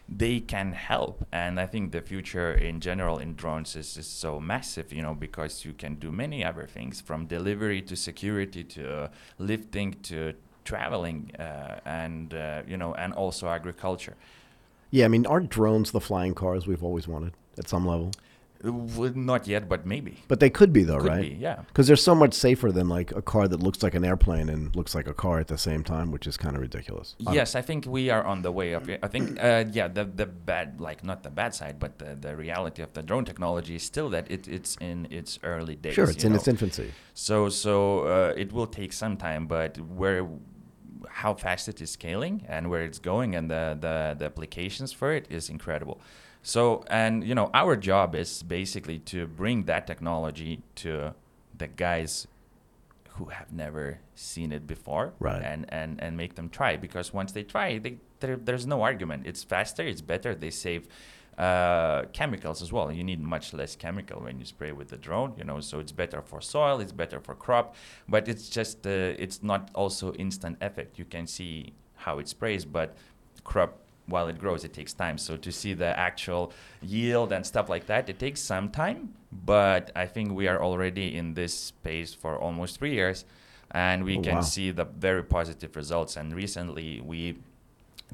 they 0.10 0.40
can 0.40 0.74
help. 0.74 1.26
And 1.32 1.60
I 1.60 1.66
think 1.68 1.92
the 1.92 2.02
future 2.02 2.52
in 2.52 2.80
general 2.80 3.18
in 3.20 3.36
drones 3.36 3.76
is, 3.76 3.98
is 3.98 4.08
so 4.08 4.40
massive, 4.40 4.92
you 4.92 5.02
know, 5.02 5.14
because 5.14 5.64
you 5.64 5.74
can 5.74 5.96
do 5.96 6.12
many 6.12 6.44
other 6.44 6.66
things 6.68 7.00
from 7.00 7.28
delivery 7.28 7.82
to 7.84 7.96
security 7.96 8.64
to 8.64 9.04
uh, 9.04 9.08
lifting 9.38 9.96
to 10.04 10.34
traveling 10.66 11.32
uh, 11.40 11.80
and, 11.86 12.34
uh, 12.34 12.62
you 12.68 12.78
know, 12.78 12.94
and 12.96 13.14
also 13.14 13.48
agriculture. 13.48 14.16
yeah, 14.92 15.06
I 15.06 15.08
mean, 15.08 15.26
aren't 15.26 15.50
drones 15.50 15.92
the 15.92 16.02
flying 16.02 16.36
cars 16.36 16.68
we've 16.68 16.84
always 16.84 17.08
wanted 17.08 17.34
at 17.58 17.68
some 17.70 17.86
level? 17.86 18.12
Well, 18.64 19.12
Not 19.16 19.48
yet, 19.48 19.68
but 19.68 19.86
maybe. 19.86 20.24
But 20.28 20.40
they 20.40 20.50
could 20.50 20.72
be 20.72 20.84
though, 20.84 21.00
Could 21.00 21.08
right? 21.08 21.22
be, 21.22 21.36
yeah. 21.40 21.62
Because 21.68 21.88
they're 21.88 21.96
so 21.96 22.16
much 22.16 22.34
safer 22.34 22.72
than 22.72 22.88
like 22.90 23.12
a 23.12 23.22
car 23.22 23.48
that 23.48 23.62
looks 23.62 23.82
like 23.84 23.96
an 23.96 24.06
airplane 24.06 24.50
and 24.50 24.76
looks 24.76 24.94
like 24.94 25.08
a 25.08 25.14
car 25.14 25.40
at 25.40 25.48
the 25.48 25.58
same 25.58 25.84
time, 25.84 26.12
which 26.12 26.28
is 26.28 26.38
kind 26.38 26.56
of 26.56 26.62
ridiculous. 26.62 27.16
Yes, 27.20 27.56
I 27.56 27.62
think 27.62 27.86
we 27.86 28.10
are 28.10 28.24
on 28.24 28.42
the 28.42 28.52
way 28.52 28.74
it. 28.74 29.00
I 29.04 29.08
think, 29.08 29.42
uh, 29.44 29.66
yeah, 29.72 29.88
the 29.88 30.06
the 30.06 30.26
bad, 30.26 30.80
like 30.80 31.04
not 31.04 31.24
the 31.24 31.30
bad 31.30 31.56
side, 31.56 31.80
but 31.80 32.00
the, 32.00 32.16
the 32.16 32.36
reality 32.36 32.82
of 32.82 32.94
the 32.94 33.02
drone 33.02 33.26
technology 33.26 33.76
is 33.76 33.84
still 33.84 34.10
that 34.10 34.30
it, 34.30 34.48
it's 34.48 34.78
in 34.78 35.08
its 35.10 35.40
early 35.44 35.76
days. 35.76 35.94
sure, 35.94 36.10
it's 36.10 36.24
in 36.24 36.32
know. 36.32 36.38
its 36.38 36.48
infancy. 36.48 36.92
So 37.14 37.50
so 37.50 38.02
uh, 38.02 38.34
it 38.38 38.52
will 38.54 38.68
take 38.68 38.94
some 38.94 39.18
time, 39.18 39.48
but 39.48 39.78
where 39.80 40.28
how 41.10 41.34
fast 41.34 41.68
it 41.68 41.82
is 41.82 41.92
scaling 41.92 42.46
and 42.48 42.70
where 42.70 42.84
it's 42.84 43.00
going 43.00 43.36
and 43.36 43.50
the, 43.50 43.78
the, 43.80 44.16
the 44.18 44.26
applications 44.26 44.92
for 44.94 45.12
it 45.12 45.28
is 45.30 45.50
incredible. 45.50 46.02
So 46.44 46.84
and 46.88 47.24
you 47.24 47.36
know 47.36 47.50
our 47.54 47.76
job 47.76 48.16
is 48.16 48.44
basically 48.44 49.00
to 49.00 49.28
bring 49.28 49.64
that 49.66 49.86
technology 49.88 50.62
to 50.76 51.14
the 51.58 51.68
guys 51.68 52.28
who 53.16 53.26
have 53.26 53.52
never 53.52 54.00
seen 54.16 54.52
it 54.52 54.66
before 54.66 55.14
Right. 55.20 55.44
and, 55.44 55.66
and, 55.70 56.02
and 56.02 56.16
make 56.18 56.36
them 56.36 56.50
try 56.50 56.78
because 56.78 57.14
once 57.14 57.34
they 57.34 57.44
try 57.44 57.78
they, 57.78 57.98
there, 58.22 58.38
there's 58.38 58.66
no 58.66 58.82
argument. 58.82 59.28
It's 59.28 59.44
faster 59.44 59.84
it's 59.84 60.02
better 60.02 60.34
they 60.34 60.50
save 60.50 60.88
uh, 61.38 62.04
chemicals 62.14 62.62
as 62.62 62.72
well. 62.72 62.92
You 62.92 63.04
need 63.04 63.20
much 63.22 63.54
less 63.54 63.76
chemical 63.76 64.22
when 64.22 64.40
you 64.40 64.46
spray 64.46 64.72
with 64.72 64.90
the 64.90 64.98
drone 64.98 65.34
you 65.38 65.44
know 65.44 65.60
so 65.60 65.80
it's 65.80 65.92
better 65.92 66.22
for 66.22 66.42
soil 66.42 66.80
it's 66.80 66.92
better 66.92 67.20
for 67.20 67.36
crop 67.36 67.76
but 68.08 68.28
it's 68.28 68.50
just 68.50 68.88
uh, 68.88 68.90
it's 68.90 69.44
not 69.44 69.70
also 69.76 70.14
instant 70.14 70.58
effect. 70.62 70.98
You 70.98 71.06
can 71.06 71.28
see 71.28 71.74
how 71.98 72.18
it 72.18 72.28
sprays 72.28 72.66
but 72.66 72.96
crop 73.44 73.78
while 74.12 74.28
it 74.28 74.38
grows 74.40 74.64
it 74.64 74.74
takes 74.74 74.94
time 74.94 75.18
so 75.18 75.36
to 75.38 75.52
see 75.52 75.74
the 75.74 75.92
actual 76.10 76.52
yield 76.82 77.32
and 77.32 77.46
stuff 77.46 77.68
like 77.70 77.86
that 77.88 78.10
it 78.10 78.18
takes 78.20 78.40
some 78.40 78.70
time 78.70 79.14
but 79.32 79.92
i 79.96 80.06
think 80.06 80.32
we 80.34 80.48
are 80.48 80.62
already 80.62 81.16
in 81.16 81.34
this 81.34 81.54
space 81.54 82.14
for 82.14 82.38
almost 82.38 82.78
three 82.80 82.94
years 82.94 83.26
and 83.72 84.04
we 84.04 84.18
Oh, 84.18 84.22
can 84.22 84.36
wow. 84.36 84.42
see 84.42 84.72
the 84.72 84.86
very 84.86 85.24
positive 85.24 85.76
results 85.76 86.18
and 86.18 86.36
recently 86.36 87.00
we 87.02 87.38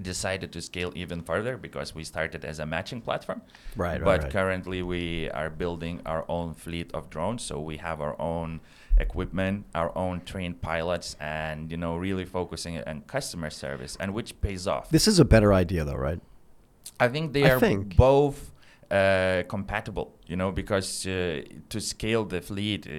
decided 0.01 0.51
to 0.51 0.61
scale 0.61 0.91
even 0.95 1.21
further 1.21 1.57
because 1.57 1.95
we 1.95 2.03
started 2.03 2.45
as 2.45 2.59
a 2.59 2.65
matching 2.65 3.01
platform 3.01 3.41
Right, 3.75 3.93
right, 3.93 4.03
but 4.03 4.21
right. 4.23 4.31
currently 4.31 4.81
we 4.83 5.29
are 5.31 5.49
building 5.49 6.01
our 6.05 6.23
own 6.29 6.53
fleet 6.53 6.91
of 6.93 7.09
drones 7.09 7.43
so 7.43 7.59
we 7.59 7.77
have 7.77 7.99
our 8.01 8.19
own 8.21 8.59
equipment 8.99 9.65
our 9.75 9.95
own 9.97 10.21
trained 10.21 10.61
pilots 10.61 11.15
and 11.19 11.71
you 11.71 11.77
know 11.77 11.97
really 11.97 12.25
focusing 12.25 12.81
on 12.83 13.01
customer 13.07 13.49
service 13.49 13.95
and 13.99 14.13
which 14.13 14.39
pays 14.41 14.67
off 14.67 14.89
This 14.89 15.07
is 15.07 15.19
a 15.19 15.25
better 15.25 15.53
idea, 15.53 15.83
though, 15.83 15.95
right? 15.95 16.19
I 16.99 17.07
think 17.09 17.33
they 17.33 17.45
I 17.45 17.51
are 17.53 17.59
think. 17.59 17.95
both 17.95 18.51
uh, 18.89 19.43
compatible, 19.49 20.15
you 20.27 20.35
know, 20.35 20.51
because 20.51 21.05
uh, 21.05 21.41
to 21.69 21.79
scale 21.81 22.23
the 22.25 22.41
fleet, 22.41 22.87
i 22.87 22.91
i 22.91 22.95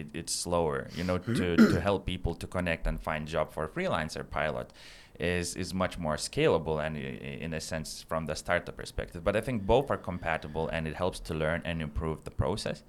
it, 0.00 0.06
it's 0.12 0.34
slower, 0.34 0.88
you 0.96 1.04
know, 1.04 1.18
to, 1.18 1.56
to 1.72 1.80
help 1.80 2.04
people 2.04 2.34
to 2.34 2.46
connect 2.46 2.86
and 2.86 3.00
find 3.00 3.26
job 3.28 3.52
for 3.52 3.68
freelancer 3.68 4.28
pilot 4.28 4.72
is 5.20 5.54
is 5.54 5.74
much 5.74 5.98
more 5.98 6.16
scalable 6.16 6.84
and 6.84 6.96
in 6.96 7.52
a 7.54 7.60
sense 7.60 8.02
from 8.08 8.26
the 8.26 8.34
startup 8.34 8.76
perspective. 8.76 9.22
But 9.22 9.36
I 9.36 9.40
think 9.40 9.66
both 9.66 9.90
are 9.90 9.98
compatible 9.98 10.68
and 10.68 10.86
it 10.88 10.94
helps 10.94 11.20
to 11.20 11.34
learn 11.34 11.62
and 11.64 11.82
improve 11.82 12.24
the 12.24 12.30
process. 12.30 12.82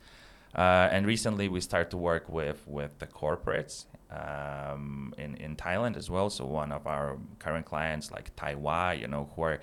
Uh, 0.56 0.90
and 0.92 1.06
recently 1.06 1.48
we 1.48 1.62
start 1.62 1.90
to 1.92 1.98
work 1.98 2.28
with, 2.28 2.62
with 2.68 2.92
the 3.00 3.08
corporates 3.08 3.86
um, 4.10 5.14
in, 5.18 5.36
in 5.36 5.56
Thailand 5.56 5.96
as 5.96 6.10
well. 6.10 6.30
So 6.30 6.46
one 6.46 6.72
of 6.72 6.88
our 6.88 7.18
current 7.40 7.66
clients 7.66 8.12
like 8.12 8.36
Thai 8.36 8.56
Wah, 8.56 8.92
you 8.92 9.08
know, 9.08 9.30
who 9.36 9.44
are 9.44 9.60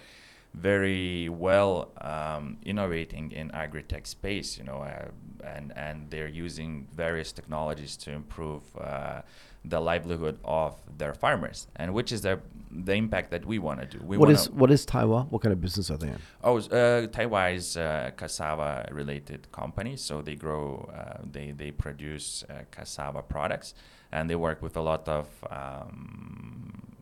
very 0.55 1.29
well 1.29 1.93
um, 2.01 2.57
innovating 2.65 3.33
in 3.33 3.51
agri-tech 3.51 4.07
space, 4.07 4.57
you 4.57 4.65
know, 4.65 4.79
uh, 4.79 5.09
and, 5.45 5.73
and 5.77 6.11
they're 6.11 6.29
using 6.29 6.89
various 6.97 7.33
technologies 7.33 7.97
to 7.99 8.13
improve 8.13 8.63
uh, 8.81 9.21
the 9.65 9.81
livelihood 9.81 10.39
of 10.45 10.81
their 10.97 11.15
farmers, 11.15 11.67
and 11.77 11.93
which 11.95 12.13
is 12.13 12.23
the, 12.23 12.41
the 12.71 12.93
impact 12.93 13.31
that 13.31 13.45
we 13.45 13.59
want 13.59 13.81
to 13.81 13.87
do. 13.87 14.05
We 14.05 14.17
What 14.17 14.31
is 14.31 14.51
what 14.51 14.71
is 14.71 14.85
Thai 14.85 15.05
Wah? 15.05 15.25
What 15.25 15.43
kind 15.43 15.53
of 15.53 15.61
business 15.61 15.91
are 15.91 15.97
they 15.97 16.09
in? 16.09 16.19
Oh, 16.43 16.59
uh, 16.59 17.07
Thai 17.07 17.27
Wah 17.27 17.47
is 17.47 17.77
a 17.77 18.13
cassava-related 18.17 19.51
company, 19.53 19.97
so 19.97 20.23
they 20.23 20.35
grow, 20.35 20.89
uh, 20.95 21.23
they 21.31 21.51
they 21.51 21.71
produce 21.71 22.45
uh, 22.49 22.63
cassava 22.71 23.23
products, 23.23 23.75
and 24.13 24.29
they 24.31 24.37
work 24.37 24.63
with 24.63 24.77
a 24.77 24.81
lot 24.81 25.09
of 25.09 25.29
um, 25.51 26.95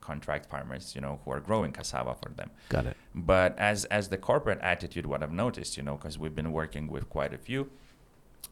contract 0.00 0.46
farmers, 0.50 0.94
you 0.94 1.00
know, 1.00 1.20
who 1.24 1.30
are 1.30 1.40
growing 1.40 1.72
cassava 1.72 2.14
for 2.14 2.30
them. 2.30 2.50
Got 2.68 2.86
it. 2.86 2.96
But 3.14 3.58
as 3.58 3.84
as 3.86 4.08
the 4.08 4.18
corporate 4.18 4.60
attitude, 4.60 5.06
what 5.06 5.22
I've 5.22 5.32
noticed, 5.32 5.76
you 5.76 5.82
know, 5.82 5.96
because 5.96 6.18
we've 6.18 6.34
been 6.34 6.52
working 6.52 6.88
with 6.88 7.08
quite 7.08 7.32
a 7.32 7.38
few, 7.38 7.70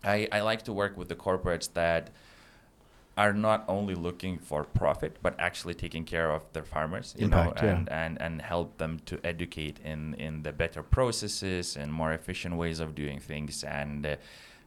I, 0.04 0.28
I 0.30 0.40
like 0.40 0.62
to 0.62 0.72
work 0.72 0.96
with 0.96 1.08
the 1.08 1.16
corporates 1.16 1.72
that 1.74 2.10
are 3.18 3.32
not 3.32 3.64
only 3.66 3.96
looking 3.96 4.38
for 4.38 4.62
profit 4.62 5.18
but 5.22 5.34
actually 5.40 5.74
taking 5.74 6.04
care 6.04 6.30
of 6.30 6.42
their 6.54 6.62
farmers 6.62 7.14
you 7.18 7.24
Impact, 7.24 7.62
know 7.62 7.68
yeah. 7.68 7.74
and, 7.74 7.88
and 7.90 8.22
and 8.22 8.42
help 8.42 8.78
them 8.78 9.00
to 9.06 9.14
educate 9.24 9.76
in 9.84 10.14
in 10.14 10.42
the 10.44 10.52
better 10.52 10.82
processes 10.82 11.76
and 11.76 11.92
more 11.92 12.12
efficient 12.12 12.54
ways 12.56 12.78
of 12.78 12.94
doing 12.94 13.18
things 13.18 13.64
and 13.64 14.06
uh, 14.06 14.16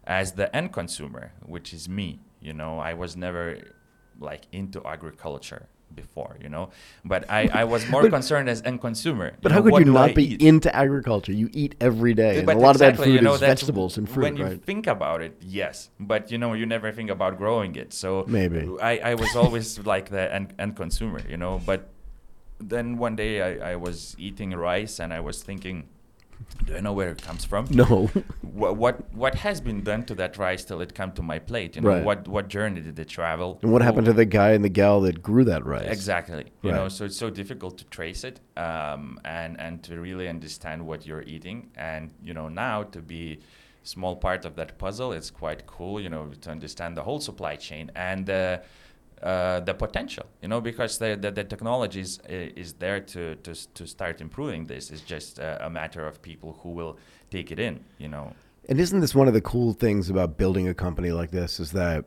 as 0.05 0.33
the 0.33 0.53
end 0.55 0.73
consumer 0.73 1.31
which 1.45 1.73
is 1.73 1.87
me 1.87 2.19
you 2.41 2.53
know 2.53 2.77
i 2.79 2.93
was 2.93 3.15
never 3.15 3.43
like 4.19 4.43
into 4.51 4.85
agriculture 4.85 5.67
before 5.95 6.37
you 6.43 6.49
know 6.49 6.69
but 7.05 7.29
i 7.29 7.41
i 7.61 7.63
was 7.63 7.87
more 7.89 8.01
But- 8.03 8.11
concerned 8.11 8.47
as 8.49 8.61
end 8.63 8.79
consumer 8.81 9.33
But 9.41 9.49
know, 9.51 9.55
how 9.55 9.61
could 9.63 9.85
you 9.85 9.93
not 9.93 10.15
be 10.15 10.33
eat? 10.33 10.41
into 10.41 10.69
agriculture? 10.75 11.33
You 11.33 11.49
eat 11.53 11.75
every 11.79 12.13
day, 12.13 12.37
and 12.39 12.45
But 12.45 12.57
a 12.57 12.59
lot 12.59 12.75
exactly, 12.75 12.91
of 12.91 12.97
that 12.97 13.03
food 13.05 13.15
you 13.15 13.21
know, 13.21 13.33
is 13.35 13.39
vegetables 13.41 13.97
and 13.97 14.05
fruit, 14.09 14.23
When 14.23 14.37
you 14.37 14.45
right? 14.45 14.63
think 14.71 14.87
about 14.87 15.21
it, 15.21 15.33
yes, 15.41 15.89
but 15.99 16.31
you 16.31 16.37
know, 16.37 16.53
you 16.53 16.65
never 16.65 16.91
think 16.91 17.09
about 17.09 17.37
growing 17.37 17.75
it. 17.75 17.93
So 17.93 18.25
Maybe. 18.27 18.59
I, 18.81 18.93
I 19.11 19.13
was 19.15 19.35
always 19.35 19.67
like 19.93 20.09
the 20.09 20.25
end, 20.37 20.53
end 20.63 20.75
consumer, 20.75 21.21
you 21.29 21.37
know. 21.37 21.53
But 21.65 21.89
then 22.59 22.97
one 22.97 23.15
day 23.15 23.33
I, 23.41 23.73
I 23.73 23.75
was 23.75 24.15
eating 24.19 24.51
rice 24.51 24.99
and 24.99 25.13
I 25.13 25.19
was 25.19 25.41
thinking, 25.43 25.77
do 26.65 26.75
I 26.75 26.79
know 26.79 26.93
where 26.93 27.09
it 27.09 27.21
comes 27.21 27.43
from? 27.45 27.67
No, 27.71 28.09
What, 28.41 28.75
what 28.77 29.13
what 29.13 29.35
has 29.35 29.61
been 29.61 29.81
done 29.83 30.03
to 30.05 30.15
that 30.15 30.37
rice 30.37 30.63
till 30.65 30.81
it 30.81 30.93
come 30.93 31.11
to 31.13 31.21
my 31.21 31.39
plate? 31.39 31.75
You 31.75 31.81
know, 31.81 31.89
Right. 31.89 32.03
what 32.03 32.27
what 32.27 32.47
journey 32.49 32.81
did 32.81 32.97
it 32.99 33.07
travel? 33.07 33.59
and 33.61 33.71
what 33.71 33.81
happened 33.81 34.05
to 34.07 34.13
the 34.13 34.25
guy 34.25 34.51
and 34.51 34.63
the 34.63 34.69
gal 34.69 35.01
that 35.01 35.21
grew 35.21 35.43
that 35.45 35.65
rice? 35.65 35.89
Exactly. 35.89 36.45
You 36.61 36.71
know, 36.71 36.87
so 36.89 37.05
it's 37.05 37.17
so 37.17 37.29
difficult 37.29 37.77
to 37.79 37.85
trace 37.85 38.23
it 38.23 38.39
um, 38.57 39.19
and 39.25 39.59
and 39.59 39.81
to 39.83 39.99
really 39.99 40.27
understand 40.27 40.85
what 40.85 41.05
you're 41.07 41.23
eating. 41.23 41.69
And 41.75 42.11
you 42.23 42.33
know, 42.33 42.47
now 42.49 42.83
to 42.83 43.01
be 43.01 43.39
small 43.83 44.15
part 44.15 44.45
of 44.45 44.55
that 44.57 44.77
puzzle, 44.77 45.11
it's 45.13 45.31
quite 45.31 45.65
cool. 45.65 45.99
You 45.99 46.09
know, 46.09 46.31
to 46.41 46.49
understand 46.51 46.97
the 46.97 47.03
whole 47.03 47.19
supply 47.19 47.55
chain 47.55 47.89
and 47.95 48.25
the 48.25 48.61
uh, 49.23 49.59
the 49.59 49.73
potential. 49.73 50.25
You 50.41 50.47
know, 50.47 50.61
because 50.61 50.97
the 50.97 51.17
the, 51.19 51.31
the 51.31 51.43
technology 51.43 52.01
is, 52.01 52.19
is 52.27 52.73
there 52.73 52.99
to, 52.99 53.35
to 53.35 53.53
to 53.73 53.87
start 53.87 54.21
improving 54.21 54.67
this. 54.67 54.91
It's 54.91 55.01
just 55.01 55.39
a, 55.39 55.65
a 55.65 55.69
matter 55.69 56.05
of 56.07 56.21
people 56.21 56.59
who 56.61 56.69
will 56.69 56.97
take 57.29 57.51
it 57.51 57.59
in. 57.59 57.83
You 57.97 58.09
know. 58.09 58.33
And 58.69 58.79
isn't 58.79 58.99
this 58.99 59.15
one 59.15 59.27
of 59.27 59.33
the 59.33 59.41
cool 59.41 59.73
things 59.73 60.09
about 60.09 60.37
building 60.37 60.67
a 60.67 60.73
company 60.73 61.11
like 61.11 61.31
this? 61.31 61.59
Is 61.59 61.71
that 61.71 62.05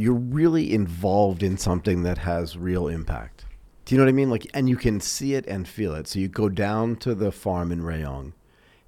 you're 0.00 0.14
really 0.14 0.72
involved 0.72 1.42
in 1.42 1.58
something 1.58 2.04
that 2.04 2.16
has 2.16 2.56
real 2.56 2.88
impact. 2.88 3.44
Do 3.84 3.94
you 3.94 3.98
know 3.98 4.04
what 4.04 4.10
I 4.10 4.14
mean? 4.14 4.30
Like, 4.30 4.46
and 4.54 4.66
you 4.66 4.76
can 4.76 4.98
see 4.98 5.34
it 5.34 5.46
and 5.46 5.68
feel 5.68 5.94
it. 5.94 6.08
So 6.08 6.18
you 6.18 6.28
go 6.28 6.48
down 6.48 6.96
to 6.96 7.14
the 7.14 7.30
farm 7.30 7.70
in 7.70 7.82
Rayong, 7.82 8.32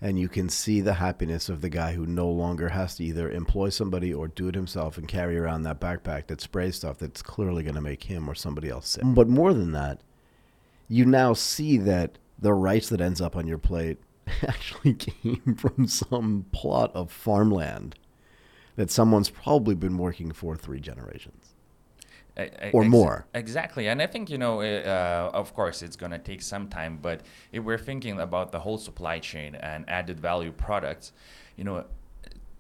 and 0.03 0.18
you 0.18 0.28
can 0.28 0.48
see 0.48 0.80
the 0.80 0.94
happiness 0.94 1.48
of 1.48 1.61
the 1.61 1.68
guy 1.68 1.92
who 1.92 2.05
no 2.05 2.28
longer 2.28 2.70
has 2.70 2.96
to 2.96 3.05
either 3.05 3.30
employ 3.30 3.68
somebody 3.68 4.12
or 4.12 4.26
do 4.26 4.48
it 4.48 4.55
himself 4.57 4.98
and 4.98 5.07
carry 5.07 5.38
around 5.38 5.62
that 5.62 5.80
backpack 5.80 6.26
that 6.26 6.40
sprays 6.40 6.74
stuff 6.74 6.98
that's 6.98 7.22
clearly 7.22 7.62
going 7.62 7.76
to 7.76 7.80
make 7.80 8.03
him 8.03 8.28
or 8.28 8.34
somebody 8.34 8.68
else 8.68 8.88
sick. 8.88 9.05
But 9.07 9.28
more 9.28 9.55
than 9.55 9.70
that, 9.72 10.00
you 10.88 11.05
now 11.05 11.34
see 11.34 11.78
that 11.78 12.18
the 12.36 12.53
rice 12.53 12.88
that 12.88 13.00
ends 13.00 13.20
up 13.20 13.36
on 13.36 13.46
your 13.46 13.59
plate 13.59 13.98
actually 14.42 14.94
came 14.94 15.55
from 15.57 15.86
some 15.86 16.46
plot 16.50 16.90
of 16.96 17.12
farmland 17.12 17.94
that 18.74 18.90
someone's 18.90 19.30
probably 19.30 19.76
been 19.76 19.98
working 19.98 20.32
for 20.32 20.57
three 20.57 20.80
generations. 20.80 21.55
Or 22.72 22.83
ex- 22.83 22.91
more. 22.91 23.26
Exactly, 23.35 23.89
and 23.89 24.01
I 24.01 24.07
think 24.07 24.30
you 24.30 24.39
know, 24.39 24.62
uh, 24.62 25.30
of 25.35 25.53
course, 25.55 25.83
it's 25.83 25.97
gonna 25.97 26.18
take 26.18 26.41
some 26.43 26.68
time. 26.68 26.99
But 27.03 27.20
if 27.53 27.62
we're 27.62 27.78
thinking 27.78 28.20
about 28.20 28.53
the 28.53 28.61
whole 28.61 28.78
supply 28.78 29.18
chain 29.18 29.55
and 29.55 29.85
added 29.89 30.18
value 30.18 30.53
products, 30.53 31.12
you 31.57 31.64
know, 31.64 31.85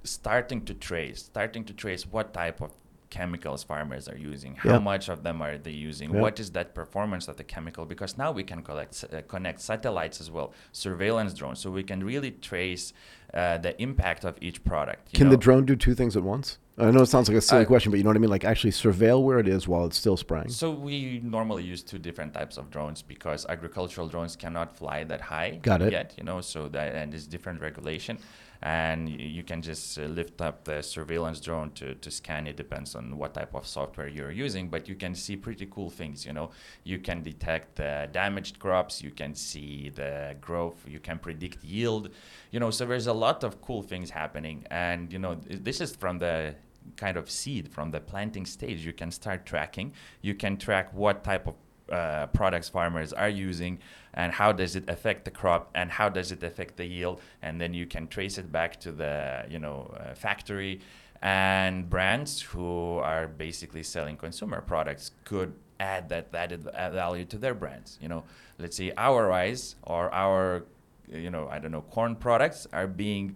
starting 0.04 0.64
to 0.66 0.74
trace, 0.74 1.22
starting 1.22 1.64
to 1.64 1.72
trace 1.72 2.04
what 2.06 2.34
type 2.34 2.60
of 2.60 2.72
chemicals 3.08 3.62
farmers 3.62 4.08
are 4.08 4.16
using, 4.16 4.54
how 4.56 4.70
Yeah. 4.72 4.78
much 4.78 5.08
of 5.10 5.22
them 5.22 5.42
are 5.42 5.58
they 5.58 5.70
using, 5.70 6.12
Yeah. 6.14 6.20
what 6.20 6.40
is 6.40 6.50
that 6.52 6.74
performance 6.74 7.28
of 7.28 7.36
the 7.36 7.44
chemical? 7.44 7.84
Because 7.84 8.16
now 8.16 8.32
we 8.32 8.42
can 8.42 8.62
collect, 8.62 9.04
uh, 9.04 9.20
connect 9.28 9.60
satellites 9.60 10.18
as 10.20 10.30
well, 10.30 10.52
surveillance 10.72 11.34
drones, 11.34 11.60
so 11.60 11.70
we 11.70 11.82
can 11.82 12.02
really 12.04 12.30
trace 12.30 12.92
uh, 13.34 13.56
the 13.58 13.80
impact 13.80 14.24
of 14.24 14.36
each 14.42 14.62
product. 14.64 15.08
you 15.12 15.18
Can 15.18 15.28
the 15.30 15.36
drone 15.38 15.64
do 15.64 15.74
two 15.76 15.94
things 15.94 16.16
at 16.16 16.22
once? 16.22 16.58
I 16.78 16.90
know 16.90 17.02
it 17.02 17.06
sounds 17.06 17.28
like 17.28 17.36
a 17.36 17.40
silly 17.42 17.62
Uh, 17.64 17.66
question, 17.66 17.90
but 17.92 17.98
you 17.98 18.02
know 18.04 18.08
what 18.10 18.16
I 18.16 18.20
mean? 18.20 18.30
Like 18.30 18.44
actually 18.44 18.70
surveil 18.70 19.22
where 19.22 19.38
it 19.38 19.46
is 19.46 19.68
while 19.68 19.84
it's 19.84 19.98
still 19.98 20.16
spraying. 20.16 20.48
So 20.48 20.70
we 20.70 21.20
normally 21.22 21.64
use 21.64 21.82
two 21.82 21.98
different 21.98 22.32
types 22.32 22.56
of 22.56 22.70
drones 22.70 23.02
because 23.02 23.44
agricultural 23.46 24.08
drones 24.08 24.36
cannot 24.36 24.74
fly 24.76 25.04
that 25.04 25.20
high 25.20 25.58
Got 25.62 25.82
it. 25.82 25.92
yet, 25.92 26.14
you 26.16 26.24
know, 26.24 26.40
so 26.40 26.68
that 26.68 26.94
and 26.94 27.12
it's 27.12 27.26
different 27.26 27.60
regulation. 27.60 28.18
And 28.62 29.08
you 29.08 29.42
can 29.42 29.60
just 29.60 29.98
uh, 29.98 30.02
lift 30.02 30.40
up 30.40 30.64
the 30.64 30.82
surveillance 30.82 31.40
drone 31.40 31.72
to, 31.72 31.96
to 31.96 32.10
scan. 32.10 32.46
It, 32.46 32.56
depends 32.56 32.94
on 32.94 33.18
what 33.18 33.34
type 33.34 33.54
of 33.54 33.66
software 33.66 34.06
you're 34.06 34.30
using, 34.30 34.68
but 34.68 34.88
you 34.88 34.94
can 34.94 35.14
see 35.16 35.36
pretty 35.36 35.66
cool 35.66 35.90
things, 35.90 36.24
you 36.24 36.32
know. 36.32 36.50
You 36.84 36.98
can 37.00 37.22
detect 37.22 37.76
the 37.76 38.08
damaged 38.12 38.60
crops, 38.60 39.02
you 39.02 39.10
can 39.10 39.34
see 39.34 39.88
the 39.88 40.36
growth, 40.40 40.84
you 40.86 41.00
can 41.00 41.18
predict 41.18 41.64
yield, 41.64 42.10
you 42.52 42.60
know, 42.60 42.70
so 42.70 42.86
there's 42.86 43.08
a 43.08 43.12
lot 43.12 43.42
of 43.42 43.60
cool 43.60 43.82
things 43.82 44.10
happening. 44.10 44.64
And, 44.70 45.12
you 45.12 45.18
know, 45.18 45.34
this 45.34 45.80
is 45.80 45.96
from 45.96 46.20
the 46.20 46.54
kind 46.96 47.16
of 47.16 47.30
seed 47.30 47.68
from 47.68 47.90
the 47.90 48.00
planting 48.00 48.46
stage. 48.46 48.84
You 48.84 48.92
can 48.92 49.10
start 49.10 49.46
tracking. 49.46 49.92
You 50.20 50.34
can 50.34 50.56
track 50.56 50.92
what 50.92 51.24
type 51.24 51.46
of 51.46 51.54
uh, 51.90 52.26
products 52.28 52.68
farmers 52.68 53.12
are 53.12 53.28
using 53.28 53.78
and 54.14 54.32
how 54.32 54.52
does 54.52 54.76
it 54.76 54.88
affect 54.88 55.24
the 55.24 55.30
crop 55.30 55.70
and 55.74 55.90
how 55.90 56.08
does 56.08 56.32
it 56.32 56.42
affect 56.42 56.76
the 56.76 56.84
yield? 56.84 57.20
And 57.40 57.60
then 57.60 57.74
you 57.74 57.86
can 57.86 58.08
trace 58.08 58.38
it 58.38 58.52
back 58.52 58.78
to 58.80 58.92
the 58.92 59.44
you 59.48 59.58
know 59.58 59.94
uh, 59.98 60.14
factory. 60.14 60.80
And 61.20 61.88
brands 61.88 62.40
who 62.40 62.98
are 62.98 63.28
basically 63.28 63.84
selling 63.84 64.16
consumer 64.16 64.60
products 64.60 65.12
could 65.24 65.54
add 65.78 66.08
that 66.08 66.28
added 66.34 66.64
value 66.64 67.24
to 67.26 67.38
their 67.38 67.54
brands. 67.54 67.98
You 68.00 68.08
know 68.08 68.24
let's 68.58 68.76
say 68.76 68.92
our 68.96 69.26
rice 69.26 69.76
or 69.82 70.12
our 70.14 70.64
you 71.10 71.30
know 71.30 71.48
i 71.50 71.58
don't 71.58 71.72
know 71.72 71.82
corn 71.82 72.14
products 72.14 72.66
are 72.72 72.86
being 72.86 73.34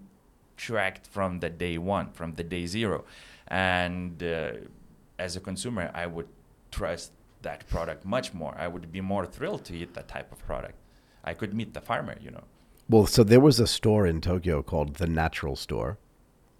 tracked 0.57 1.07
from 1.07 1.41
the 1.41 1.51
day 1.51 1.79
one, 1.79 2.11
from 2.13 2.35
the 2.35 2.43
day 2.43 2.67
zero. 2.67 3.05
And 3.49 4.23
uh, 4.23 4.53
as 5.19 5.37
a 5.37 5.41
consumer, 5.41 5.91
I 5.95 6.07
would 6.07 6.29
trust 6.71 7.13
that 7.43 7.69
product 7.69 8.05
much 8.05 8.35
more. 8.35 8.55
I 8.59 8.69
would 8.69 8.91
be 8.93 9.01
more 9.01 9.27
thrilled 9.27 9.65
to 9.67 9.77
eat 9.77 9.95
that 9.95 10.09
type 10.09 10.33
of 10.33 10.45
product. 10.47 10.79
I 11.25 11.35
could 11.35 11.55
meet 11.55 11.75
the 11.75 11.81
farmer, 11.81 12.17
you 12.21 12.31
know. 12.31 12.45
Well, 12.89 13.07
so 13.07 13.25
there 13.25 13.41
was 13.41 13.59
a 13.59 13.67
store 13.67 14.07
in 14.07 14.21
Tokyo 14.21 14.63
called 14.63 14.97
the 14.97 15.09
Natural 15.09 15.57
Store. 15.57 15.99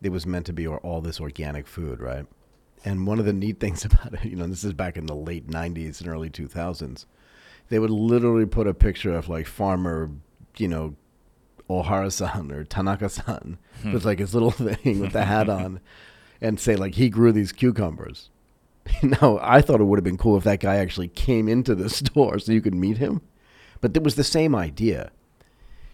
It 0.03 0.11
was 0.11 0.27
meant 0.27 0.47
to 0.47 0.53
be 0.53 0.67
all 0.67 1.01
this 1.01 1.21
organic 1.21 1.67
food, 1.67 2.01
right? 2.01 2.27
And 2.85 3.07
one 3.07 3.19
of 3.19 3.25
the 3.25 3.33
neat 3.33 3.61
things 3.61 3.85
about 3.85 4.15
it, 4.15 4.25
you 4.25 4.37
know, 4.37 4.47
this 4.47 4.65
is 4.65 4.73
back 4.73 4.97
in 4.97 5.07
the 5.07 5.15
late 5.15 5.49
90s 5.49 6.01
and 6.01 6.09
early 6.09 6.31
2000s, 6.31 7.07
they 7.69 7.79
would 7.79 7.91
literally 7.91 8.47
put 8.47 8.67
a 8.67 8.75
picture 8.75 9.13
of 9.13 9.29
like 9.29 9.47
farmer, 9.47 10.11
you 10.57 10.69
know, 10.69 10.97
Ohara-san 11.69 12.53
or 12.53 12.65
Tanaka-san 12.65 13.59
hmm. 13.83 13.93
with 13.93 14.05
like 14.05 14.19
his 14.19 14.35
little 14.35 14.51
thing 14.53 15.01
with 15.01 15.13
the 15.13 15.25
hat 15.25 15.49
on 15.49 15.81
and 16.41 16.61
say 16.61 16.77
like 16.77 16.95
he 16.95 17.09
grew 17.09 17.33
these 17.33 17.53
cucumbers. 17.53 18.31
now, 19.03 19.39
I 19.43 19.61
thought 19.61 19.81
it 19.81 19.85
would 19.85 19.99
have 19.99 20.05
been 20.05 20.19
cool 20.19 20.37
if 20.37 20.45
that 20.45 20.61
guy 20.61 20.77
actually 20.77 21.09
came 21.09 21.49
into 21.49 21.75
the 21.75 21.91
store 22.01 22.39
so 22.39 22.53
you 22.53 22.61
could 22.61 22.75
meet 22.75 22.99
him. 22.99 23.23
But 23.81 23.97
it 23.97 24.03
was 24.03 24.15
the 24.15 24.25
same 24.25 24.55
idea 24.55 25.13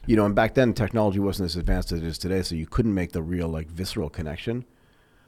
you 0.07 0.16
know, 0.16 0.24
and 0.24 0.34
back 0.34 0.55
then 0.55 0.72
technology 0.72 1.20
wasn't 1.20 1.47
as 1.47 1.57
advanced 1.57 1.93
as 1.93 2.01
it 2.01 2.05
is 2.05 2.18
today, 2.18 2.43
so 2.43 2.55
you 2.55 2.66
couldn't 2.66 2.95
make 2.95 3.12
the 3.12 3.22
real 3.22 3.49
like 3.49 3.68
visceral 3.68 4.11
connection. 4.11 4.64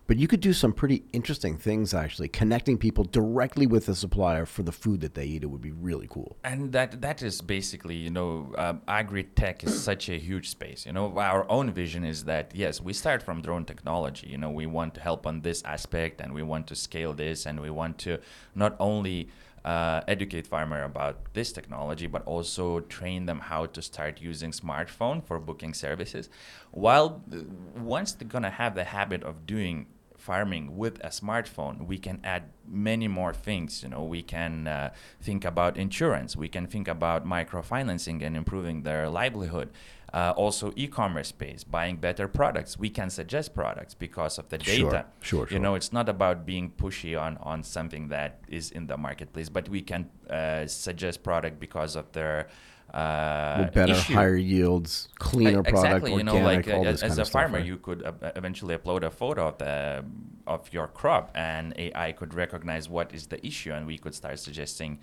But 0.06 0.18
you 0.18 0.28
could 0.28 0.40
do 0.40 0.52
some 0.52 0.74
pretty 0.74 1.04
interesting 1.14 1.56
things 1.56 1.94
actually, 1.94 2.28
connecting 2.28 2.76
people 2.76 3.04
directly 3.04 3.66
with 3.66 3.86
the 3.86 3.94
supplier 3.94 4.44
for 4.44 4.62
the 4.62 4.72
food 4.72 5.00
that 5.00 5.14
they 5.14 5.24
eat. 5.24 5.42
It 5.42 5.46
would 5.46 5.62
be 5.62 5.72
really 5.72 6.06
cool. 6.10 6.36
And 6.44 6.72
that 6.72 7.00
that 7.00 7.22
is 7.22 7.40
basically, 7.40 7.96
you 7.96 8.10
know, 8.10 8.52
um, 8.58 8.82
agri-tech 8.86 9.64
is 9.64 9.82
such 9.82 10.10
a 10.10 10.18
huge 10.18 10.50
space. 10.50 10.84
You 10.84 10.92
know, 10.92 11.18
our 11.18 11.50
own 11.50 11.72
vision 11.72 12.04
is 12.04 12.24
that 12.24 12.52
yes, 12.54 12.82
we 12.82 12.92
start 12.92 13.22
from 13.22 13.40
drone 13.40 13.64
technology. 13.64 14.28
You 14.28 14.36
know, 14.38 14.50
we 14.50 14.66
want 14.66 14.94
to 14.94 15.00
help 15.00 15.26
on 15.26 15.40
this 15.40 15.62
aspect, 15.64 16.20
and 16.20 16.34
we 16.34 16.42
want 16.42 16.66
to 16.66 16.74
scale 16.74 17.14
this, 17.14 17.46
and 17.46 17.60
we 17.60 17.70
want 17.70 17.96
to 17.98 18.18
not 18.54 18.76
only 18.78 19.30
uh, 19.64 20.02
educate 20.06 20.46
farmer 20.46 20.82
about 20.82 21.32
this 21.32 21.50
technology, 21.50 22.06
but 22.06 22.22
also 22.26 22.80
train 22.80 23.24
them 23.24 23.40
how 23.40 23.64
to 23.64 23.80
start 23.80 24.20
using 24.20 24.50
smartphone 24.50 25.24
for 25.24 25.38
booking 25.38 25.72
services. 25.72 26.28
While 26.70 27.24
uh, 27.32 27.38
once 27.76 28.12
they're 28.12 28.28
gonna 28.28 28.50
have 28.50 28.74
the 28.74 28.84
habit 28.84 29.22
of 29.22 29.46
doing 29.46 29.86
farming 30.28 30.64
with 30.82 30.96
a 31.04 31.08
smartphone, 31.20 31.86
we 31.86 31.98
can 31.98 32.18
add 32.24 32.44
many 32.66 33.08
more 33.08 33.34
things. 33.34 33.82
You 33.82 33.90
know, 33.90 34.04
we 34.16 34.22
can 34.22 34.66
uh, 34.66 34.90
think 35.20 35.44
about 35.44 35.76
insurance. 35.76 36.34
We 36.34 36.48
can 36.48 36.66
think 36.66 36.88
about 36.88 37.26
microfinancing 37.26 38.22
and 38.26 38.34
improving 38.36 38.82
their 38.82 39.08
livelihood. 39.10 39.68
Uh, 40.14 40.32
also, 40.36 40.72
e-commerce 40.76 41.28
space, 41.28 41.64
buying 41.64 41.96
better 41.96 42.26
products. 42.28 42.78
We 42.78 42.88
can 42.88 43.10
suggest 43.10 43.52
products 43.52 43.94
because 43.94 44.38
of 44.38 44.48
the 44.48 44.58
Sure, 44.62 44.90
data. 44.90 45.06
sure, 45.20 45.40
You 45.42 45.48
sure. 45.48 45.58
know, 45.58 45.74
it's 45.74 45.92
not 45.92 46.08
about 46.08 46.46
being 46.46 46.70
pushy 46.70 47.12
on 47.20 47.36
on 47.52 47.58
something 47.64 48.08
that 48.10 48.30
is 48.48 48.70
in 48.70 48.86
the 48.86 48.96
marketplace, 48.96 49.48
but 49.50 49.68
we 49.68 49.82
can 49.82 50.02
uh, 50.30 50.66
suggest 50.68 51.16
product 51.24 51.58
because 51.58 51.96
of 51.96 52.06
their 52.12 52.46
uh, 52.92 53.70
better, 53.70 53.92
issue. 53.92 54.14
higher 54.14 54.36
yields, 54.36 55.08
cleaner 55.18 55.62
product, 55.62 55.68
exactly, 55.68 56.14
you 56.14 56.22
know, 56.22 56.34
organic, 56.34 56.66
like 56.66 56.76
all 56.76 56.86
as, 56.86 57.00
this 57.00 57.00
kind 57.00 57.10
as 57.12 57.18
a 57.18 57.22
of 57.22 57.26
stuff, 57.26 57.32
farmer, 57.32 57.58
right? 57.58 57.66
you 57.66 57.76
could 57.76 58.04
uh, 58.04 58.12
eventually 58.36 58.76
upload 58.76 59.02
a 59.02 59.10
photo 59.10 59.48
of 59.48 59.58
the 59.58 60.04
of 60.46 60.72
your 60.72 60.86
crop, 60.86 61.32
and 61.34 61.74
AI 61.76 62.12
could 62.12 62.34
recognize 62.34 62.88
what 62.88 63.12
is 63.12 63.26
the 63.26 63.44
issue, 63.44 63.72
and 63.72 63.86
we 63.86 63.98
could 63.98 64.14
start 64.14 64.38
suggesting 64.38 65.00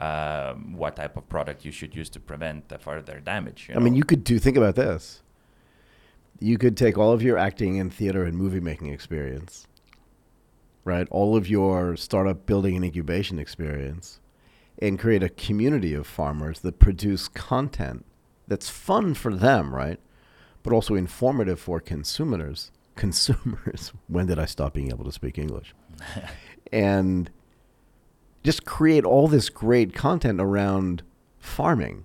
um, 0.00 0.74
what 0.76 0.96
type 0.96 1.16
of 1.16 1.28
product 1.28 1.64
you 1.64 1.72
should 1.72 1.94
use 1.94 2.08
to 2.10 2.20
prevent 2.20 2.68
the 2.68 2.78
further 2.78 3.20
damage. 3.20 3.66
You 3.68 3.76
I 3.76 3.78
mean, 3.78 3.94
you 3.94 4.04
could 4.04 4.24
do. 4.24 4.38
Think 4.38 4.56
about 4.56 4.76
this. 4.76 5.22
You 6.38 6.58
could 6.58 6.76
take 6.76 6.96
all 6.98 7.12
of 7.12 7.22
your 7.22 7.38
acting 7.38 7.78
and 7.78 7.92
theater 7.92 8.24
and 8.24 8.36
movie 8.36 8.60
making 8.60 8.88
experience, 8.88 9.66
right? 10.84 11.06
All 11.10 11.36
of 11.36 11.48
your 11.48 11.96
startup 11.96 12.46
building 12.46 12.76
and 12.76 12.84
incubation 12.84 13.38
experience, 13.38 14.20
and 14.82 14.98
create 14.98 15.22
a 15.22 15.28
community 15.28 15.94
of 15.94 16.08
farmers 16.08 16.60
that 16.60 16.80
produce 16.80 17.28
content 17.28 18.04
that's 18.48 18.68
fun 18.68 19.14
for 19.14 19.32
them, 19.32 19.72
right? 19.72 20.00
But 20.64 20.72
also 20.72 20.96
informative 20.96 21.60
for 21.60 21.80
consumers. 21.80 22.72
Consumers. 22.94 23.92
when 24.08 24.26
did 24.26 24.38
I 24.38 24.44
stop 24.44 24.74
being 24.74 24.90
able 24.90 25.06
to 25.06 25.12
speak 25.12 25.38
English? 25.38 25.74
and 26.72 27.30
just 28.44 28.66
create 28.66 29.04
all 29.04 29.28
this 29.28 29.48
great 29.48 29.94
content 29.94 30.40
around 30.40 31.02
farming 31.38 32.04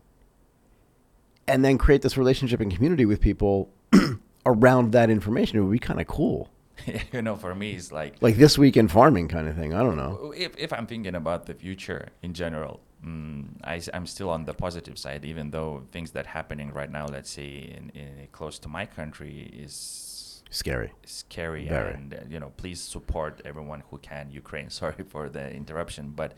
and 1.45 1.65
then 1.65 1.78
create 1.78 2.03
this 2.03 2.15
relationship 2.15 2.61
and 2.61 2.73
community 2.73 3.05
with 3.05 3.19
people 3.19 3.69
around 4.45 4.93
that 4.93 5.09
information. 5.09 5.57
It 5.57 5.63
would 5.63 5.71
be 5.71 5.80
kind 5.80 5.99
of 5.99 6.07
cool. 6.07 6.49
you 7.13 7.21
know, 7.21 7.36
for 7.36 7.53
me, 7.55 7.73
it's 7.73 7.91
like 7.91 8.15
Like 8.21 8.38
this 8.38 8.57
week 8.57 8.78
in 8.78 8.88
farming 8.88 9.28
kind 9.28 9.47
of 9.47 9.55
thing. 9.55 9.73
I 9.73 9.84
don't 9.84 9.97
know. 9.97 10.34
if, 10.36 10.57
if 10.57 10.73
I'm 10.73 10.88
thinking 10.88 11.15
about 11.15 11.45
the 11.45 11.53
future 11.53 12.09
in 12.21 12.34
general, 12.34 12.82
mm, 13.05 13.45
I, 13.63 13.82
am 13.93 14.05
still 14.05 14.30
on 14.30 14.45
the 14.45 14.53
positive 14.53 14.97
side, 14.97 15.25
even 15.25 15.51
though 15.51 15.84
things 15.91 16.11
that 16.11 16.28
happening 16.28 16.71
right 16.71 16.91
now, 16.91 17.05
let's 17.07 17.30
say 17.30 17.49
in, 17.78 17.89
in 17.93 18.28
close 18.32 18.59
to 18.59 18.69
my 18.69 18.86
country, 18.86 19.51
is 19.53 20.43
Scary. 20.49 20.93
scary. 21.05 21.67
Very. 21.67 21.93
And 21.93 22.13
uh, 22.13 22.17
you 22.30 22.39
know, 22.39 22.53
please 22.57 22.80
support 22.82 23.41
everyone 23.43 23.84
who 23.89 23.97
can 23.97 24.32
Ukraine. 24.32 24.69
Sorry 24.82 25.03
for 25.07 25.30
the 25.30 25.51
interruption, 25.51 26.13
but. 26.15 26.34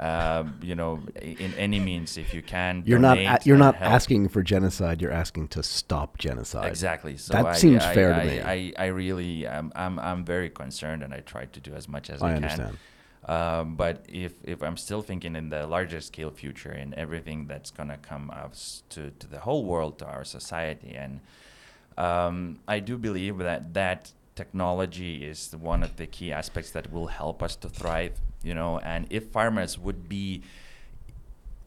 Um, 0.00 0.60
you 0.62 0.76
know, 0.76 1.00
in 1.20 1.52
any 1.54 1.80
means, 1.80 2.16
if 2.16 2.32
you 2.32 2.40
can, 2.40 2.84
You're 2.86 3.00
not 3.00 3.18
a- 3.18 3.40
you're 3.42 3.56
not 3.56 3.74
help. 3.74 3.92
asking 3.94 4.28
for 4.28 4.42
genocide. 4.44 5.02
You're 5.02 5.10
asking 5.10 5.48
to 5.48 5.62
stop 5.64 6.18
genocide. 6.18 6.66
Exactly. 6.68 7.16
So 7.16 7.32
That 7.32 7.46
I, 7.46 7.52
seems 7.54 7.82
I, 7.82 7.94
fair 7.94 8.10
to 8.10 8.22
I, 8.22 8.24
me. 8.24 8.40
I, 8.78 8.84
I 8.84 8.86
really, 8.86 9.44
um, 9.48 9.72
I'm, 9.74 9.98
I'm 9.98 10.24
very 10.24 10.50
concerned, 10.50 11.02
and 11.02 11.12
I 11.12 11.18
try 11.20 11.46
to 11.46 11.60
do 11.60 11.74
as 11.74 11.88
much 11.88 12.10
as 12.10 12.22
I, 12.22 12.28
I 12.30 12.34
can. 12.34 12.44
understand. 12.44 12.78
Um, 13.26 13.74
but 13.74 14.06
if, 14.08 14.34
if 14.44 14.62
I'm 14.62 14.76
still 14.76 15.02
thinking 15.02 15.34
in 15.34 15.48
the 15.50 15.66
larger 15.66 16.00
scale 16.00 16.30
future 16.30 16.70
and 16.70 16.94
everything 16.94 17.46
that's 17.48 17.72
gonna 17.72 17.98
come 17.98 18.30
out 18.30 18.52
s- 18.52 18.84
to, 18.90 19.10
to 19.18 19.26
the 19.26 19.40
whole 19.40 19.64
world, 19.64 19.98
to 19.98 20.06
our 20.06 20.22
society, 20.24 20.94
and 20.94 21.20
um, 21.98 22.60
I 22.68 22.78
do 22.78 22.96
believe 22.96 23.38
that 23.38 23.74
that 23.74 24.12
technology 24.40 25.12
is 25.30 25.38
one 25.72 25.82
of 25.82 25.92
the 26.00 26.06
key 26.16 26.30
aspects 26.40 26.70
that 26.76 26.86
will 26.92 27.08
help 27.22 27.42
us 27.46 27.54
to 27.62 27.68
thrive. 27.68 28.14
You 28.48 28.54
know, 28.54 28.72
and 28.92 29.00
if 29.10 29.24
farmers 29.36 29.72
would 29.86 30.08
be 30.08 30.42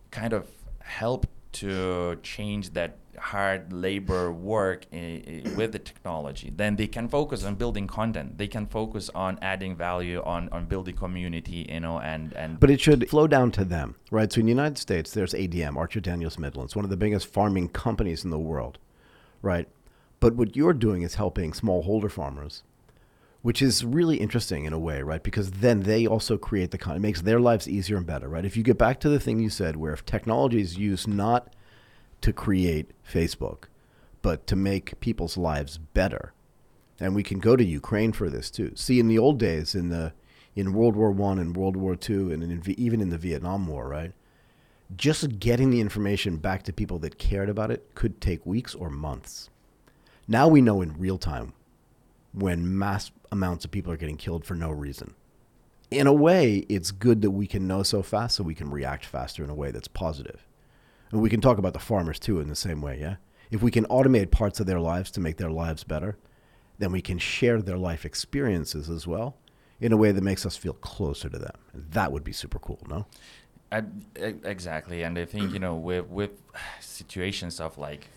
kind 0.10 0.34
of 0.34 0.44
help 0.80 1.22
to 1.54 2.18
change 2.24 2.66
that 2.80 2.92
hard 3.20 3.74
labor 3.74 4.32
work 4.32 4.86
with 5.58 5.72
the 5.74 5.80
technology 5.80 6.50
then 6.62 6.72
they 6.78 6.88
can 6.88 7.08
focus 7.10 7.44
on 7.44 7.54
building 7.56 7.86
content 7.86 8.38
they 8.38 8.48
can 8.48 8.66
focus 8.66 9.10
on 9.14 9.38
adding 9.42 9.76
value 9.76 10.22
on, 10.24 10.48
on 10.56 10.66
building 10.66 10.96
community 10.96 11.68
you 11.70 11.80
know 11.82 12.00
and 12.00 12.34
and 12.34 12.60
But 12.60 12.72
it 12.72 12.80
should 12.80 13.10
flow 13.10 13.28
down 13.28 13.52
to 13.52 13.66
them, 13.66 13.96
right? 14.12 14.32
So 14.32 14.40
in 14.40 14.46
the 14.46 14.56
United 14.60 14.78
States, 14.78 15.12
there's 15.12 15.34
ADM, 15.34 15.76
Archer 15.76 16.00
Daniels 16.00 16.38
Midlands, 16.40 16.76
one 16.76 16.86
of 16.86 16.92
the 16.96 17.02
biggest 17.06 17.28
farming 17.28 17.68
companies 17.70 18.24
in 18.24 18.30
the 18.30 18.44
world, 18.52 18.78
right? 19.42 19.68
But 20.22 20.36
what 20.36 20.56
you're 20.56 20.74
doing 20.74 21.02
is 21.02 21.16
helping 21.16 21.52
smallholder 21.52 22.10
farmers, 22.10 22.64
which 23.42 23.62
is 23.62 23.84
really 23.84 24.18
interesting 24.18 24.66
in 24.66 24.72
a 24.72 24.80
way, 24.80 25.02
right? 25.02 25.22
Because 25.22 25.52
then 25.52 25.82
they 25.82 26.06
also 26.06 26.38
create 26.38 26.70
the 26.72 26.78
content, 26.78 27.04
it 27.04 27.08
makes 27.08 27.22
their 27.22 27.40
lives 27.40 27.68
easier 27.68 27.98
and 27.98 28.06
better, 28.06 28.30
right? 28.30 28.46
If 28.46 28.56
you 28.56 28.64
get 28.64 28.78
back 28.78 29.00
to 29.00 29.10
the 29.10 29.20
thing 29.20 29.40
you 29.40 29.50
said, 29.50 29.76
where 29.76 29.94
if 29.94 30.06
technology 30.06 30.62
is 30.62 30.78
used 30.78 31.08
not 31.08 31.54
to 32.22 32.32
create 32.32 32.92
Facebook, 33.04 33.64
but 34.22 34.46
to 34.46 34.56
make 34.56 35.00
people's 35.00 35.38
lives 35.38 35.80
better, 35.80 36.34
and 37.00 37.16
we 37.16 37.24
can 37.24 37.40
go 37.40 37.56
to 37.56 37.66
Ukraine 37.66 38.12
for 38.12 38.30
this 38.30 38.52
too. 38.52 38.74
See, 38.76 39.00
in 39.00 39.08
the 39.08 39.18
old 39.18 39.40
days, 39.40 39.74
in 39.74 39.90
the 39.90 40.14
in 40.56 40.74
World 40.74 40.96
War 40.96 41.12
One 41.12 41.40
and 41.40 41.58
World 41.58 41.76
War 41.76 41.96
Two, 41.96 42.32
and 42.32 42.44
in, 42.44 42.62
even 42.78 43.02
in 43.02 43.10
the 43.10 43.18
Vietnam 43.18 43.66
War, 43.66 43.88
right? 43.88 44.12
Just 44.96 45.40
getting 45.40 45.72
the 45.72 45.82
information 45.82 46.38
back 46.38 46.62
to 46.64 46.74
people 46.74 47.00
that 47.00 47.18
cared 47.18 47.50
about 47.50 47.72
it 47.72 47.96
could 47.96 48.22
take 48.22 48.46
weeks 48.46 48.76
or 48.76 48.92
months. 48.92 49.50
Now 50.28 50.48
we 50.48 50.62
know 50.62 50.82
in 50.82 50.98
real 50.98 51.18
time 51.18 51.54
when 52.34 52.78
mass 52.78 53.12
amounts 53.32 53.66
of 53.66 53.72
people 53.72 53.92
are 53.92 53.98
getting 53.98 54.18
killed 54.18 54.46
for 54.46 54.56
no 54.56 54.70
reason. 54.70 55.16
In 55.90 56.08
a 56.08 56.14
way, 56.14 56.66
it's 56.70 56.92
good 56.92 57.22
that 57.22 57.32
we 57.32 57.48
can 57.48 57.68
know 57.68 57.84
so 57.84 58.02
fast 58.02 58.36
so 58.36 58.44
we 58.44 58.56
can 58.56 58.70
react 58.70 59.06
faster 59.06 59.44
in 59.44 59.50
a 59.50 59.56
way 59.56 59.72
that's 59.72 59.90
positive. 59.90 60.46
And 61.12 61.22
we 61.22 61.30
can 61.30 61.42
talk 61.42 61.58
about 61.58 61.74
the 61.74 61.80
farmers 61.80 62.20
too 62.20 62.40
in 62.40 62.48
the 62.48 62.56
same 62.56 62.82
way, 62.82 63.00
yeah? 63.00 63.16
If 63.50 63.62
we 63.62 63.72
can 63.72 63.86
automate 63.86 64.32
parts 64.32 64.62
of 64.62 64.66
their 64.66 64.80
lives 64.80 65.12
to 65.12 65.20
make 65.20 65.36
their 65.36 65.52
lives 65.52 65.84
better, 65.84 66.18
then 66.80 66.94
we 66.94 67.02
can 67.02 67.18
share 67.18 67.62
their 67.62 67.78
life 67.78 68.06
experiences 68.06 68.90
as 68.90 69.06
well 69.06 69.36
in 69.82 69.92
a 69.92 69.98
way 69.98 70.14
that 70.14 70.24
makes 70.24 70.46
us 70.46 70.56
feel 70.56 70.74
closer 70.74 71.30
to 71.30 71.38
them. 71.38 71.56
And 71.74 71.92
that 71.92 72.14
would 72.14 72.24
be 72.24 72.32
super 72.32 72.60
cool, 72.60 72.80
no? 72.88 73.06
I, 73.72 73.84
exactly, 74.16 75.04
and 75.04 75.18
I 75.18 75.26
think 75.26 75.54
you 75.54 75.60
know 75.60 75.76
with 75.76 76.08
with 76.08 76.32
situations 76.82 77.60
of 77.60 77.78
like 77.78 78.08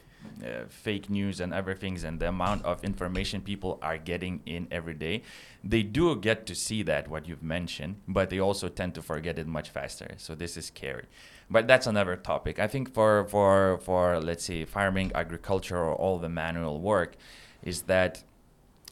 uh, 0.45 0.65
fake 0.69 1.09
news 1.09 1.41
and 1.41 1.53
other 1.55 1.75
things, 1.75 2.05
and 2.05 2.21
the 2.21 2.29
amount 2.29 2.65
of 2.65 2.85
information 2.85 3.41
people 3.41 3.79
are 3.83 3.99
getting 3.99 4.41
in 4.47 4.67
every 4.71 4.95
day, 4.95 5.23
they 5.63 5.83
do 5.83 6.17
get 6.17 6.47
to 6.47 6.55
see 6.55 6.83
that 6.83 7.09
what 7.09 7.29
you've 7.29 7.43
mentioned, 7.43 7.97
but 8.07 8.31
they 8.31 8.39
also 8.39 8.69
tend 8.69 8.95
to 8.95 9.03
forget 9.03 9.39
it 9.39 9.47
much 9.47 9.71
faster. 9.71 10.15
So 10.17 10.35
this 10.35 10.57
is 10.57 10.67
scary, 10.67 11.07
but 11.51 11.67
that's 11.67 11.87
another 11.87 12.17
topic. 12.17 12.59
I 12.59 12.67
think 12.69 12.93
for 12.93 13.25
for 13.29 13.79
for 13.79 14.21
let's 14.21 14.45
say 14.45 14.65
farming, 14.65 15.13
agriculture, 15.15 15.79
or 15.79 15.95
all 15.95 16.19
the 16.19 16.29
manual 16.29 16.81
work, 16.81 17.17
is 17.63 17.83
that 17.83 18.23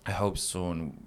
I 0.07 0.13
hope 0.13 0.39
soon 0.39 0.99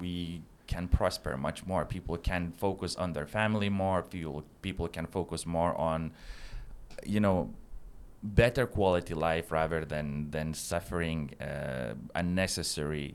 we 0.00 0.42
can 0.66 0.88
prosper 0.88 1.36
much 1.36 1.66
more. 1.66 1.84
People 1.84 2.16
can 2.16 2.52
focus 2.52 2.96
on 2.96 3.12
their 3.12 3.26
family 3.26 3.68
more. 3.68 4.02
People 4.02 4.44
people 4.62 4.88
can 4.88 5.06
focus 5.06 5.44
more 5.44 5.74
on, 5.76 6.12
you 7.04 7.20
know, 7.20 7.50
better 8.22 8.66
quality 8.66 9.14
life 9.14 9.50
rather 9.50 9.84
than 9.84 10.30
than 10.30 10.54
suffering 10.54 11.30
uh, 11.40 11.94
unnecessary, 12.14 13.14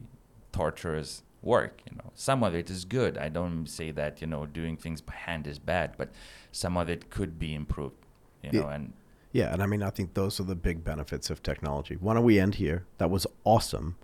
torturous 0.51 1.23
work. 1.41 1.81
You 1.89 1.97
know, 1.97 2.11
some 2.15 2.43
of 2.43 2.55
it 2.55 2.69
is 2.69 2.85
good. 2.85 3.17
I 3.17 3.29
don't 3.29 3.67
say 3.67 3.91
that 3.91 4.21
you 4.21 4.27
know 4.27 4.45
doing 4.45 4.77
things 4.77 5.01
by 5.01 5.13
hand 5.15 5.47
is 5.47 5.59
bad, 5.59 5.95
but 5.97 6.09
some 6.51 6.77
of 6.77 6.89
it 6.89 7.09
could 7.09 7.37
be 7.39 7.53
improved. 7.53 7.95
You 8.43 8.49
Yeah. 8.53 8.61
know, 8.61 8.67
and 8.69 8.93
Yeah, 9.31 9.51
and 9.53 9.61
I 9.61 9.65
mean, 9.65 9.83
I 9.83 9.89
think 9.89 10.13
those 10.13 10.39
are 10.39 10.43
the 10.45 10.55
big 10.55 10.83
benefits 10.83 11.29
of 11.29 11.43
technology. 11.43 11.97
Why 11.99 12.13
don't 12.13 12.23
we 12.23 12.39
end 12.39 12.55
here? 12.55 12.85
That 12.99 13.09
was 13.09 13.27
awesome. 13.43 13.95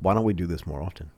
Why 0.00 0.12
don't 0.14 0.24
we 0.24 0.34
do 0.34 0.46
this 0.46 0.66
more 0.66 0.82
often? 0.82 1.10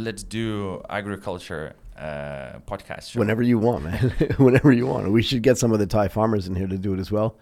let's 0.00 0.22
do 0.22 0.80
agriculture 0.88 1.74
uh, 1.96 2.60
podcast. 2.68 3.10
show. 3.10 3.18
Whenever 3.18 3.42
you 3.42 3.58
want, 3.58 3.82
man. 3.82 4.10
Whenever 4.38 4.70
you 4.70 4.86
want. 4.86 5.10
We 5.10 5.22
should 5.22 5.42
get 5.42 5.58
some 5.58 5.72
of 5.72 5.80
the 5.80 5.86
Thai 5.88 6.06
farmers 6.06 6.46
in 6.46 6.54
here 6.54 6.68
to 6.68 6.78
do 6.78 6.94
it 6.94 7.00
as 7.00 7.10
well. 7.10 7.34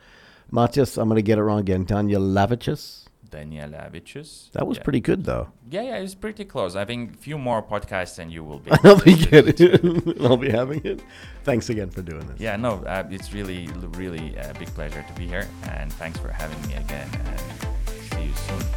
Matas, 0.52 0.96
I'm 1.00 1.08
going 1.08 1.16
to 1.16 1.22
get 1.22 1.38
it 1.38 1.42
wrong 1.42 1.60
again. 1.60 1.84
Daniel 1.84 2.22
Lavicius. 2.22 3.04
Daniel 3.28 3.74
Avicius. 3.74 4.50
That 4.52 4.66
was 4.66 4.78
Yeah. 4.78 4.84
pretty 4.84 5.00
good, 5.00 5.24
though. 5.24 5.48
Yeah, 5.68 5.82
yeah, 5.82 5.96
it's 5.96 6.14
pretty 6.14 6.44
close. 6.44 6.76
I 6.76 6.84
think 6.84 7.14
a 7.14 7.16
few 7.18 7.36
more 7.38 7.60
podcasts 7.62 8.18
and 8.20 8.32
you 8.32 8.44
will 8.44 8.60
be. 8.60 8.70
I'll 8.84 9.00
be 9.00 9.14
getting 9.14 9.54
it. 9.58 10.20
I'll 10.22 10.36
be 10.36 10.50
having 10.50 10.80
it. 10.84 11.02
Thanks 11.42 11.68
again 11.68 11.90
for 11.90 12.02
doing 12.02 12.26
this. 12.28 12.38
Yeah, 12.40 12.54
no, 12.56 12.84
uh, 12.84 13.04
it's 13.10 13.32
really, 13.32 13.66
really 13.94 14.36
a 14.36 14.54
big 14.58 14.68
pleasure 14.68 15.04
to 15.06 15.12
be 15.14 15.26
here, 15.26 15.48
and 15.64 15.92
thanks 15.94 16.18
for 16.20 16.28
having 16.28 16.60
me 16.68 16.74
again. 16.76 17.08
And 17.26 18.75